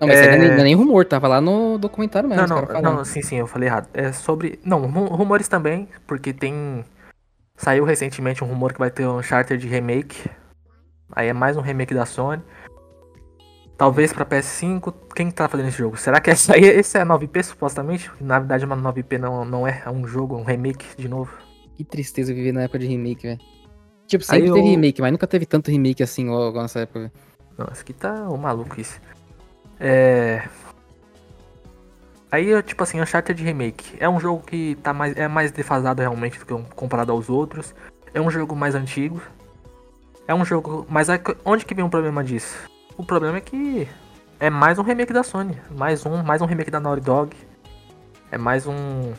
[0.00, 0.36] Não, mas é...
[0.36, 2.46] não é nem rumor, tava lá no documentário mesmo.
[2.46, 3.88] Não, não, não, sim, sim, eu falei errado.
[3.94, 4.58] É sobre.
[4.64, 6.84] Não, rumores também, porque tem
[7.62, 10.28] Saiu recentemente um rumor que vai ter um Uncharted remake.
[11.12, 12.42] Aí é mais um remake da Sony.
[13.76, 14.92] Talvez pra PS5.
[15.14, 15.96] Quem tá fazendo esse jogo?
[15.96, 18.10] Será que essa aí esse é a 9P supostamente?
[18.20, 21.32] Na verdade, uma 9P não, não é, é um jogo, um remake de novo.
[21.76, 23.40] Que tristeza viver na época de remake, velho.
[24.08, 27.12] Tipo, sempre teve eu- remake, mas nunca teve tanto remake assim igual nessa época, velho.
[27.56, 29.00] Não, esse aqui tá um maluco isso.
[29.78, 30.48] É.
[32.30, 33.96] Aí, tipo assim, Uncharted Remake.
[34.00, 37.74] É um jogo que tá mais, é mais defasado realmente do que comparado aos outros.
[38.14, 39.20] É um jogo mais antigo.
[40.26, 40.86] É um jogo.
[40.88, 42.56] Mas aí, onde que vem o problema disso?
[42.96, 43.88] O problema é que
[44.40, 45.58] é mais um remake da Sony.
[45.70, 47.36] Mais um, mais um remake da Naughty Dog.
[48.30, 49.12] É mais um.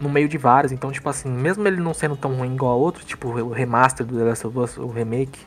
[0.00, 0.72] No meio de vários.
[0.72, 4.04] Então, tipo assim, mesmo ele não sendo tão ruim igual a outro, tipo o remaster
[4.04, 5.38] do The Last of Us, o remake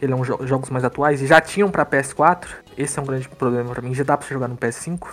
[0.00, 2.46] ele é um jo jogos mais atuais e já tinham pra PS4.
[2.76, 3.94] Esse é um grande problema pra mim.
[3.94, 5.08] Já dá você jogar no PS5.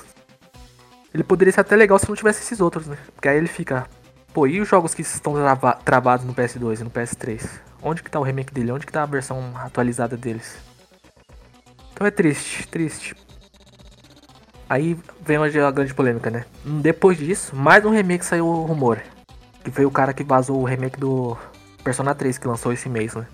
[1.14, 2.98] Ele poderia ser até legal se não tivesse esses outros, né?
[3.14, 3.86] Porque aí ele fica.
[4.34, 7.50] Pô, e os jogos que estão trava travados no PS2 e no PS3?
[7.84, 8.72] Onde que tá o remake dele?
[8.72, 10.58] Onde que tá a versão atualizada deles?
[11.94, 13.16] Então é triste, triste.
[14.70, 16.46] Aí vem a grande polêmica, né?
[16.64, 19.02] Depois disso, mais um remake saiu o rumor.
[19.64, 21.38] Que foi o cara que vazou o remake do
[21.84, 23.28] Persona 3 que lançou esse mês, né?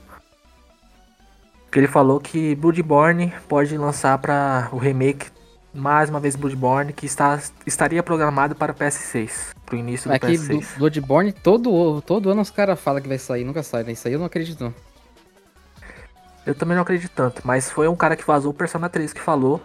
[1.78, 5.28] Que ele falou que Bloodborne pode lançar para o remake
[5.71, 10.25] mais uma vez Bloodborne que está, estaria programado para o PS6, pro início do que
[10.25, 10.47] PS6.
[10.47, 13.91] Blo- Bloodborne, todo, todo ano os caras falam que vai sair, nunca sai, né?
[13.91, 14.63] Isso aí eu não acredito.
[14.63, 14.73] não.
[16.47, 19.21] Eu também não acredito tanto, mas foi um cara que vazou o Persona 3 que
[19.21, 19.61] falou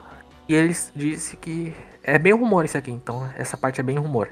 [0.46, 4.28] e ele disse que é bem rumor isso aqui, então essa parte é bem rumor.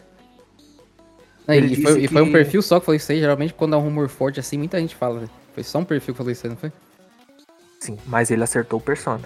[1.49, 3.21] Ele e, foi, e foi um que- perfil só que falou isso aí.
[3.21, 5.21] Geralmente quando é um rumor forte assim, muita gente fala.
[5.21, 5.31] velho.
[5.55, 6.71] Foi só um perfil que falou isso aí, não foi?
[7.81, 9.23] Sim, mas ele acertou o Persona.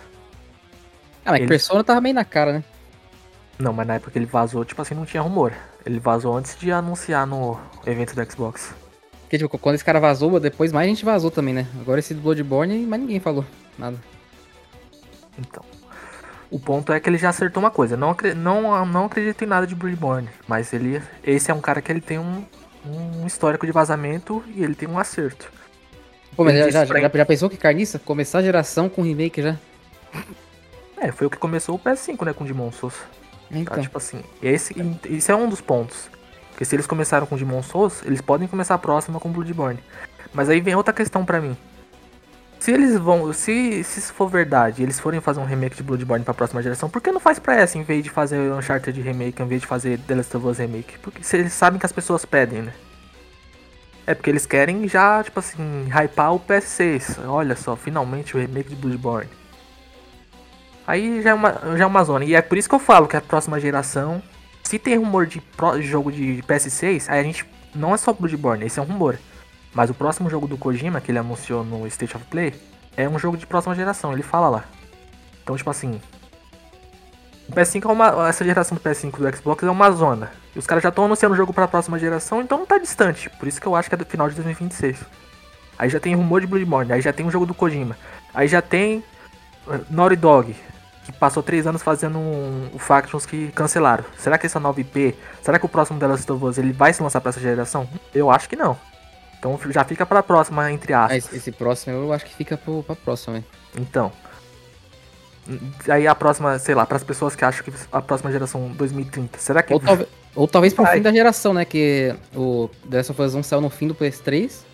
[1.24, 2.64] Ah, mas Ele- Persona tava meio na cara, né?
[3.58, 5.52] Não, mas na época que ele vazou, tipo assim, não tinha rumor.
[5.86, 8.74] Ele vazou antes de anunciar no evento do Xbox.
[9.22, 11.66] Porque, tipo, quando esse cara vazou, depois mais gente vazou também, né?
[11.80, 13.44] Agora esse do Bloodborne, mais ninguém falou
[13.78, 13.96] nada.
[15.38, 15.64] Então.
[16.50, 17.96] O ponto é que ele já acertou uma coisa.
[17.96, 20.28] Não, não, não acredito em nada de Bloodborne.
[20.46, 21.02] Mas ele.
[21.22, 22.44] Esse é um cara que ele tem um,
[22.86, 25.50] um histórico de vazamento e ele tem um acerto.
[26.36, 27.98] Pô, mas já, já, já, já pensou que carniça?
[27.98, 29.56] Começar a geração com remake já?
[30.98, 32.94] É, foi o que começou o PS5, né, com Demon Souls.
[32.94, 33.80] Tá, Então.
[33.80, 34.74] tipo assim, esse,
[35.10, 36.08] esse é um dos pontos.
[36.50, 39.78] Porque se eles começaram com Demon Souls, eles podem começar a próxima com Bloodborne.
[40.32, 41.56] Mas aí vem outra questão pra mim.
[42.58, 43.30] Se eles vão.
[43.32, 46.88] Se, se isso for verdade, eles forem fazer um remake de Bloodborne pra próxima geração,
[46.88, 49.66] por que não faz pra essa em vez de fazer Uncharted remake, em vez de
[49.66, 50.98] fazer The Last of Us remake?
[51.00, 52.72] Porque se eles sabem que as pessoas pedem, né?
[54.06, 57.26] É porque eles querem já, tipo assim, hypar o PS6.
[57.26, 59.30] Olha só, finalmente o remake de Bloodborne.
[60.86, 62.24] Aí já é, uma, já é uma zona.
[62.24, 64.22] E é por isso que eu falo que a próxima geração.
[64.62, 67.46] Se tem rumor de pro- jogo de PS6, aí a gente.
[67.74, 69.18] Não é só Bloodborne, esse é um rumor.
[69.74, 72.54] Mas o próximo jogo do Kojima, que ele anunciou no State of Play,
[72.96, 74.64] é um jogo de próxima geração, ele fala lá.
[75.42, 76.00] Então, tipo assim.
[77.48, 78.28] O PS5 é uma.
[78.28, 80.32] Essa geração do PS5 do Xbox é uma zona.
[80.54, 83.28] E os caras já estão anunciando o jogo pra próxima geração, então não tá distante.
[83.30, 84.98] Por isso que eu acho que é do final de 2026.
[85.78, 87.96] Aí já tem rumor de Bloodborne, aí já tem um jogo do Kojima.
[88.32, 89.04] Aí já tem
[89.66, 90.56] uh, Naughty Dog,
[91.04, 94.04] que passou três anos fazendo um, o Factions que cancelaram.
[94.16, 97.02] Será que essa 9P, será que o próximo The Last of Us ele vai se
[97.02, 97.88] lançar pra essa geração?
[98.14, 98.78] Eu acho que não.
[99.38, 101.26] Então já fica pra próxima, entre aspas.
[101.26, 103.44] esse, esse próximo eu acho que fica pro, pra próxima, velho.
[103.76, 104.12] Então.
[105.88, 109.38] Aí a próxima, sei lá, para as pessoas que acham que a próxima geração 2030,
[109.38, 110.96] será que Ou, talvez- ou talvez pro Vai.
[110.96, 111.64] fim da geração, né?
[111.64, 114.64] Que o The Last of Us 1 saiu no fim do PS3,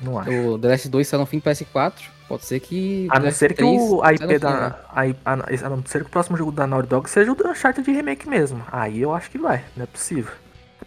[0.00, 0.30] não acho?
[0.30, 1.92] o The Last 2 saiu no fim do PS4.
[2.26, 3.06] Pode ser que.
[3.10, 4.74] A não ser que 3 o a saia IP da né?
[4.88, 7.84] a, a, a não ser que o próximo jogo da Naughty Dog seja o Uncharted
[7.84, 8.62] de remake mesmo.
[8.72, 10.32] Aí eu acho que vai, não é possível.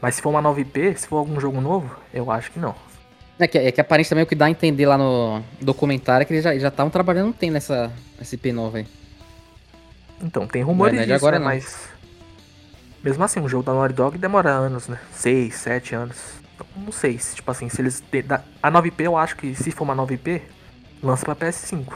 [0.01, 2.73] Mas se for uma nova IP, se for algum jogo novo, eu acho que não.
[3.39, 6.25] É que, é que aparente também o que dá a entender lá no documentário é
[6.25, 8.87] que eles já já estavam trabalhando um tempo nessa, nessa IP nova aí.
[10.21, 11.45] Então, tem rumores Não é de disso, agora, né?
[11.45, 11.53] não.
[11.53, 11.89] Mas.
[13.03, 14.99] Mesmo assim, um jogo da Naughty Dog demora anos, né?
[15.11, 16.17] 6, 7 anos.
[16.55, 18.03] Então, não sei, se, tipo assim, se eles.
[18.61, 20.41] A 9IP eu acho que se for uma 9IP,
[21.03, 21.93] lança pra PS5.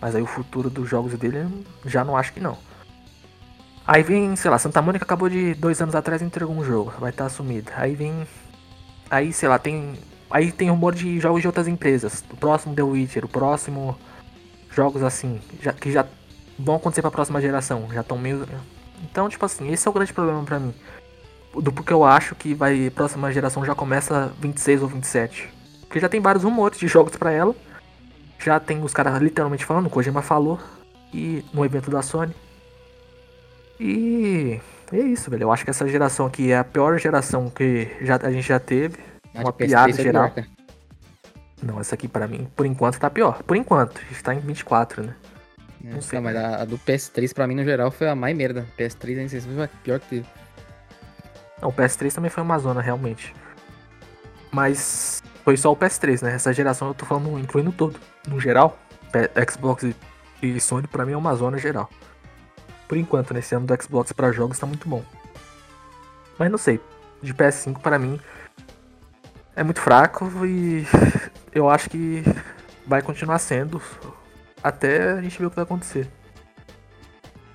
[0.00, 1.46] Mas aí o futuro dos jogos dele
[1.84, 2.58] já não acho que não.
[3.86, 7.10] Aí vem, sei lá, Santa Mônica acabou de dois anos atrás entregou um jogo, vai
[7.10, 7.72] estar assumida.
[7.76, 8.26] Aí vem.
[9.10, 9.94] Aí, sei lá, tem.
[10.30, 12.24] Aí tem rumor de jogos de outras empresas.
[12.30, 13.96] O próximo The Witcher, o próximo.
[14.70, 16.04] Jogos assim, já, que já
[16.58, 17.88] vão acontecer pra próxima geração.
[17.92, 18.46] Já estão meio.
[19.02, 20.74] Então, tipo assim, esse é o grande problema pra mim.
[21.54, 22.90] Do porque eu acho que vai.
[22.90, 25.48] Próxima geração já começa 26 ou 27.
[25.82, 27.54] Porque já tem vários rumores de jogos pra ela.
[28.38, 30.58] Já tem os caras literalmente falando, o Kojima falou.
[31.12, 32.34] E no evento da Sony.
[33.78, 34.60] E
[34.92, 35.44] é isso, velho.
[35.44, 38.58] Eu acho que essa geração aqui é a pior geração que já, a gente já
[38.58, 38.98] teve.
[39.34, 40.30] A Uma de PS3 piada é geral.
[40.30, 40.46] pior.
[41.62, 43.42] Não, essa aqui pra mim, por enquanto, tá pior.
[43.42, 45.14] Por enquanto, a gente tá em 24, né?
[45.84, 46.18] Não sei.
[46.18, 48.66] Não, mas a, a, do PS3 pra mim, no geral, foi a mais merda.
[48.78, 50.26] PS3, nem sei se foi a pior que teve.
[51.60, 53.34] Não, o PS3 também foi uma zona, realmente.
[54.50, 56.34] Mas foi só o PS3, né?
[56.34, 58.00] Essa geração eu tô falando incluindo todo.
[58.26, 58.78] No geral,
[59.50, 59.84] Xbox
[60.42, 61.90] e Sony pra mim é uma zona geral.
[62.88, 65.04] Por enquanto, nesse ano do Xbox para jogos tá muito bom.
[66.38, 66.80] Mas não sei,
[67.22, 68.20] de PS5 para mim
[69.54, 70.84] é muito fraco e
[71.52, 72.22] eu acho que
[72.86, 73.80] vai continuar sendo
[74.64, 76.08] até a gente ver o que vai acontecer.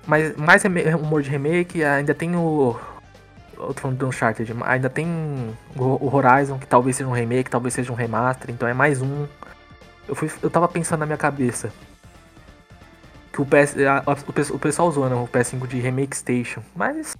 [0.06, 0.62] Mas mais
[0.94, 2.78] humor de remake, ainda tem o.
[3.58, 5.06] Eu tô falando do Uncharted, ainda tem
[5.76, 9.26] o Horizon, que talvez seja um remake, talvez seja um remaster, então é mais um.
[10.08, 11.70] Eu, fui, eu tava pensando na minha cabeça
[13.32, 17.16] que o, PS, a, o, o pessoal usou né, o PS5 de Remake Station, mas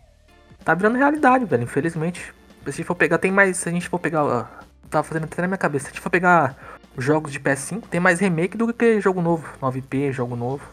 [0.64, 2.32] tá virando realidade, velho, infelizmente.
[2.64, 3.58] Se a gente for pegar, tem mais.
[3.58, 4.64] Se a gente for pegar.
[4.88, 5.84] Tava fazendo até na minha cabeça.
[5.84, 6.56] Se a gente for pegar
[6.96, 9.46] jogos de PS5, tem mais remake do que jogo novo.
[9.60, 10.64] 9P, jogo novo.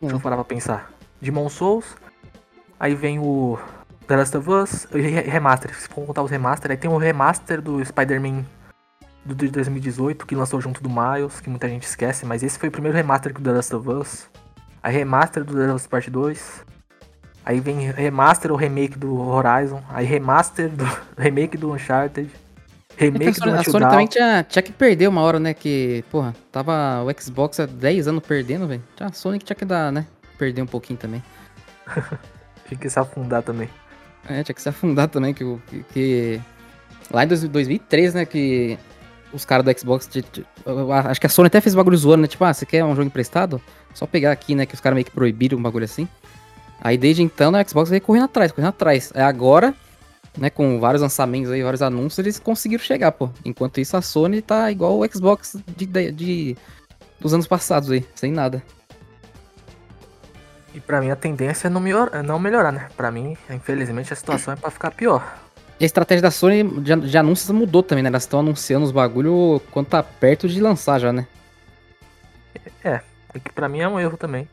[0.00, 0.02] Hum.
[0.02, 0.90] Deixa eu parar pra pensar.
[1.20, 1.96] Demon Souls.
[2.78, 3.58] Aí vem o
[4.06, 4.86] The Last of Us.
[4.92, 5.74] Remaster.
[5.74, 8.44] Se for contar os remaster, aí tem o remaster do Spider-Man
[9.24, 12.70] do de 2018, que lançou junto do Miles, que muita gente esquece, mas esse foi
[12.70, 14.30] o primeiro remaster do The Last of Us.
[14.82, 16.64] Aí remaster do The Last of Us Part 2.
[17.44, 19.82] Aí vem remaster ou remake do Horizon.
[19.90, 20.84] Aí remaster do
[21.18, 22.30] remake do Uncharted.
[22.96, 25.54] Remake então, do A Sony também tinha, tinha que perder uma hora, né?
[25.54, 28.82] Que, porra, tava o Xbox há 10 anos perdendo, velho.
[29.00, 30.06] A Sony que tinha que dar, né?
[30.38, 31.22] Perder um pouquinho também.
[32.68, 33.68] tinha que se afundar também.
[34.28, 36.40] É, tinha que se afundar também, que, que, que...
[37.10, 38.78] Lá em 2003, né, que
[39.32, 40.08] os caras do Xbox,
[41.08, 42.28] acho que a Sony até fez bagulho zoando, né?
[42.28, 43.60] Tipo, ah, você quer um jogo emprestado?
[43.94, 44.66] Só pegar aqui, né?
[44.66, 46.08] Que os caras meio que proibiram um bagulho assim.
[46.82, 49.12] Aí desde então, né, a Xbox veio correndo atrás, correndo atrás.
[49.14, 49.74] É agora,
[50.36, 53.30] né, com vários lançamentos aí, vários anúncios, eles conseguiram chegar, pô.
[53.44, 56.56] Enquanto isso, a Sony tá igual o Xbox de, de, de
[57.18, 58.62] dos anos passados aí, sem nada.
[60.74, 62.88] E pra mim a tendência é não, melhor, é não melhorar, né?
[62.96, 65.38] Pra mim, infelizmente, a situação é pra ficar pior.
[65.78, 68.08] E a estratégia da Sony de, de anúncios mudou também, né?
[68.08, 71.26] Elas estão anunciando os bagulho quando tá perto de lançar já, né?
[72.84, 73.00] É,
[73.34, 74.48] é que pra mim é um erro também.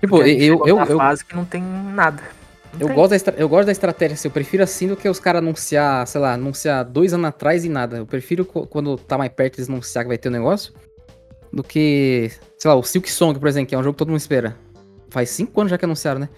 [0.00, 0.66] Tipo, eu.
[0.66, 2.22] eu, eu fase que não tem nada.
[2.78, 2.88] Eu.
[2.94, 6.06] Gosto da, eu gosto da estratégia assim, eu prefiro assim do que os caras anunciar,
[6.06, 7.98] sei lá, anunciar dois anos atrás e nada.
[7.98, 10.72] Eu prefiro quando tá mais perto eles anunciar que vai ter o um negócio
[11.52, 14.08] do que, sei lá, o Silk Song, por exemplo, que é um jogo que todo
[14.08, 14.56] mundo espera.
[15.08, 16.28] Faz cinco anos já que anunciaram, né?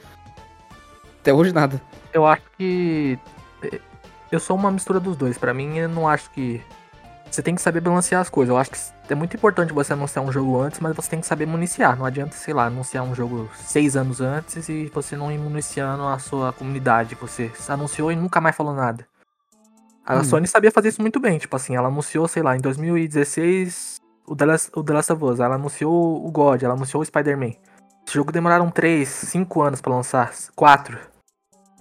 [1.20, 1.80] Até hoje nada.
[2.12, 3.18] Eu acho que.
[4.30, 5.39] Eu sou uma mistura dos dois.
[5.39, 6.61] Para mim, eu não acho que
[7.30, 8.50] você tem que saber balancear as coisas.
[8.50, 8.78] Eu acho que
[9.12, 11.96] é muito importante você anunciar um jogo antes, mas você tem que saber municiar.
[11.96, 16.06] Não adianta, sei lá, anunciar um jogo seis anos antes e você não ir municiando
[16.06, 17.14] a sua comunidade.
[17.14, 19.06] Você anunciou e nunca mais falou nada.
[20.04, 20.24] A hum.
[20.24, 21.38] Sony sabia fazer isso muito bem.
[21.38, 23.96] Tipo assim, ela anunciou, sei lá, em 2016
[24.26, 25.40] o The Last, o The Last of Us.
[25.40, 27.52] Ela anunciou o God, ela anunciou o Spider-Man.
[28.06, 30.32] Esse jogo demoraram 3, 5 anos para lançar.
[30.54, 31.15] 4.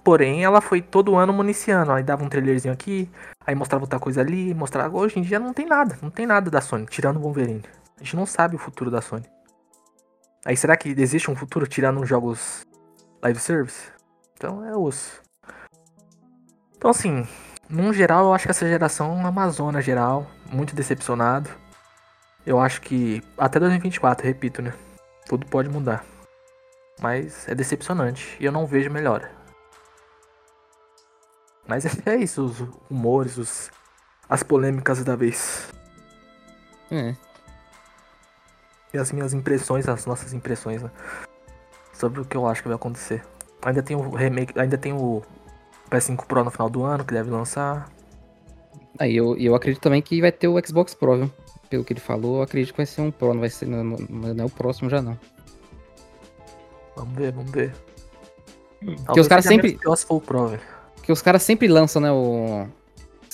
[0.06, 1.90] Porém, ela foi todo ano municiando.
[1.90, 3.10] Aí dava um trailerzinho aqui,
[3.44, 4.96] aí mostrava outra coisa ali, mostrava.
[4.96, 7.64] Hoje em dia não tem nada, não tem nada da Sony, tirando o Wolverine.
[7.96, 9.28] A gente não sabe o futuro da Sony.
[10.44, 12.64] Aí será que existe um futuro tirando os jogos
[13.20, 13.88] live service?
[14.36, 15.20] Então é osso.
[16.76, 17.26] Então assim,
[17.68, 21.50] num geral eu acho que essa geração é uma Amazônia geral, muito decepcionado.
[22.46, 24.72] Eu acho que até 2024, repito, né?
[25.28, 26.04] Tudo pode mudar.
[27.02, 29.35] Mas é decepcionante e eu não vejo melhora.
[31.66, 33.70] Mas é isso, os humores, os,
[34.28, 35.68] as polêmicas da vez.
[36.90, 37.14] É.
[38.94, 40.90] E as minhas impressões, as nossas impressões, né?
[41.92, 43.22] Sobre o que eu acho que vai acontecer.
[43.62, 45.22] Ainda tem o remake, ainda tem o
[45.90, 47.90] PS5 Pro no final do ano que deve lançar.
[48.98, 51.32] Aí eu, eu acredito também que vai ter o Xbox Pro, viu?
[51.68, 53.66] Pelo que ele falou, eu acredito que vai ser um Pro, não vai ser.
[53.66, 55.18] Não, não é o próximo já não.
[56.94, 57.74] Vamos ver, vamos ver.
[59.04, 59.76] Porque os caras sempre.
[59.76, 60.75] Pior se for o Pro, velho.
[61.06, 62.66] Porque os caras sempre lançam, né, o...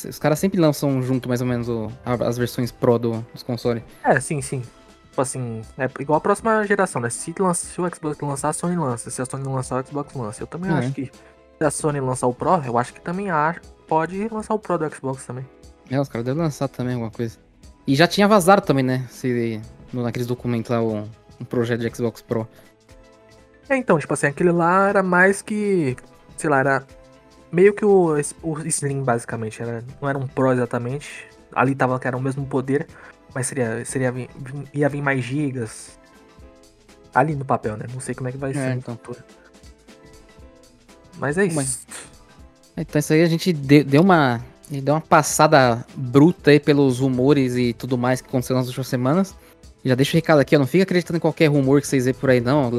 [0.07, 1.91] Os caras sempre lançam junto, mais ou menos, o...
[2.05, 3.27] as versões Pro do...
[3.33, 3.83] dos consoles.
[4.05, 4.61] É, sim, sim.
[5.09, 7.09] Tipo assim, é igual a próxima geração, né?
[7.09, 9.09] Se, lança, se o Xbox lançar, a Sony lança.
[9.09, 10.43] Se a Sony lançar, o Xbox lança.
[10.43, 10.75] Eu também é.
[10.75, 14.53] acho que se a Sony lançar o Pro, eu acho que também acho, pode lançar
[14.53, 15.49] o Pro do Xbox também.
[15.91, 17.39] É, os caras devem lançar também alguma coisa.
[17.87, 19.07] E já tinha vazado também, né?
[19.09, 19.63] Se,
[19.95, 21.09] naqueles documentos lá, o,
[21.41, 22.47] um projeto de Xbox Pro.
[23.67, 25.97] É, então, tipo assim, aquele lá era mais que.
[26.37, 26.87] Sei lá, era
[27.53, 29.63] meio que o, o Slim, basicamente.
[29.63, 31.27] Era, não era um Pro exatamente.
[31.55, 32.87] Ali tava que era o mesmo poder,
[33.35, 34.13] mas seria, seria
[34.73, 35.99] ia vir mais gigas.
[37.15, 37.85] Ali no papel, né?
[37.93, 38.99] Não sei como é que vai é, ser então.
[41.19, 41.57] Mas é isso.
[41.57, 41.87] Mas,
[42.75, 44.41] então isso aí a gente deu uma.
[44.71, 48.89] Gente deu uma passada bruta aí pelos rumores e tudo mais que aconteceu nas últimas
[48.89, 49.37] semanas.
[49.85, 52.13] Já deixa o recado aqui, ó, não fica acreditando em qualquer rumor que vocês vê
[52.13, 52.71] por aí, não.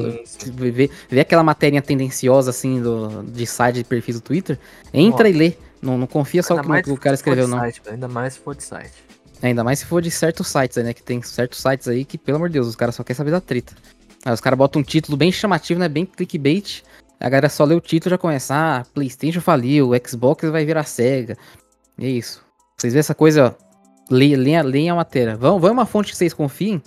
[0.53, 4.57] Vê, vê aquela matéria tendenciosa, assim, do, de site de perfil do Twitter.
[4.93, 5.53] Entra e lê.
[5.81, 7.59] Não, não confia só no que o cara escreveu, não.
[7.59, 8.93] Site, ainda mais se for de site.
[9.41, 10.93] Ainda mais se for de certos sites aí, né?
[10.93, 13.31] Que tem certos sites aí que, pelo amor de Deus, os caras só querem saber
[13.31, 13.73] da treta.
[14.23, 15.89] Aí os caras botam um título bem chamativo, né?
[15.89, 16.83] Bem clickbait.
[17.19, 20.83] A galera só lê o título e já começa, ah, Playstation faliu, Xbox vai virar
[20.83, 21.37] SEGA.
[21.97, 22.41] E é isso.
[22.77, 23.72] Vocês vêem essa coisa, ó.
[24.13, 25.35] Leia, leia a matéria.
[25.35, 26.81] Vão, vão uma fonte que vocês confiem.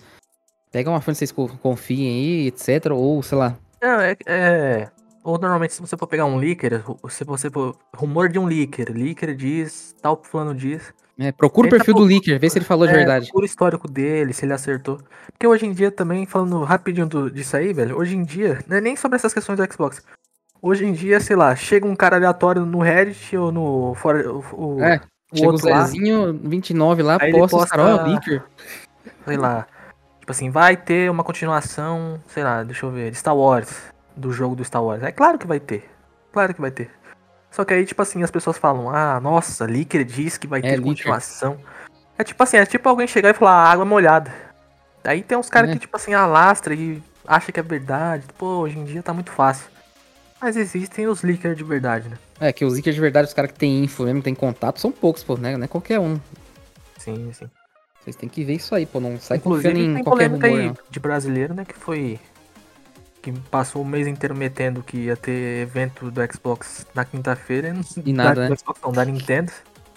[0.71, 2.93] Pega uma fonte que vocês confiem aí, etc.
[2.93, 3.57] Ou, sei lá.
[3.81, 4.89] É, é,
[5.23, 7.77] Ou normalmente, se você for pegar um leaker, se você for.
[7.95, 8.93] Rumor de um leaker.
[8.93, 10.93] Leaker diz, tal fulano diz.
[11.19, 13.27] É, procura o perfil do leaker, vê se ele falou de é, verdade.
[13.27, 15.01] Procura o histórico dele, se ele acertou.
[15.33, 18.77] Porque hoje em dia também, falando rapidinho do, disso aí, velho, hoje em dia, não
[18.77, 20.03] é nem sobre essas questões do Xbox.
[20.61, 23.95] Hoje em dia, sei lá, chega um cara aleatório no Reddit ou no.
[23.95, 25.01] For, o, é,
[25.37, 28.43] o chega o Zezinho lá, 29 lá, posta, posta cara, ó, leaker.
[29.27, 29.67] Sei lá.
[30.21, 33.95] Tipo assim, vai ter uma continuação, sei lá, deixa eu ver, de Star Wars.
[34.17, 35.03] Do jogo do Star Wars.
[35.03, 35.89] É claro que vai ter.
[36.33, 36.91] Claro que vai ter.
[37.51, 40.63] Só que aí, tipo assim, as pessoas falam, ah, nossa, Licker diz que vai é,
[40.63, 41.59] ter continuação.
[42.19, 44.33] É tipo assim, é tipo alguém chegar e falar ah, água molhada.
[45.05, 45.73] Aí tem uns caras é.
[45.75, 48.25] que, tipo assim, alastra e acha que é verdade.
[48.37, 49.67] Pô, hoje em dia tá muito fácil.
[50.41, 52.19] Mas existem os leakers de verdade, né?
[52.41, 54.93] É, que os leakers de verdade, os caras que tem info mesmo, tem contato, são
[54.93, 55.57] poucos, pô, né?
[55.57, 56.19] Não é qualquer um.
[56.99, 57.49] Sim, sim.
[58.03, 59.01] Vocês têm que ver isso aí, pô.
[59.01, 60.77] Não sai Inclusive, confiando em qualquer rumor, aí não.
[60.91, 61.65] de brasileiro, né?
[61.65, 62.21] Que foi
[63.23, 67.75] que passou o mês inteiro metendo que ia ter evento do Xbox na quinta-feira.
[68.05, 68.57] E nada, da, né?
[68.57, 69.53] Xbox, não, da Nintendo.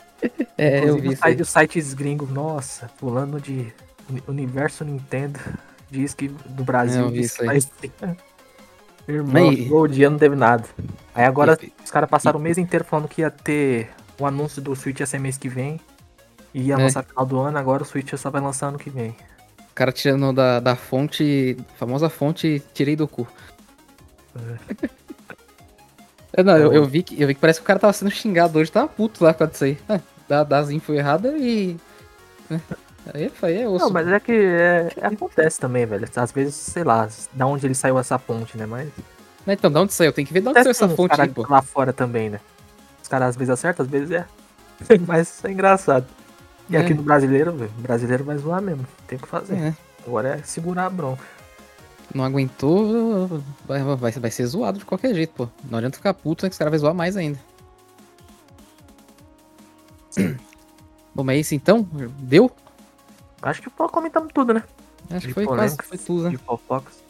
[0.57, 1.21] é, eu vi isso.
[1.41, 3.71] Os sites gringos, nossa, pulando de
[4.27, 5.39] Universo Nintendo,
[5.91, 7.01] diz que do Brasil.
[7.01, 7.59] É, eu vi isso aí.
[9.09, 10.63] Irmão, o dia não teve nada.
[11.15, 12.41] Aí agora e, os caras passaram e...
[12.41, 15.49] o mês inteiro falando que ia ter o anúncio do Switch ia ser mês que
[15.49, 15.79] vem.
[16.53, 16.77] E ia é.
[16.77, 19.15] lançar final do ano, agora o Switch só vai lançar ano que vem
[19.79, 23.25] cara tirando da, da fonte, famosa fonte, tirei do cu.
[24.35, 24.57] É.
[26.35, 28.11] eu, não, eu, eu, vi que, eu vi que parece que o cara tava sendo
[28.11, 29.77] xingado hoje, tava puto lá com isso aí.
[29.87, 31.77] É, dá, dá as info errada e.
[32.49, 32.59] Né?
[33.13, 33.85] Aí, aí é osso.
[33.85, 36.07] Não, mas é que é, acontece também, velho.
[36.15, 38.65] Às vezes, sei lá, da onde ele saiu essa fonte, né?
[38.65, 38.89] Mas.
[39.47, 40.13] Então, da onde saiu?
[40.13, 41.45] Tem que ver da onde saiu essa fonte aí, pô.
[41.49, 42.39] Lá fora também, né?
[43.01, 44.25] Os caras às vezes acertam, às vezes é.
[45.07, 46.05] mas é engraçado.
[46.69, 46.79] E é.
[46.79, 48.85] aqui no brasileiro, velho, brasileiro vai zoar mesmo.
[49.07, 49.55] Tem o que fazer.
[49.55, 49.73] É.
[50.05, 51.23] Agora é segurar a bronca.
[52.13, 55.49] Não aguentou, vai, vai, vai ser zoado de qualquer jeito, pô.
[55.69, 57.39] Não adianta ficar puto, né, que os caras vão zoar mais ainda.
[60.09, 60.35] Sim.
[61.13, 61.87] Bom, mas é isso então?
[62.19, 62.51] Deu?
[63.41, 64.63] Acho que comentamos tudo, né?
[65.09, 66.29] Acho que foi quase foi tudo, né?
[66.31, 67.03] De fofocas.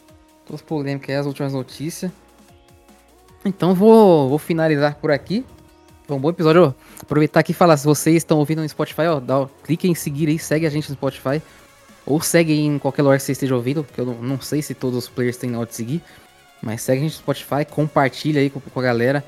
[0.46, 2.12] Todas polêmicas aí, as últimas notícias.
[3.44, 5.46] Então vou, vou finalizar por aqui.
[6.08, 6.74] Foi um bom episódio.
[7.02, 10.28] Aproveitar aqui e falar, se vocês estão ouvindo no Spotify, ó, dá, clique em seguir
[10.28, 11.42] aí, segue a gente no Spotify.
[12.06, 14.74] Ou segue em qualquer lugar que você esteja ouvindo, porque eu não, não sei se
[14.74, 16.02] todos os players têm na hora de seguir.
[16.62, 19.24] Mas segue a gente no Spotify, compartilha aí com, com a galera.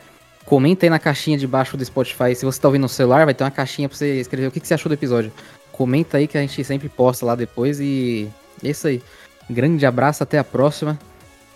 [0.45, 2.36] Comenta aí na caixinha de baixo do Spotify.
[2.36, 4.60] Se você está ouvindo no celular, vai ter uma caixinha para você escrever o que,
[4.60, 5.32] que, você achou do episódio.
[5.81, 7.79] Comenta aí que a gente sempre posta lá depois.
[7.79, 8.29] E
[8.63, 9.01] é isso aí.
[9.49, 10.95] Grande abraço, até a próxima.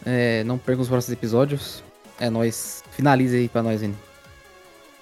[0.04, 1.84] É, não perca os próximos episódios.
[2.20, 2.84] É nóis.
[2.90, 3.96] Finalize aí pra nós, Vini.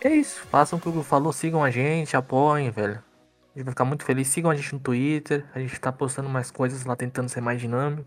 [0.01, 0.41] É isso.
[0.51, 2.95] Façam o que o Google falou, sigam a gente, apoiem, velho.
[2.95, 4.27] A gente vai ficar muito feliz.
[4.27, 5.45] Sigam a gente no Twitter.
[5.55, 8.05] A gente tá postando mais coisas lá, tentando ser mais dinâmico.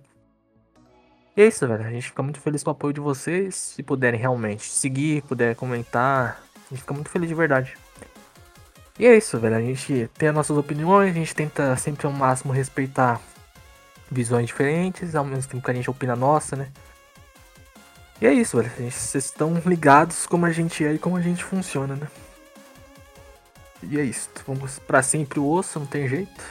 [1.35, 1.83] E é isso, velho.
[1.83, 3.55] A gente fica muito feliz com o apoio de vocês.
[3.55, 6.43] Se puderem realmente seguir, puder comentar.
[6.55, 7.75] A gente fica muito feliz de verdade.
[8.99, 9.57] E é isso, velho.
[9.57, 11.11] A gente tem as nossas opiniões.
[11.11, 13.21] A gente tenta sempre ao máximo respeitar
[14.11, 15.15] visões diferentes.
[15.15, 16.69] Ao mesmo tempo que a gente opina a nossa, né?
[18.21, 18.71] E é isso, velho.
[18.91, 22.09] Vocês estão ligados como a gente é e como a gente funciona, né?
[23.83, 24.31] E é isso.
[24.47, 26.43] Vamos para sempre o osso, não tem jeito.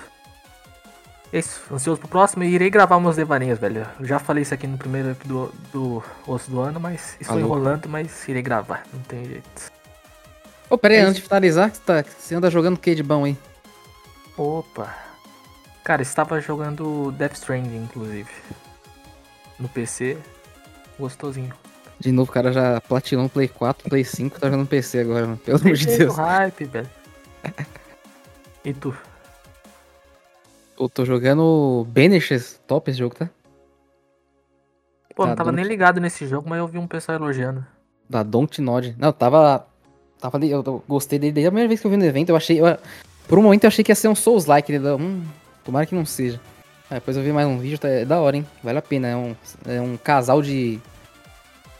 [1.34, 1.62] É isso.
[1.74, 3.88] Ansioso pro próximo e irei gravar meus devaneios, velho.
[4.00, 7.46] Eu já falei isso aqui no primeiro do, do osso do ano, mas estou Alô.
[7.48, 8.84] enrolando, mas irei gravar.
[8.94, 9.75] Não tem jeito.
[10.70, 13.04] Ô, pera aí, é antes de finalizar, você, tá, você anda jogando o que de
[13.04, 13.38] bom aí?
[14.38, 14.94] Opa.
[15.84, 18.30] Cara, estava jogando Death Stranding, inclusive.
[19.60, 20.18] No PC.
[21.00, 21.54] Gostosinho.
[22.00, 25.38] De novo, o cara já platinou Play 4, Play 5, tá jogando PC agora, mano.
[25.38, 26.16] Pelo amor de Deus.
[26.16, 26.90] hype, velho.
[28.66, 28.96] E tu?
[30.78, 33.30] Eu tô jogando Banishes, top esse jogo, tá?
[35.16, 35.62] Pô, tá, não tava Don't...
[35.62, 37.66] nem ligado nesse jogo, mas eu vi um pessoal elogiando.
[38.10, 38.96] Da Don't Nod.
[38.98, 39.68] Não, tava.
[40.20, 42.30] Tava ali, eu gostei dele desde a primeira vez que eu vi no evento.
[42.30, 42.60] Eu achei.
[42.60, 42.78] Eu,
[43.28, 44.78] por um momento eu achei que ia ser um Souls-like.
[44.78, 45.24] Hum,
[45.64, 46.40] tomara que não seja.
[46.90, 48.48] Aí depois eu vi mais um vídeo, tá, é da hora, hein?
[48.64, 49.08] Vale a pena.
[49.08, 49.36] É um,
[49.66, 50.80] é um casal de.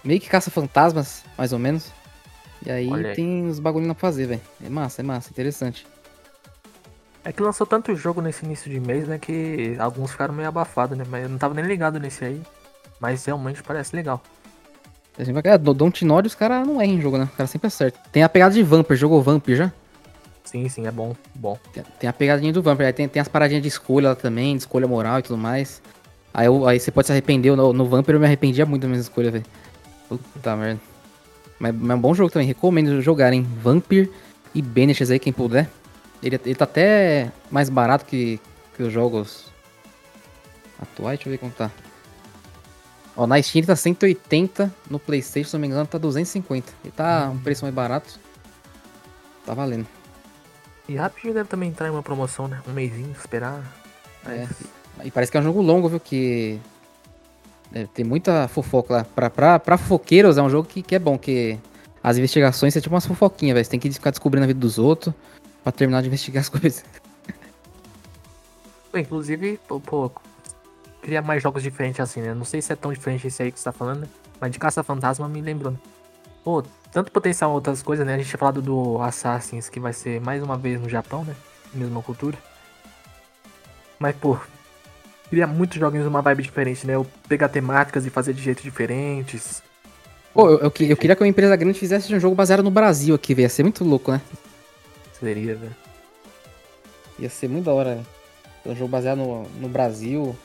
[0.04, 1.92] Meio que caça-fantasmas, mais ou menos.
[2.66, 4.42] E aí, Olha tem os bagulho pra fazer, velho.
[4.64, 5.86] É massa, é massa, interessante.
[7.24, 9.18] É que lançou tanto jogo nesse início de mês, né?
[9.18, 11.04] Que alguns ficaram meio abafados, né?
[11.08, 12.42] Mas eu não tava nem ligado nesse aí.
[13.00, 14.22] Mas realmente parece legal.
[15.18, 15.58] A gente vai ganhar.
[15.58, 17.26] Do Dontnod os caras não erram em jogo, né?
[17.26, 18.00] O cara sempre acerta.
[18.12, 19.72] Tem a pegada de Vampir, jogou Vampir já?
[20.44, 21.58] Sim, sim, é bom, bom.
[21.74, 24.56] Tem, tem a pegadinha do Vampir, aí tem, tem as paradinhas de escolha lá também,
[24.56, 25.82] de escolha moral e tudo mais.
[26.34, 28.90] Aí, eu- aí você pode se arrepender, no, no Vampir eu me arrependia muito das
[28.90, 29.46] minhas escolhas, velho.
[30.08, 30.80] Puta merda.
[31.60, 34.10] Mas, mas é um bom jogo também, recomendo jogarem Vampir
[34.54, 35.68] e Banishes aí, quem puder.
[36.22, 38.40] Ele, ele tá até mais barato que,
[38.76, 39.46] que os jogos
[40.82, 41.72] atuais, deixa eu ver como tá.
[43.18, 46.74] Ó, na Steam ele tá 180, no Playstation, se não me engano, tá 250.
[46.84, 48.20] Ele tá um preço mais barato.
[49.46, 49.88] Tá valendo.
[50.88, 52.62] E rapidinho deve também entrar em uma promoção, né?
[52.68, 53.64] Um mêsinho, esperar.
[54.26, 54.48] É.
[54.98, 56.00] Mas E parece que é um jogo longo, viu?
[56.00, 56.60] Que.
[57.72, 59.04] Deve ter muita fofoca lá.
[59.04, 61.58] Pra, pra, pra fofoqueiros é um jogo que, que é bom, que
[62.04, 63.66] as investigações são tipo umas fofoquinhas, velho.
[63.66, 65.14] Você tem que ficar descobrindo a vida dos outros
[65.64, 66.84] pra terminar de investigar as coisas.
[68.94, 70.12] Inclusive, pô, pô,
[71.06, 72.34] queria mais jogos diferentes assim, né?
[72.34, 74.08] Não sei se é tão diferente esse aí que você tá falando, né?
[74.42, 75.72] Mas de Caça Fantasma me lembrou.
[75.72, 75.78] né?
[76.44, 78.16] Pô, tanto potencial outras coisas, né?
[78.16, 81.36] A gente tinha falado do Assassins, que vai ser mais uma vez no Japão, né?
[81.76, 82.36] Mesma cultura.
[84.00, 84.36] Mas, pô,
[85.30, 86.96] queria muitos jogos numa vibe diferente, né?
[86.96, 89.62] Eu pegar temáticas e fazer de jeitos diferentes.
[90.34, 93.14] Pô, eu, eu, eu queria que uma empresa grande fizesse um jogo baseado no Brasil
[93.14, 93.46] aqui, velho.
[93.46, 94.22] Ia ser muito louco, né?
[95.20, 95.76] Seria, velho.
[97.20, 97.96] Ia ser muito da hora.
[97.96, 98.08] velho.
[98.66, 100.36] Um jogo baseado no, no Brasil.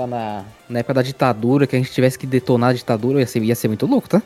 [0.00, 3.26] Lá na, na época da ditadura, que a gente tivesse que detonar a ditadura, ia
[3.26, 4.22] ser, ia ser muito louco, tá?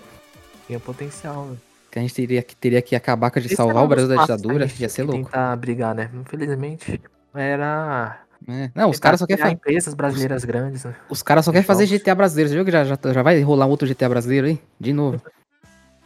[0.69, 1.61] Tinha potencial, velho.
[1.91, 4.21] Que a gente teria que, teria que acabar com a de salvar o Brasil da
[4.23, 5.25] ditadura, ia ser louco.
[5.25, 6.11] Tentar brigar, né?
[6.15, 7.01] Infelizmente,
[7.35, 8.21] era.
[8.47, 8.71] É.
[8.75, 10.95] Não, os caras só querem criar fa- empresas brasileiras grandes, né?
[11.09, 12.03] Os caras só querem fazer Jogos.
[12.03, 12.51] GTA brasileiro.
[12.51, 14.61] Você viu que já, já, já vai rolar outro GTA brasileiro aí?
[14.79, 15.21] De novo.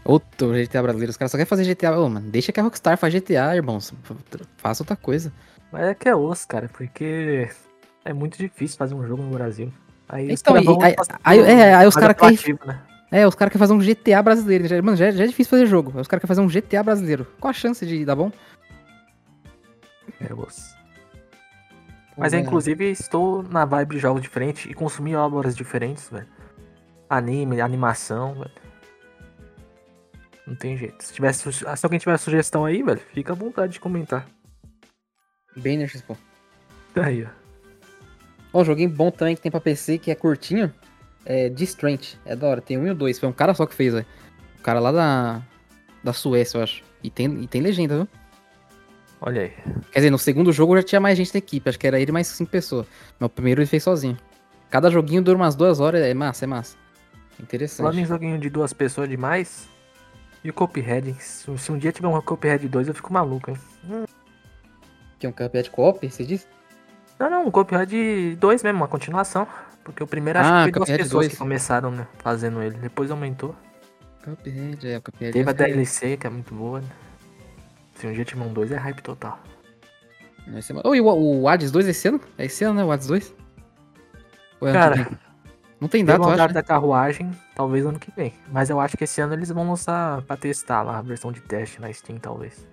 [0.05, 1.11] Outro GTA brasileiro.
[1.11, 1.99] Os caras só querem fazer GTA.
[1.99, 3.93] Ô, mano, deixa que a Rockstar faz GTA, irmãos.
[4.57, 5.31] Faça outra coisa.
[5.70, 7.51] Mas é que é osso, cara, porque
[8.04, 9.72] é muito difícil fazer um jogo no Brasil.
[10.08, 12.80] Aí os Então, caras e- vão aí- aí- é, aí os mais cara querem- né?
[13.10, 14.84] É, os caras querem fazer um GTA brasileiro.
[14.84, 15.92] Mano, já, já é difícil fazer jogo.
[15.94, 17.26] Aí Os caras querem fazer um GTA brasileiro.
[17.40, 18.30] Qual a chance de dar bom?
[20.20, 20.76] É osso.
[22.16, 22.42] Mas eu, É.
[22.42, 26.26] inclusive, estou na vibe de jogos diferentes e consumir obras diferentes, velho.
[27.08, 28.50] Anime, animação, velho.
[30.46, 31.02] Não tem jeito.
[31.04, 34.26] Se, tivesse, su- se alguém tiver sugestão aí, velho, fica à vontade de comentar.
[35.56, 36.16] Banners, pô.
[36.96, 37.38] Aí, ó.
[38.52, 40.72] Ó, um joguinho bom também que tem pra PC, que é curtinho.
[41.24, 42.14] É Distrant.
[42.24, 42.60] É da hora.
[42.60, 43.18] Tem um e o dois.
[43.18, 44.06] Foi um cara só que fez, velho.
[44.58, 45.42] O cara lá da.
[46.02, 46.82] Da Suécia, eu acho.
[47.02, 48.08] E tem, e tem legenda, viu?
[49.20, 49.52] Olha aí.
[49.90, 52.12] Quer dizer, no segundo jogo já tinha mais gente da equipe, acho que era ele
[52.12, 52.86] mais cinco pessoas.
[53.18, 54.16] Mas o primeiro ele fez sozinho.
[54.70, 56.76] Cada joguinho dura umas duas horas, é massa, é massa.
[57.30, 58.00] Falando Interessante.
[58.00, 59.68] em joguinho de duas pessoas demais.
[60.42, 63.56] E o Cuphead, se um dia tiver um Cuphead 2, eu fico maluco, hein?
[65.18, 66.46] Que é um Cuphead Co-op, você disse?
[67.19, 69.47] Não, não, o Cuphead 2 mesmo, uma continuação.
[69.82, 71.28] Porque o primeiro acho Ah, que foi duas pessoas 2.
[71.28, 72.07] que começaram, né?
[72.19, 72.77] Fazendo ele.
[72.77, 73.55] Depois aumentou.
[74.23, 75.32] Cuphead, é, o Cuphead.
[75.32, 76.89] Teve a DLC, que é muito boa, né?
[77.95, 79.40] Se um dia um 2, é hype total.
[80.85, 82.20] Ô, e o, o Hades 2 é esse ano?
[82.39, 82.85] É esse ano, né?
[82.85, 83.35] O Hades 2?
[84.61, 85.07] Ou é Cara, vem?
[85.81, 86.39] Não tem data, eu acho.
[86.39, 86.49] né?
[86.49, 88.35] da carruagem, talvez ano que vem.
[88.51, 91.40] Mas eu acho que esse ano eles vão lançar pra testar lá, a versão de
[91.40, 92.66] teste na Steam, talvez.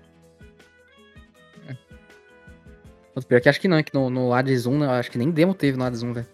[3.24, 5.18] Pior que acho que não, é que no, no Hades 1, né, eu acho que
[5.18, 6.28] nem demo teve no Hades 1, velho.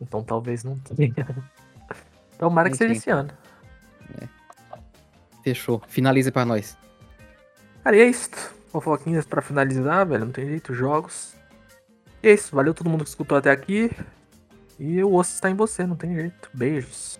[0.00, 1.14] Então talvez não tenha.
[2.38, 3.30] Tomara que seja esse ano.
[5.42, 5.82] Fechou.
[5.88, 6.76] Finaliza pra nós.
[7.84, 8.30] Cara, e é isso.
[8.68, 10.24] Fofoquinhas pra finalizar, velho.
[10.24, 11.34] Não tem jeito, jogos.
[12.22, 12.54] E é isso.
[12.54, 13.90] Valeu todo mundo que escutou até aqui.
[14.78, 16.48] E o osso está em você, não tem jeito.
[16.54, 17.19] Beijos.